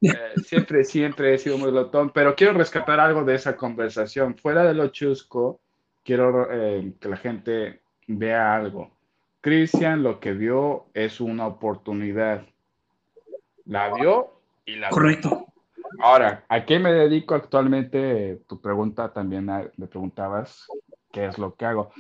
eh, 0.02 0.10
siempre, 0.46 0.84
siempre 0.84 1.34
he 1.34 1.38
sido 1.38 1.58
muy 1.58 1.72
glotón. 1.72 2.10
Pero 2.10 2.36
quiero 2.36 2.54
rescatar 2.54 3.00
algo 3.00 3.24
de 3.24 3.36
esa 3.36 3.56
conversación. 3.56 4.36
Fuera 4.36 4.64
de 4.64 4.74
lo 4.74 4.90
chusco, 4.90 5.62
quiero 6.04 6.48
eh, 6.52 6.94
que 7.00 7.10
la 7.10 7.18
gente 7.18 7.82
vea 8.08 8.56
algo. 8.56 8.92
Cristian 9.42 10.04
lo 10.04 10.20
que 10.20 10.34
vio 10.34 10.86
es 10.94 11.22
una 11.22 11.48
oportunidad. 11.48 12.46
La 13.66 13.94
vio 13.94 14.40
y 14.66 14.76
la 14.76 14.90
Correcto. 14.90 15.48
Ahora, 16.00 16.44
¿a 16.48 16.66
qué 16.66 16.80
me 16.80 16.92
dedico 16.92 17.36
actualmente? 17.36 18.42
Tu 18.48 18.60
pregunta 18.60 19.12
también 19.14 19.50
ah, 19.50 19.64
me 19.78 19.88
preguntabas 19.88 20.68
qué 21.12 21.26
es 21.26 21.38
lo 21.38 21.56
que 21.56 21.66
hago. 21.66 21.92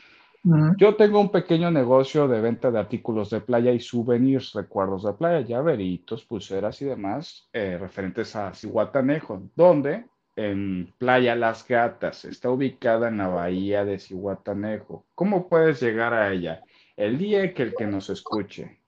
Yo 0.77 0.95
tengo 0.97 1.21
un 1.21 1.31
pequeño 1.31 1.71
negocio 1.71 2.27
de 2.27 2.41
venta 2.41 2.69
de 2.69 2.77
artículos 2.77 3.29
de 3.29 3.39
playa 3.39 3.71
y 3.71 3.79
souvenirs, 3.79 4.51
recuerdos 4.53 5.03
de 5.03 5.13
playa, 5.13 5.39
llaveritos, 5.39 6.25
pulseras 6.25 6.81
y 6.81 6.85
demás 6.85 7.47
eh, 7.53 7.77
referentes 7.79 8.35
a 8.35 8.53
Cihuatanejo, 8.53 9.43
donde 9.55 10.05
en 10.35 10.93
Playa 10.97 11.35
Las 11.35 11.65
Gatas 11.65 12.25
está 12.25 12.49
ubicada 12.49 13.07
en 13.07 13.19
la 13.19 13.29
bahía 13.29 13.85
de 13.85 13.99
Cihuatanejo. 13.99 15.05
¿Cómo 15.15 15.47
puedes 15.47 15.81
llegar 15.81 16.13
a 16.13 16.33
ella? 16.33 16.61
El 16.97 17.17
día 17.17 17.53
que 17.53 17.63
el 17.63 17.75
que 17.75 17.87
nos 17.87 18.09
escuche 18.09 18.79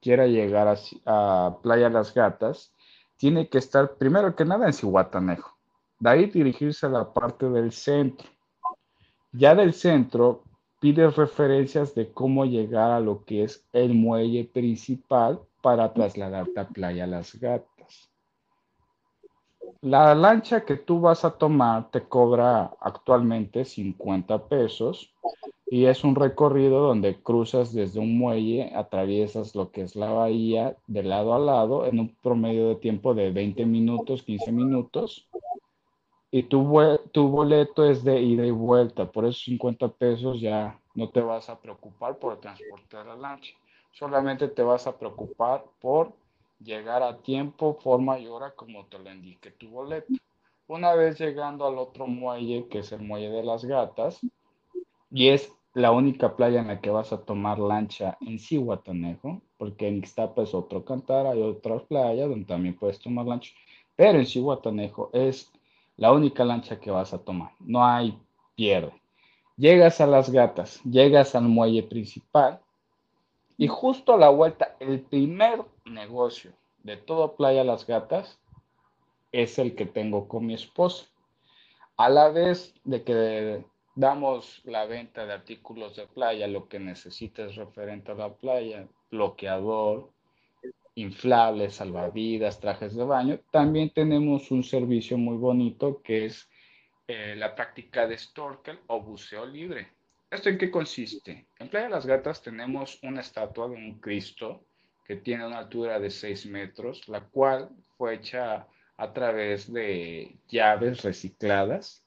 quiera 0.00 0.28
llegar 0.28 0.78
a 1.06 1.56
Playa 1.60 1.90
Las 1.90 2.14
Gatas, 2.14 2.72
tiene 3.16 3.48
que 3.48 3.58
estar 3.58 3.96
primero 3.96 4.36
que 4.36 4.44
nada 4.44 4.66
en 4.66 4.72
Cihuatanejo. 4.72 5.58
De 5.98 6.08
ahí 6.08 6.26
dirigirse 6.26 6.86
a 6.86 6.90
la 6.90 7.12
parte 7.12 7.50
del 7.50 7.72
centro. 7.72 8.28
Ya 9.32 9.54
del 9.54 9.74
centro 9.74 10.44
pides 10.80 11.14
referencias 11.14 11.94
de 11.94 12.10
cómo 12.10 12.46
llegar 12.46 12.90
a 12.90 13.00
lo 13.00 13.24
que 13.24 13.44
es 13.44 13.64
el 13.72 13.94
muelle 13.94 14.44
principal 14.44 15.40
para 15.62 15.92
trasladarte 15.92 16.58
a 16.58 16.68
Playa 16.68 17.06
Las 17.06 17.38
Gatas. 17.38 18.10
La 19.82 20.14
lancha 20.14 20.64
que 20.64 20.76
tú 20.76 21.00
vas 21.00 21.24
a 21.24 21.38
tomar 21.38 21.90
te 21.90 22.02
cobra 22.02 22.72
actualmente 22.80 23.64
50 23.64 24.48
pesos 24.48 25.14
y 25.66 25.86
es 25.86 26.04
un 26.04 26.16
recorrido 26.16 26.80
donde 26.80 27.22
cruzas 27.22 27.72
desde 27.72 28.00
un 28.00 28.18
muelle, 28.18 28.72
atraviesas 28.74 29.54
lo 29.54 29.70
que 29.70 29.82
es 29.82 29.96
la 29.96 30.10
bahía 30.10 30.76
de 30.86 31.02
lado 31.02 31.34
a 31.34 31.38
lado 31.38 31.86
en 31.86 32.00
un 32.00 32.14
promedio 32.22 32.68
de 32.68 32.76
tiempo 32.76 33.14
de 33.14 33.30
20 33.30 33.64
minutos, 33.66 34.22
15 34.22 34.52
minutos. 34.52 35.29
Y 36.30 36.44
tu, 36.44 36.78
tu 37.12 37.28
boleto 37.28 37.84
es 37.84 38.04
de 38.04 38.20
ida 38.20 38.46
y 38.46 38.50
vuelta, 38.50 39.10
por 39.10 39.24
esos 39.24 39.42
50 39.42 39.88
pesos 39.88 40.40
ya 40.40 40.78
no 40.94 41.08
te 41.10 41.20
vas 41.20 41.50
a 41.50 41.60
preocupar 41.60 42.18
por 42.18 42.34
el 42.34 42.38
transporte 42.38 42.96
de 42.96 43.04
la 43.04 43.16
lancha, 43.16 43.52
solamente 43.90 44.48
te 44.48 44.62
vas 44.62 44.86
a 44.86 44.96
preocupar 44.96 45.64
por 45.80 46.12
llegar 46.60 47.02
a 47.02 47.16
tiempo, 47.18 47.74
forma 47.74 48.18
y 48.18 48.28
hora 48.28 48.52
como 48.52 48.86
te 48.86 48.98
lo 48.98 49.10
indique 49.10 49.50
tu 49.50 49.68
boleto. 49.70 50.12
Una 50.68 50.94
vez 50.94 51.18
llegando 51.18 51.66
al 51.66 51.78
otro 51.78 52.06
muelle, 52.06 52.68
que 52.68 52.78
es 52.78 52.92
el 52.92 53.02
muelle 53.02 53.30
de 53.30 53.42
las 53.42 53.64
gatas, 53.64 54.20
y 55.10 55.28
es 55.28 55.52
la 55.74 55.90
única 55.90 56.36
playa 56.36 56.60
en 56.60 56.68
la 56.68 56.80
que 56.80 56.90
vas 56.90 57.12
a 57.12 57.22
tomar 57.24 57.58
lancha 57.58 58.16
en 58.20 58.38
Cihuatanejo, 58.38 59.40
porque 59.56 59.88
en 59.88 59.98
Ixtapa 59.98 60.42
es 60.42 60.54
otro 60.54 60.84
cantar, 60.84 61.26
hay 61.26 61.42
otras 61.42 61.82
playas 61.82 62.28
donde 62.28 62.46
también 62.46 62.76
puedes 62.76 63.00
tomar 63.00 63.26
lancha, 63.26 63.52
pero 63.96 64.18
en 64.18 64.26
Cihuatanejo 64.26 65.10
es 65.12 65.52
la 66.00 66.12
única 66.12 66.46
lancha 66.46 66.80
que 66.80 66.90
vas 66.90 67.12
a 67.12 67.18
tomar, 67.18 67.52
no 67.60 67.84
hay 67.84 68.18
pierde. 68.56 68.92
Llegas 69.58 70.00
a 70.00 70.06
las 70.06 70.30
gatas, 70.30 70.80
llegas 70.82 71.34
al 71.34 71.44
muelle 71.44 71.82
principal 71.82 72.58
Y 73.58 73.68
justo 73.68 74.14
a 74.14 74.16
la 74.16 74.30
vuelta, 74.30 74.76
el 74.80 75.02
primer 75.02 75.62
negocio 75.84 76.52
de 76.82 76.96
todo 76.96 77.36
Playa 77.36 77.62
Las 77.64 77.86
Gatas 77.86 78.40
es 79.30 79.58
el 79.58 79.74
que 79.74 79.84
tengo 79.84 80.26
con 80.26 80.46
mi 80.46 80.54
esposa. 80.54 81.04
A 81.98 82.08
la 82.08 82.30
vez 82.30 82.72
de 82.84 83.04
que 83.04 83.62
damos 83.94 84.62
la 84.64 84.86
venta 84.86 85.26
de 85.26 85.34
artículos 85.34 85.96
de 85.96 86.06
playa, 86.06 86.48
lo 86.48 86.66
que 86.66 86.78
necesites 86.78 87.56
referente 87.56 88.12
a 88.12 88.14
la 88.14 88.32
playa, 88.32 88.88
bloqueador, 89.10 90.08
inflables, 90.94 91.74
salvavidas, 91.74 92.60
trajes 92.60 92.94
de 92.94 93.04
baño, 93.04 93.40
también 93.50 93.90
tenemos 93.90 94.50
un 94.50 94.62
servicio 94.62 95.16
muy 95.16 95.36
bonito 95.36 96.02
que 96.02 96.26
es 96.26 96.48
eh, 97.06 97.34
la 97.36 97.54
práctica 97.54 98.06
de 98.06 98.18
snorkel 98.18 98.78
o 98.88 99.00
buceo 99.00 99.46
libre. 99.46 99.88
¿Esto 100.30 100.48
en 100.48 100.58
qué 100.58 100.70
consiste? 100.70 101.46
En 101.58 101.68
Playa 101.68 101.86
de 101.86 101.92
las 101.92 102.06
Gatas 102.06 102.42
tenemos 102.42 103.00
una 103.02 103.20
estatua 103.20 103.68
de 103.68 103.74
un 103.74 103.98
Cristo 103.98 104.64
que 105.04 105.16
tiene 105.16 105.44
una 105.44 105.58
altura 105.58 105.98
de 105.98 106.10
6 106.10 106.46
metros, 106.46 107.08
la 107.08 107.22
cual 107.22 107.68
fue 107.96 108.14
hecha 108.14 108.68
a 108.96 109.12
través 109.12 109.72
de 109.72 110.36
llaves 110.46 111.02
recicladas. 111.02 112.04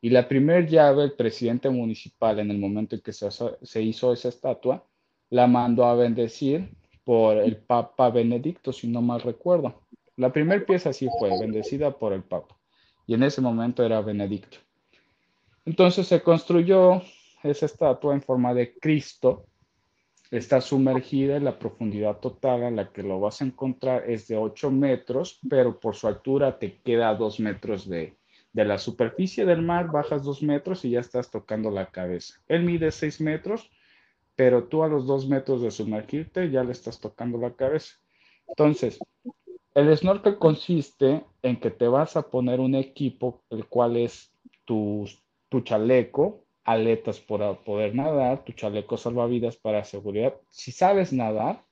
Y 0.00 0.10
la 0.10 0.28
primera 0.28 0.60
llave, 0.60 1.02
el 1.02 1.14
presidente 1.14 1.68
municipal, 1.70 2.38
en 2.38 2.52
el 2.52 2.58
momento 2.58 2.94
en 2.94 3.00
que 3.00 3.12
se, 3.12 3.28
se 3.30 3.82
hizo 3.82 4.12
esa 4.12 4.28
estatua, 4.28 4.86
la 5.30 5.48
mandó 5.48 5.86
a 5.86 5.96
bendecir 5.96 6.70
por 7.06 7.36
el 7.36 7.56
Papa 7.56 8.10
Benedicto, 8.10 8.72
si 8.72 8.88
no 8.88 9.00
mal 9.00 9.20
recuerdo. 9.20 9.80
La 10.16 10.32
primera 10.32 10.66
pieza 10.66 10.92
sí 10.92 11.08
fue 11.20 11.30
bendecida 11.38 11.96
por 11.96 12.12
el 12.12 12.24
Papa 12.24 12.56
y 13.06 13.14
en 13.14 13.22
ese 13.22 13.40
momento 13.40 13.84
era 13.84 14.00
Benedicto. 14.00 14.58
Entonces 15.64 16.08
se 16.08 16.20
construyó 16.20 17.00
esa 17.44 17.66
estatua 17.66 18.12
en 18.12 18.22
forma 18.22 18.54
de 18.54 18.74
Cristo. 18.74 19.46
Está 20.32 20.60
sumergida 20.60 21.36
en 21.36 21.44
la 21.44 21.60
profundidad 21.60 22.18
total 22.18 22.64
a 22.64 22.70
la 22.72 22.90
que 22.90 23.04
lo 23.04 23.20
vas 23.20 23.40
a 23.40 23.44
encontrar 23.44 24.10
es 24.10 24.26
de 24.26 24.36
8 24.36 24.72
metros, 24.72 25.38
pero 25.48 25.78
por 25.78 25.94
su 25.94 26.08
altura 26.08 26.58
te 26.58 26.80
queda 26.80 27.10
a 27.10 27.14
2 27.14 27.38
metros 27.38 27.88
de, 27.88 28.16
de 28.52 28.64
la 28.64 28.78
superficie 28.78 29.44
del 29.44 29.62
mar, 29.62 29.92
bajas 29.92 30.24
2 30.24 30.42
metros 30.42 30.84
y 30.84 30.90
ya 30.90 31.00
estás 31.00 31.30
tocando 31.30 31.70
la 31.70 31.86
cabeza. 31.86 32.34
Él 32.48 32.64
mide 32.64 32.90
6 32.90 33.20
metros, 33.20 33.70
pero 34.36 34.64
tú 34.64 34.84
a 34.84 34.88
los 34.88 35.06
2 35.06 35.28
metros 35.28 35.62
de 35.62 35.70
sumergirte 35.70 36.50
ya 36.50 36.62
le 36.62 36.72
estás 36.72 37.00
tocando 37.00 37.38
la 37.38 37.54
cabeza. 37.54 37.94
Entonces, 38.46 38.98
el 39.74 39.96
snorkel 39.96 40.38
consiste 40.38 41.24
en 41.42 41.58
que 41.58 41.70
te 41.70 41.88
vas 41.88 42.16
a 42.16 42.30
poner 42.30 42.60
un 42.60 42.74
equipo, 42.74 43.42
el 43.50 43.66
cual 43.66 43.96
es 43.96 44.32
tu 44.64 45.06
chaleco, 45.64 46.44
aletas 46.64 47.20
para 47.20 47.54
poder 47.64 47.94
nadar, 47.94 48.44
tu 48.44 48.52
chaleco 48.52 48.96
salvavidas 48.96 49.56
para 49.56 49.84
seguridad. 49.84 50.34
Si 50.50 50.72
sabes 50.72 51.12
nadar, 51.12 51.64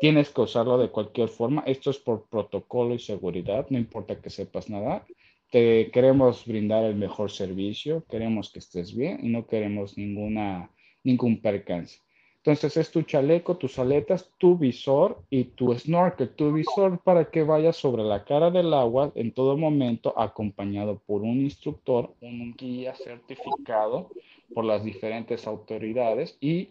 tienes 0.00 0.30
que 0.30 0.42
usarlo 0.42 0.78
de 0.78 0.90
cualquier 0.90 1.28
forma. 1.28 1.62
Esto 1.66 1.90
es 1.90 1.98
por 1.98 2.28
protocolo 2.28 2.94
y 2.94 2.98
seguridad, 2.98 3.66
no 3.70 3.78
importa 3.78 4.20
que 4.20 4.30
sepas 4.30 4.70
nadar. 4.70 5.04
Te 5.50 5.90
queremos 5.90 6.44
brindar 6.44 6.84
el 6.84 6.94
mejor 6.94 7.30
servicio, 7.30 8.04
queremos 8.08 8.52
que 8.52 8.58
estés 8.58 8.94
bien 8.94 9.18
y 9.24 9.30
no 9.30 9.46
queremos 9.46 9.96
ninguna, 9.96 10.70
ningún 11.08 11.40
percance. 11.40 12.00
Entonces 12.48 12.76
es 12.76 12.90
tu 12.90 13.02
chaleco, 13.02 13.56
tus 13.56 13.78
aletas, 13.78 14.30
tu 14.38 14.56
visor 14.56 15.22
y 15.28 15.44
tu 15.44 15.74
snorkel, 15.74 16.30
tu 16.30 16.52
visor 16.52 17.00
para 17.00 17.30
que 17.30 17.42
vayas 17.42 17.76
sobre 17.76 18.04
la 18.04 18.24
cara 18.24 18.50
del 18.50 18.72
agua 18.72 19.12
en 19.16 19.32
todo 19.32 19.56
momento 19.56 20.14
acompañado 20.18 20.98
por 21.04 21.22
un 21.22 21.40
instructor, 21.40 22.14
un 22.20 22.54
guía 22.56 22.94
certificado 22.94 24.10
por 24.54 24.64
las 24.64 24.84
diferentes 24.84 25.46
autoridades 25.46 26.38
y 26.40 26.70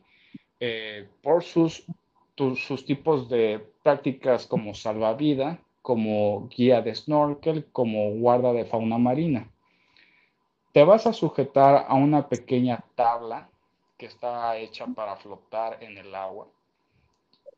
eh, 0.60 1.08
por 1.22 1.44
sus, 1.44 1.86
sus 2.36 2.86
tipos 2.86 3.30
de 3.30 3.62
prácticas 3.84 4.48
como 4.48 4.74
salvavidas, 4.74 5.60
como 5.82 6.48
guía 6.50 6.82
de 6.82 6.96
snorkel, 6.96 7.66
como 7.72 8.12
guarda 8.16 8.52
de 8.54 8.66
fauna 8.66 8.98
marina. 8.98 9.52
Te 10.74 10.84
vas 10.84 11.06
a 11.06 11.14
sujetar 11.14 11.86
a 11.88 11.94
una 11.96 12.30
pequeña 12.30 12.84
tabla 12.96 13.50
que 13.98 14.06
está 14.06 14.56
hecha 14.58 14.86
para 14.88 15.16
flotar 15.16 15.82
en 15.82 15.98
el 15.98 16.14
agua. 16.14 16.48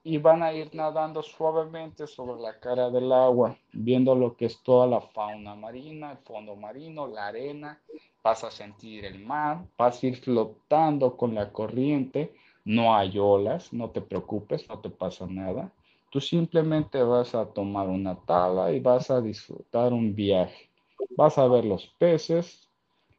Y 0.02 0.18
van 0.18 0.42
a 0.42 0.54
ir 0.54 0.74
nadando 0.74 1.22
suavemente 1.22 2.08
sobre 2.08 2.42
la 2.42 2.58
cara 2.60 2.90
del 2.90 3.12
agua, 3.12 3.58
viendo 3.74 4.16
lo 4.16 4.36
que 4.36 4.46
es 4.46 4.64
toda 4.64 4.88
la 4.88 5.02
fauna 5.02 5.56
marina, 5.56 6.12
el 6.12 6.18
fondo 6.20 6.56
marino, 6.56 7.06
la 7.08 7.28
arena. 7.28 7.82
Vas 8.24 8.44
a 8.44 8.52
sentir 8.52 9.04
el 9.06 9.20
mar, 9.20 9.66
vas 9.78 10.02
a 10.02 10.08
ir 10.08 10.16
flotando 10.16 11.18
con 11.18 11.36
la 11.36 11.52
corriente. 11.52 12.34
No 12.64 12.96
hay 12.96 13.18
olas, 13.20 13.74
no 13.74 13.90
te 13.90 14.02
preocupes, 14.02 14.68
no 14.70 14.80
te 14.80 14.90
pasa 14.90 15.28
nada. 15.28 15.72
Tú 16.12 16.22
simplemente 16.22 17.04
vas 17.04 17.36
a 17.36 17.46
tomar 17.46 17.88
una 17.88 18.16
tabla 18.16 18.72
y 18.72 18.80
vas 18.80 19.12
a 19.12 19.22
disfrutar 19.22 19.92
un 19.92 20.16
viaje. 20.16 20.70
Vas 21.18 21.38
a 21.38 21.48
ver 21.48 21.66
los 21.66 21.88
peces, 22.00 22.68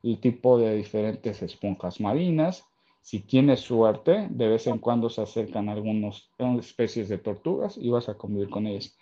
el 0.02 0.18
tipo 0.20 0.58
de 0.58 0.76
diferentes 0.76 1.42
esponjas 1.42 2.00
marinas, 2.00 2.69
si 3.00 3.20
tienes 3.20 3.60
suerte, 3.60 4.28
de 4.30 4.48
vez 4.48 4.66
en 4.66 4.78
cuando 4.78 5.08
se 5.08 5.22
acercan 5.22 5.68
algunas 5.68 6.30
especies 6.58 7.08
de 7.08 7.18
tortugas 7.18 7.76
y 7.76 7.90
vas 7.90 8.08
a 8.08 8.14
convivir 8.14 8.50
con 8.50 8.66
ellas. 8.66 8.96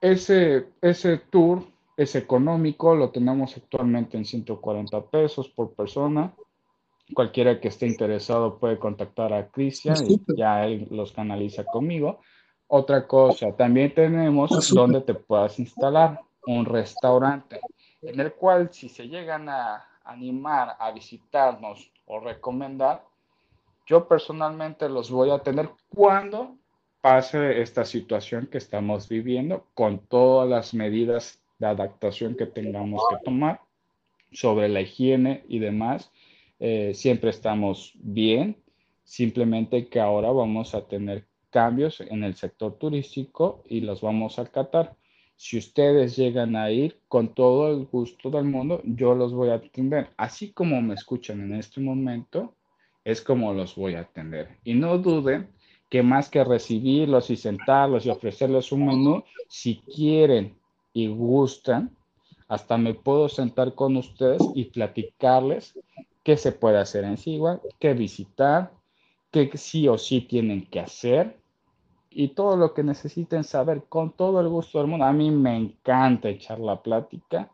Ese, 0.00 0.68
ese 0.80 1.18
tour 1.18 1.64
es 1.96 2.14
económico, 2.16 2.94
lo 2.94 3.10
tenemos 3.10 3.56
actualmente 3.56 4.16
en 4.16 4.24
140 4.24 5.00
pesos 5.06 5.48
por 5.48 5.74
persona. 5.74 6.34
Cualquiera 7.14 7.60
que 7.60 7.68
esté 7.68 7.86
interesado 7.86 8.58
puede 8.58 8.78
contactar 8.78 9.32
a 9.32 9.48
Cristian 9.48 9.96
y 10.08 10.20
ya 10.36 10.66
él 10.66 10.88
los 10.90 11.12
canaliza 11.12 11.64
conmigo. 11.64 12.20
Otra 12.66 13.06
cosa, 13.06 13.54
también 13.54 13.94
tenemos 13.94 14.70
donde 14.74 15.02
te 15.02 15.14
puedas 15.14 15.58
instalar 15.58 16.20
un 16.46 16.64
restaurante 16.64 17.60
en 18.02 18.18
el 18.18 18.32
cual 18.32 18.72
si 18.72 18.88
se 18.88 19.08
llegan 19.08 19.48
a 19.48 19.86
animar 20.04 20.76
a 20.78 20.90
visitarnos 20.90 21.92
o 22.06 22.18
recomendar, 22.20 23.04
yo 23.86 24.08
personalmente 24.08 24.88
los 24.88 25.10
voy 25.10 25.30
a 25.30 25.40
tener 25.40 25.70
cuando 25.88 26.56
pase 27.00 27.60
esta 27.60 27.84
situación 27.84 28.46
que 28.46 28.58
estamos 28.58 29.08
viviendo 29.08 29.66
con 29.74 30.06
todas 30.06 30.48
las 30.48 30.72
medidas 30.72 31.42
de 31.58 31.66
adaptación 31.66 32.36
que 32.36 32.46
tengamos 32.46 33.02
que 33.10 33.16
tomar 33.24 33.60
sobre 34.30 34.68
la 34.68 34.80
higiene 34.80 35.44
y 35.48 35.58
demás. 35.58 36.10
Eh, 36.60 36.92
siempre 36.94 37.30
estamos 37.30 37.92
bien, 37.96 38.56
simplemente 39.04 39.88
que 39.88 40.00
ahora 40.00 40.30
vamos 40.30 40.74
a 40.74 40.86
tener 40.86 41.26
cambios 41.50 42.00
en 42.00 42.24
el 42.24 42.34
sector 42.34 42.78
turístico 42.78 43.64
y 43.68 43.80
los 43.80 44.00
vamos 44.00 44.38
a 44.38 44.42
acatar. 44.42 44.96
Si 45.36 45.58
ustedes 45.58 46.16
llegan 46.16 46.54
a 46.54 46.70
ir 46.70 47.00
con 47.08 47.34
todo 47.34 47.68
el 47.72 47.86
gusto 47.86 48.30
del 48.30 48.44
mundo, 48.44 48.80
yo 48.84 49.14
los 49.14 49.32
voy 49.32 49.50
a 49.50 49.54
atender. 49.54 50.10
Así 50.16 50.52
como 50.52 50.80
me 50.80 50.94
escuchan 50.94 51.40
en 51.40 51.56
este 51.56 51.80
momento, 51.80 52.54
es 53.04 53.20
como 53.20 53.52
los 53.52 53.74
voy 53.74 53.94
a 53.94 54.00
atender. 54.00 54.58
Y 54.64 54.74
no 54.74 54.98
duden 54.98 55.48
que 55.88 56.02
más 56.02 56.30
que 56.30 56.42
recibirlos 56.44 57.30
y 57.30 57.36
sentarlos 57.36 58.06
y 58.06 58.10
ofrecerles 58.10 58.72
un 58.72 58.86
menú, 58.86 59.24
si 59.48 59.76
quieren 59.94 60.56
y 60.92 61.08
gustan, 61.08 61.94
hasta 62.48 62.78
me 62.78 62.94
puedo 62.94 63.28
sentar 63.28 63.74
con 63.74 63.96
ustedes 63.96 64.42
y 64.54 64.66
platicarles 64.66 65.78
qué 66.22 66.36
se 66.36 66.52
puede 66.52 66.78
hacer 66.78 67.04
en 67.04 67.16
Sigua, 67.16 67.60
qué 67.78 67.94
visitar, 67.94 68.72
qué 69.30 69.50
sí 69.54 69.88
o 69.88 69.98
sí 69.98 70.22
tienen 70.22 70.66
que 70.66 70.80
hacer 70.80 71.36
y 72.10 72.28
todo 72.28 72.56
lo 72.56 72.74
que 72.74 72.82
necesiten 72.82 73.44
saber 73.44 73.84
con 73.88 74.12
todo 74.12 74.40
el 74.40 74.48
gusto 74.48 74.78
del 74.78 74.86
mundo. 74.86 75.04
A 75.04 75.12
mí 75.12 75.30
me 75.30 75.56
encanta 75.56 76.28
echar 76.28 76.58
la 76.60 76.82
plática 76.82 77.50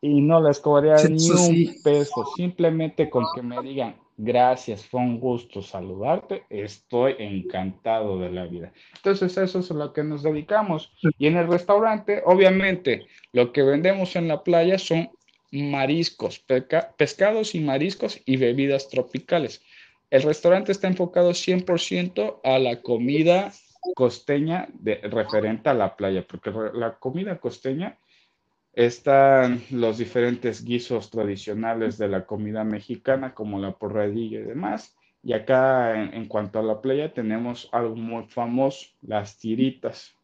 y 0.00 0.20
no 0.20 0.40
les 0.42 0.60
cobraría 0.60 1.08
ni 1.08 1.30
un 1.30 1.82
peso, 1.82 2.26
simplemente 2.36 3.08
con 3.08 3.24
que 3.34 3.42
me 3.42 3.60
digan, 3.62 3.96
Gracias, 4.16 4.86
fue 4.86 5.00
un 5.00 5.18
gusto 5.18 5.60
saludarte. 5.60 6.44
Estoy 6.48 7.16
encantado 7.18 8.18
de 8.18 8.30
la 8.30 8.46
vida. 8.46 8.72
Entonces, 8.96 9.36
eso 9.36 9.58
es 9.58 9.70
a 9.70 9.74
lo 9.74 9.92
que 9.92 10.04
nos 10.04 10.22
dedicamos. 10.22 10.92
Y 11.18 11.26
en 11.26 11.36
el 11.36 11.48
restaurante, 11.48 12.22
obviamente, 12.24 13.06
lo 13.32 13.52
que 13.52 13.62
vendemos 13.62 14.14
en 14.14 14.28
la 14.28 14.44
playa 14.44 14.78
son 14.78 15.10
mariscos, 15.50 16.44
pescados 16.96 17.54
y 17.54 17.60
mariscos 17.60 18.20
y 18.24 18.36
bebidas 18.36 18.88
tropicales. 18.88 19.62
El 20.10 20.22
restaurante 20.22 20.70
está 20.70 20.86
enfocado 20.86 21.30
100% 21.30 22.40
a 22.44 22.58
la 22.58 22.82
comida 22.82 23.52
costeña 23.94 24.68
de, 24.72 24.96
referente 25.02 25.68
a 25.68 25.74
la 25.74 25.96
playa, 25.96 26.24
porque 26.26 26.52
la 26.72 26.94
comida 26.98 27.38
costeña 27.38 27.98
están 28.74 29.62
los 29.70 29.98
diferentes 29.98 30.64
guisos 30.64 31.10
tradicionales 31.10 31.96
de 31.96 32.08
la 32.08 32.26
comida 32.26 32.64
mexicana, 32.64 33.34
como 33.34 33.58
la 33.58 33.72
porradilla 33.72 34.40
y 34.40 34.44
demás. 34.44 34.96
Y 35.22 35.32
acá, 35.32 36.02
en, 36.02 36.26
cuanto 36.26 36.58
a 36.58 36.62
la 36.62 36.80
playa, 36.80 37.14
tenemos 37.14 37.68
algo 37.72 37.96
muy 37.96 38.24
famoso, 38.24 38.88
las 39.00 39.38
tiritas. 39.38 40.14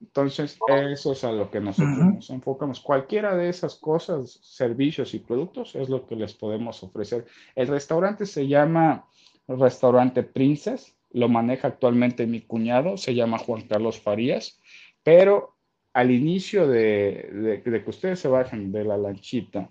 Entonces, 0.00 0.58
eso 0.92 1.12
es 1.12 1.24
a 1.24 1.32
lo 1.32 1.50
que 1.50 1.60
nosotros 1.60 1.98
nos 1.98 2.30
enfocamos. 2.30 2.80
Cualquiera 2.80 3.36
de 3.36 3.48
esas 3.48 3.76
cosas, 3.76 4.40
servicios 4.42 5.14
y 5.14 5.18
productos 5.18 5.74
es 5.74 5.88
lo 5.88 6.06
que 6.06 6.16
les 6.16 6.34
podemos 6.34 6.82
ofrecer. 6.82 7.26
El 7.54 7.68
restaurante 7.68 8.26
se 8.26 8.48
llama 8.48 9.06
Restaurante 9.46 10.22
Princess. 10.22 10.94
lo 11.10 11.28
maneja 11.28 11.68
actualmente 11.68 12.26
mi 12.26 12.42
cuñado, 12.42 12.96
se 12.96 13.14
llama 13.14 13.38
Juan 13.38 13.62
Carlos 13.62 13.98
Farías, 13.98 14.60
pero 15.02 15.57
al 15.98 16.12
inicio 16.12 16.68
de, 16.68 17.60
de, 17.64 17.82
que 17.82 17.90
ustedes 17.90 18.20
se 18.20 18.28
bajen 18.28 18.70
de 18.70 18.84
la 18.84 18.96
lanchita, 18.96 19.68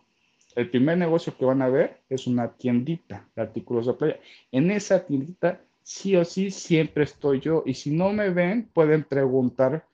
el 0.57 0.69
primer 0.69 0.97
negocio 0.97 1.37
que 1.37 1.45
van 1.45 1.61
a 1.61 1.69
ver 1.69 2.01
es 2.09 2.27
una 2.27 2.51
tiendita 2.51 3.25
de 3.33 3.43
artículos 3.43 3.85
de 3.85 3.93
playa. 3.93 4.19
En 4.51 4.69
esa 4.69 5.05
tiendita, 5.05 5.61
sí 5.83 6.17
o 6.17 6.25
sí, 6.25 6.51
siempre 6.51 7.05
estoy 7.05 7.39
yo. 7.39 7.63
Y 7.65 7.75
si 7.75 7.91
no 7.91 8.11
me 8.11 8.29
ven, 8.29 8.69
pueden 8.73 9.05
preguntar 9.05 9.85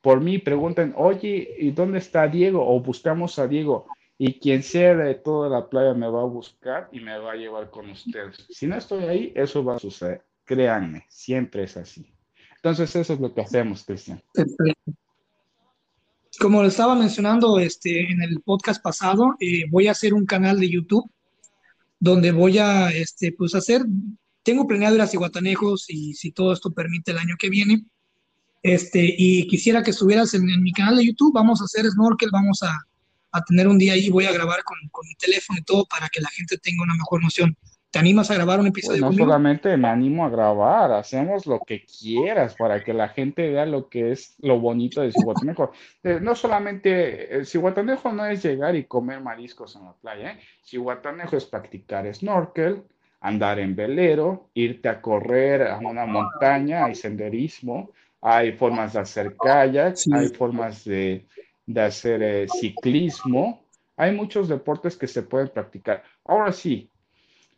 por 0.00 0.22
mí. 0.22 0.38
Pregunten, 0.38 0.94
oye, 0.96 1.56
¿y 1.58 1.72
dónde 1.72 1.98
está 1.98 2.26
Diego? 2.26 2.66
O 2.66 2.80
buscamos 2.80 3.38
a 3.38 3.46
Diego. 3.46 3.84
Y 4.16 4.40
quien 4.40 4.62
sea 4.62 4.96
de 4.96 5.16
toda 5.16 5.50
la 5.50 5.68
playa 5.68 5.92
me 5.92 6.08
va 6.08 6.22
a 6.22 6.26
buscar 6.26 6.88
y 6.90 7.00
me 7.00 7.18
va 7.18 7.32
a 7.32 7.36
llevar 7.36 7.68
con 7.68 7.90
ustedes. 7.90 8.46
Si 8.48 8.66
no 8.66 8.76
estoy 8.76 9.04
ahí, 9.04 9.32
eso 9.34 9.62
va 9.62 9.76
a 9.76 9.78
suceder. 9.78 10.22
Créanme, 10.46 11.04
siempre 11.10 11.64
es 11.64 11.76
así. 11.76 12.10
Entonces, 12.56 12.96
eso 12.96 13.12
es 13.12 13.20
lo 13.20 13.34
que 13.34 13.42
hacemos, 13.42 13.84
Cristian. 13.84 14.22
Como 16.38 16.62
lo 16.62 16.68
estaba 16.68 16.94
mencionando 16.94 17.58
este, 17.58 18.10
en 18.10 18.22
el 18.22 18.40
podcast 18.40 18.82
pasado, 18.82 19.36
eh, 19.38 19.64
voy 19.70 19.86
a 19.86 19.92
hacer 19.92 20.14
un 20.14 20.24
canal 20.24 20.58
de 20.58 20.70
YouTube 20.70 21.10
donde 22.00 22.32
voy 22.32 22.58
a 22.58 22.90
este, 22.90 23.32
pues 23.32 23.54
hacer, 23.54 23.82
tengo 24.42 24.66
planeado 24.66 24.96
ir 24.96 25.02
a 25.02 25.06
Ciguatanejos 25.06 25.84
y 25.88 26.14
si 26.14 26.32
todo 26.32 26.52
esto 26.52 26.72
permite 26.72 27.12
el 27.12 27.18
año 27.18 27.36
que 27.38 27.48
viene. 27.48 27.84
Este, 28.62 29.14
y 29.16 29.46
quisiera 29.46 29.82
que 29.82 29.90
estuvieras 29.90 30.34
en, 30.34 30.48
en 30.48 30.62
mi 30.62 30.72
canal 30.72 30.96
de 30.96 31.06
YouTube, 31.06 31.32
vamos 31.34 31.60
a 31.60 31.64
hacer 31.64 31.84
snorkel, 31.86 32.30
vamos 32.32 32.62
a, 32.62 32.76
a 33.32 33.42
tener 33.42 33.66
un 33.66 33.78
día 33.78 33.94
ahí, 33.94 34.10
voy 34.10 34.26
a 34.26 34.32
grabar 34.32 34.62
con, 34.62 34.78
con, 34.90 35.06
mi 35.06 35.14
teléfono 35.14 35.58
y 35.58 35.62
todo 35.62 35.86
para 35.86 36.08
que 36.08 36.20
la 36.20 36.28
gente 36.30 36.58
tenga 36.58 36.82
una 36.82 36.94
mejor 36.94 37.22
noción. 37.22 37.56
¿Te 37.92 37.98
animas 37.98 38.30
a 38.30 38.34
grabar 38.34 38.58
un 38.58 38.68
episodio? 38.68 39.02
Pues 39.02 39.18
no 39.18 39.24
solamente 39.24 39.76
me 39.76 39.86
animo 39.86 40.24
a 40.24 40.30
grabar, 40.30 40.92
hacemos 40.92 41.44
lo 41.46 41.60
que 41.60 41.84
quieras 41.84 42.54
para 42.56 42.82
que 42.82 42.94
la 42.94 43.10
gente 43.10 43.50
vea 43.50 43.66
lo 43.66 43.90
que 43.90 44.12
es 44.12 44.34
lo 44.38 44.58
bonito 44.58 45.02
de 45.02 45.12
Cihuatanejo. 45.12 45.72
Eh, 46.02 46.18
no 46.20 46.34
solamente, 46.34 47.36
eh, 47.36 47.44
Cihuatanejo 47.44 48.10
no 48.10 48.24
es 48.24 48.42
llegar 48.42 48.74
y 48.74 48.84
comer 48.84 49.20
mariscos 49.20 49.76
en 49.76 49.84
la 49.84 49.92
playa, 49.92 50.32
¿eh? 50.32 50.38
Cihuatanejo 50.64 51.36
es 51.36 51.44
practicar 51.44 52.12
snorkel, 52.14 52.82
andar 53.20 53.58
en 53.60 53.76
velero, 53.76 54.48
irte 54.54 54.88
a 54.88 55.00
correr 55.00 55.62
a 55.62 55.76
una 55.76 56.06
montaña, 56.06 56.86
hay 56.86 56.94
senderismo, 56.94 57.90
hay 58.22 58.52
formas 58.52 58.94
de 58.94 59.00
hacer 59.00 59.36
kayak, 59.36 59.96
hay 60.12 60.28
formas 60.28 60.82
de, 60.84 61.26
de 61.66 61.80
hacer 61.82 62.22
eh, 62.22 62.46
ciclismo, 62.48 63.66
hay 63.96 64.16
muchos 64.16 64.48
deportes 64.48 64.96
que 64.96 65.06
se 65.06 65.22
pueden 65.22 65.48
practicar. 65.48 66.02
Ahora 66.24 66.52
sí, 66.52 66.90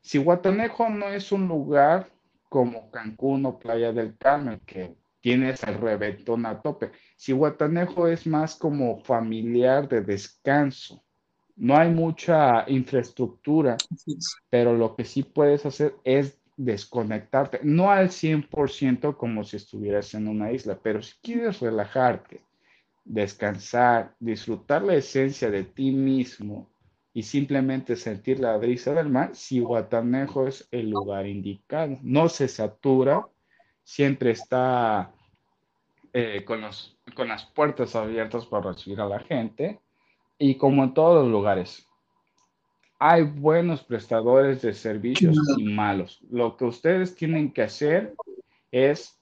si 0.05 0.19
Guatanejo 0.19 0.91
no 0.91 1.09
es 1.09 1.33
un 1.33 1.49
lugar 1.49 2.11
como 2.51 2.91
Cancún 2.91 3.47
o 3.47 3.59
Playa 3.59 3.91
del 3.91 4.19
Carmen, 4.19 4.61
que 4.67 4.95
tienes 5.23 5.63
el 5.63 5.81
reventón 5.81 6.45
a 6.45 6.61
tope, 6.61 6.93
si 7.17 7.33
Guatanejo 7.33 8.07
es 8.07 8.27
más 8.27 8.55
como 8.55 8.99
familiar 8.99 9.89
de 9.89 10.03
descanso, 10.03 11.03
no 11.57 11.75
hay 11.79 11.89
mucha 11.91 12.69
infraestructura, 12.69 13.79
pero 14.51 14.75
lo 14.75 14.95
que 14.95 15.07
sí 15.07 15.23
puedes 15.23 15.65
hacer 15.65 15.95
es 16.05 16.39
desconectarte, 16.55 17.61
no 17.63 17.91
al 17.91 18.11
100% 18.11 19.17
como 19.17 19.43
si 19.43 19.57
estuvieras 19.57 20.13
en 20.13 20.29
una 20.29 20.53
isla, 20.53 20.79
pero 20.83 21.03
si 21.03 21.15
quieres 21.23 21.61
relajarte, 21.61 22.43
descansar, 23.07 24.15
disfrutar 24.21 24.83
la 24.83 24.97
esencia 24.97 25.51
de 25.51 25.65
ti 25.65 25.93
mismo 25.93 26.74
y 27.15 27.23
simplemente 27.23 27.95
sentir 27.95 28.41
la 28.41 28.57
brisa 28.57 28.93
del 28.93 29.09
mar, 29.09 29.31
si 29.35 29.61
Guatanejo 29.61 30.49
es 30.49 30.67
el 30.73 30.91
lugar 30.91 31.29
indicado. 31.29 31.97
No 32.03 32.29
se 32.29 32.49
satura, 32.49 33.25
siempre 33.85 34.33
está 34.33 35.13
eh, 36.13 36.45
con, 36.45 36.61
los, 36.61 36.99
con 37.15 37.29
las 37.29 37.47
puertas 37.47 37.95
abiertas 37.95 38.47
para 38.47 38.73
recibir 38.73 39.01
a 39.01 39.07
la 39.07 39.21
gente 39.21 39.79
y 40.39 40.57
como 40.57 40.83
en 40.83 40.93
todos 40.93 41.23
los 41.23 41.31
lugares. 41.31 41.89
Hay 42.99 43.23
buenos 43.23 43.85
prestadores 43.85 44.61
de 44.63 44.73
servicios 44.73 45.37
y 45.57 45.65
malos. 45.65 46.21
Lo 46.31 46.57
que 46.57 46.65
ustedes 46.65 47.15
tienen 47.15 47.53
que 47.53 47.63
hacer 47.63 48.15
es 48.73 49.21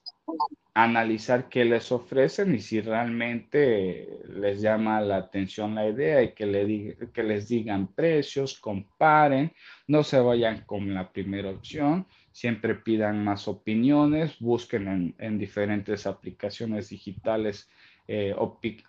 analizar 0.75 1.49
qué 1.49 1.65
les 1.65 1.91
ofrecen 1.91 2.55
y 2.55 2.59
si 2.59 2.81
realmente 2.81 4.09
les 4.35 4.59
llama 4.59 5.01
la 5.01 5.17
atención 5.17 5.75
la 5.75 5.87
idea 5.87 6.23
y 6.23 6.33
que, 6.33 6.47
le 6.47 6.97
que 7.13 7.23
les 7.23 7.47
digan 7.47 7.87
precios, 7.93 8.59
comparen, 8.59 9.51
no 9.87 10.03
se 10.03 10.19
vayan 10.19 10.61
con 10.65 10.91
la 10.93 11.11
primera 11.11 11.51
opción, 11.51 12.07
siempre 12.31 12.73
pidan 12.73 13.23
más 13.23 13.47
opiniones, 13.47 14.39
busquen 14.39 15.13
en, 15.19 15.37
diferentes 15.37 16.07
aplicaciones 16.07 16.89
digitales 16.89 17.69
eh, 18.07 18.35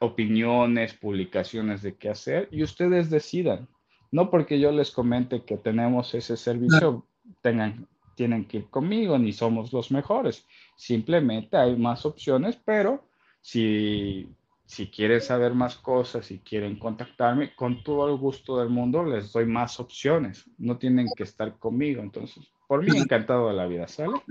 opiniones, 0.00 0.94
publicaciones 0.94 1.82
de 1.82 1.96
qué 1.96 2.08
hacer 2.08 2.48
y 2.50 2.62
ustedes 2.62 3.10
decidan. 3.10 3.68
No 4.10 4.30
porque 4.30 4.58
yo 4.58 4.72
les 4.72 4.90
comente 4.90 5.44
que 5.44 5.58
tenemos 5.58 6.14
ese 6.14 6.36
servicio, 6.36 7.06
tengan 7.42 7.88
tienen 8.14 8.46
que 8.46 8.58
ir 8.58 8.70
conmigo, 8.70 9.18
ni 9.18 9.32
somos 9.32 9.72
los 9.72 9.90
mejores. 9.90 10.46
Simplemente 10.76 11.56
hay 11.56 11.76
más 11.76 12.06
opciones, 12.06 12.58
pero 12.64 13.08
si, 13.40 14.28
si 14.66 14.88
quieren 14.88 15.20
saber 15.20 15.54
más 15.54 15.76
cosas, 15.76 16.26
si 16.26 16.38
quieren 16.38 16.78
contactarme, 16.78 17.54
con 17.54 17.82
todo 17.82 18.08
el 18.08 18.16
gusto 18.16 18.58
del 18.58 18.70
mundo 18.70 19.04
les 19.04 19.32
doy 19.32 19.46
más 19.46 19.78
opciones. 19.80 20.44
No 20.58 20.78
tienen 20.78 21.06
que 21.16 21.24
estar 21.24 21.58
conmigo. 21.58 22.02
Entonces, 22.02 22.44
por 22.66 22.82
mí, 22.82 22.96
encantado 22.96 23.48
de 23.48 23.54
la 23.54 23.66
vida, 23.66 23.86
¿sale? 23.88 24.22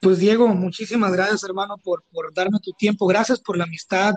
Pues 0.00 0.18
Diego, 0.18 0.48
muchísimas 0.48 1.12
gracias, 1.12 1.44
hermano, 1.44 1.76
por, 1.76 2.02
por 2.10 2.32
darme 2.32 2.58
tu 2.60 2.72
tiempo. 2.72 3.06
Gracias 3.06 3.40
por 3.40 3.58
la 3.58 3.64
amistad. 3.64 4.14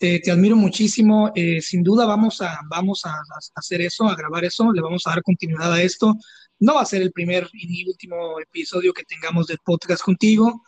Te 0.00 0.30
admiro 0.30 0.56
muchísimo. 0.56 1.30
Eh, 1.34 1.60
sin 1.60 1.82
duda 1.82 2.06
vamos 2.06 2.40
a, 2.40 2.58
vamos 2.68 3.04
a, 3.04 3.10
a, 3.10 3.38
hacer 3.54 3.82
eso, 3.82 4.08
a 4.08 4.16
grabar 4.16 4.44
eso. 4.44 4.72
Le 4.72 4.80
vamos 4.80 5.06
a 5.06 5.10
dar 5.10 5.22
continuidad 5.22 5.72
a 5.72 5.82
esto. 5.82 6.16
No 6.58 6.74
va 6.76 6.80
a 6.80 6.86
ser 6.86 7.02
el 7.02 7.12
primer 7.12 7.48
y 7.52 7.86
último 7.86 8.40
episodio 8.40 8.94
que 8.94 9.04
tengamos 9.04 9.46
del 9.46 9.58
podcast 9.62 10.02
contigo. 10.02 10.62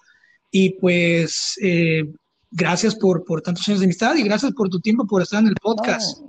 Y 0.50 0.74
pues 0.78 1.58
eh, 1.62 2.04
gracias 2.50 2.94
por, 2.94 3.24
por 3.24 3.40
tantos 3.40 3.66
años 3.68 3.80
de 3.80 3.86
amistad 3.86 4.14
y 4.16 4.22
gracias 4.22 4.52
por 4.52 4.68
tu 4.68 4.80
tiempo, 4.80 5.06
por 5.06 5.22
estar 5.22 5.40
en 5.40 5.48
el 5.48 5.56
podcast. 5.56 6.20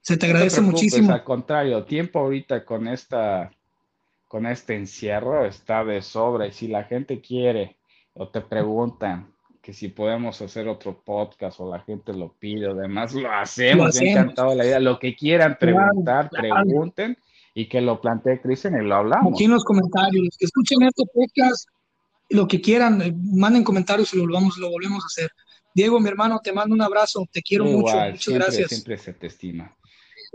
Se 0.00 0.16
te 0.16 0.26
agradece 0.26 0.60
muchísimo. 0.60 1.12
Al 1.12 1.24
contrario, 1.24 1.84
tiempo 1.84 2.20
ahorita 2.20 2.64
con 2.64 2.86
esta 2.86 3.50
con 4.28 4.46
este 4.46 4.74
encierro 4.74 5.44
está 5.44 5.84
de 5.84 6.02
sobra 6.02 6.46
y 6.46 6.52
si 6.52 6.68
la 6.68 6.84
gente 6.84 7.20
quiere 7.20 7.78
o 8.14 8.28
te 8.28 8.40
preguntan 8.40 9.33
que 9.64 9.72
si 9.72 9.88
podemos 9.88 10.42
hacer 10.42 10.68
otro 10.68 11.00
podcast 11.02 11.58
o 11.58 11.70
la 11.70 11.80
gente 11.80 12.12
lo 12.12 12.34
pide 12.34 12.68
o 12.68 12.74
demás, 12.74 13.14
lo 13.14 13.32
hacemos. 13.32 13.98
Lo 13.98 14.06
encantado 14.06 14.54
la 14.54 14.66
idea. 14.66 14.78
Lo 14.78 14.98
que 14.98 15.16
quieran 15.16 15.56
preguntar, 15.58 16.28
pregunten 16.28 17.16
y 17.54 17.66
que 17.66 17.80
lo 17.80 17.98
plantee 17.98 18.42
Cristian 18.42 18.74
y 18.74 18.84
lo 18.84 18.96
hablamos. 18.96 19.32
Aquí 19.32 19.44
en 19.44 19.52
los 19.52 19.64
comentarios, 19.64 20.36
que 20.38 20.44
escuchen 20.44 20.82
este 20.82 21.04
podcast, 21.14 21.66
lo 22.28 22.46
que 22.46 22.60
quieran, 22.60 23.00
eh, 23.00 23.14
manden 23.16 23.64
comentarios 23.64 24.12
y 24.12 24.18
lo 24.18 24.24
volvemos, 24.24 24.58
lo 24.58 24.68
volvemos 24.68 25.02
a 25.02 25.06
hacer. 25.06 25.30
Diego, 25.74 25.98
mi 25.98 26.10
hermano, 26.10 26.40
te 26.44 26.52
mando 26.52 26.74
un 26.74 26.82
abrazo, 26.82 27.26
te 27.32 27.40
quiero 27.40 27.64
mucho, 27.64 27.96
muchas 27.96 28.22
siempre, 28.22 28.44
gracias. 28.44 28.68
Siempre 28.68 28.98
se 28.98 29.14
te 29.14 29.28
estima. 29.28 29.74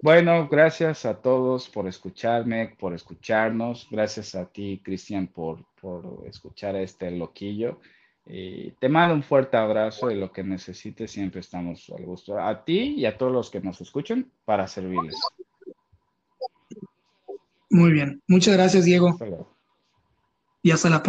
Bueno, 0.01 0.47
gracias 0.49 1.05
a 1.05 1.21
todos 1.21 1.69
por 1.69 1.87
escucharme, 1.87 2.75
por 2.79 2.95
escucharnos. 2.95 3.87
Gracias 3.91 4.33
a 4.33 4.45
ti, 4.45 4.81
Cristian, 4.83 5.27
por, 5.27 5.65
por 5.79 6.23
escuchar 6.27 6.75
a 6.75 6.81
este 6.81 7.11
loquillo. 7.11 7.79
Y 8.25 8.71
te 8.71 8.89
mando 8.89 9.15
un 9.15 9.23
fuerte 9.23 9.57
abrazo 9.57 10.11
y 10.11 10.15
lo 10.15 10.31
que 10.31 10.43
necesites 10.43 11.11
siempre 11.11 11.39
estamos 11.39 11.91
al 11.95 12.05
gusto. 12.05 12.39
A 12.39 12.63
ti 12.63 12.95
y 12.97 13.05
a 13.05 13.17
todos 13.17 13.31
los 13.31 13.49
que 13.49 13.59
nos 13.61 13.81
escuchen 13.81 14.31
para 14.45 14.67
servirles. 14.67 15.15
Muy 17.69 17.91
bien. 17.91 18.21
Muchas 18.27 18.55
gracias, 18.55 18.85
Diego. 18.85 19.17
Y 20.61 20.71
hasta 20.71 20.89
la 20.89 21.01
próxima. 21.01 21.07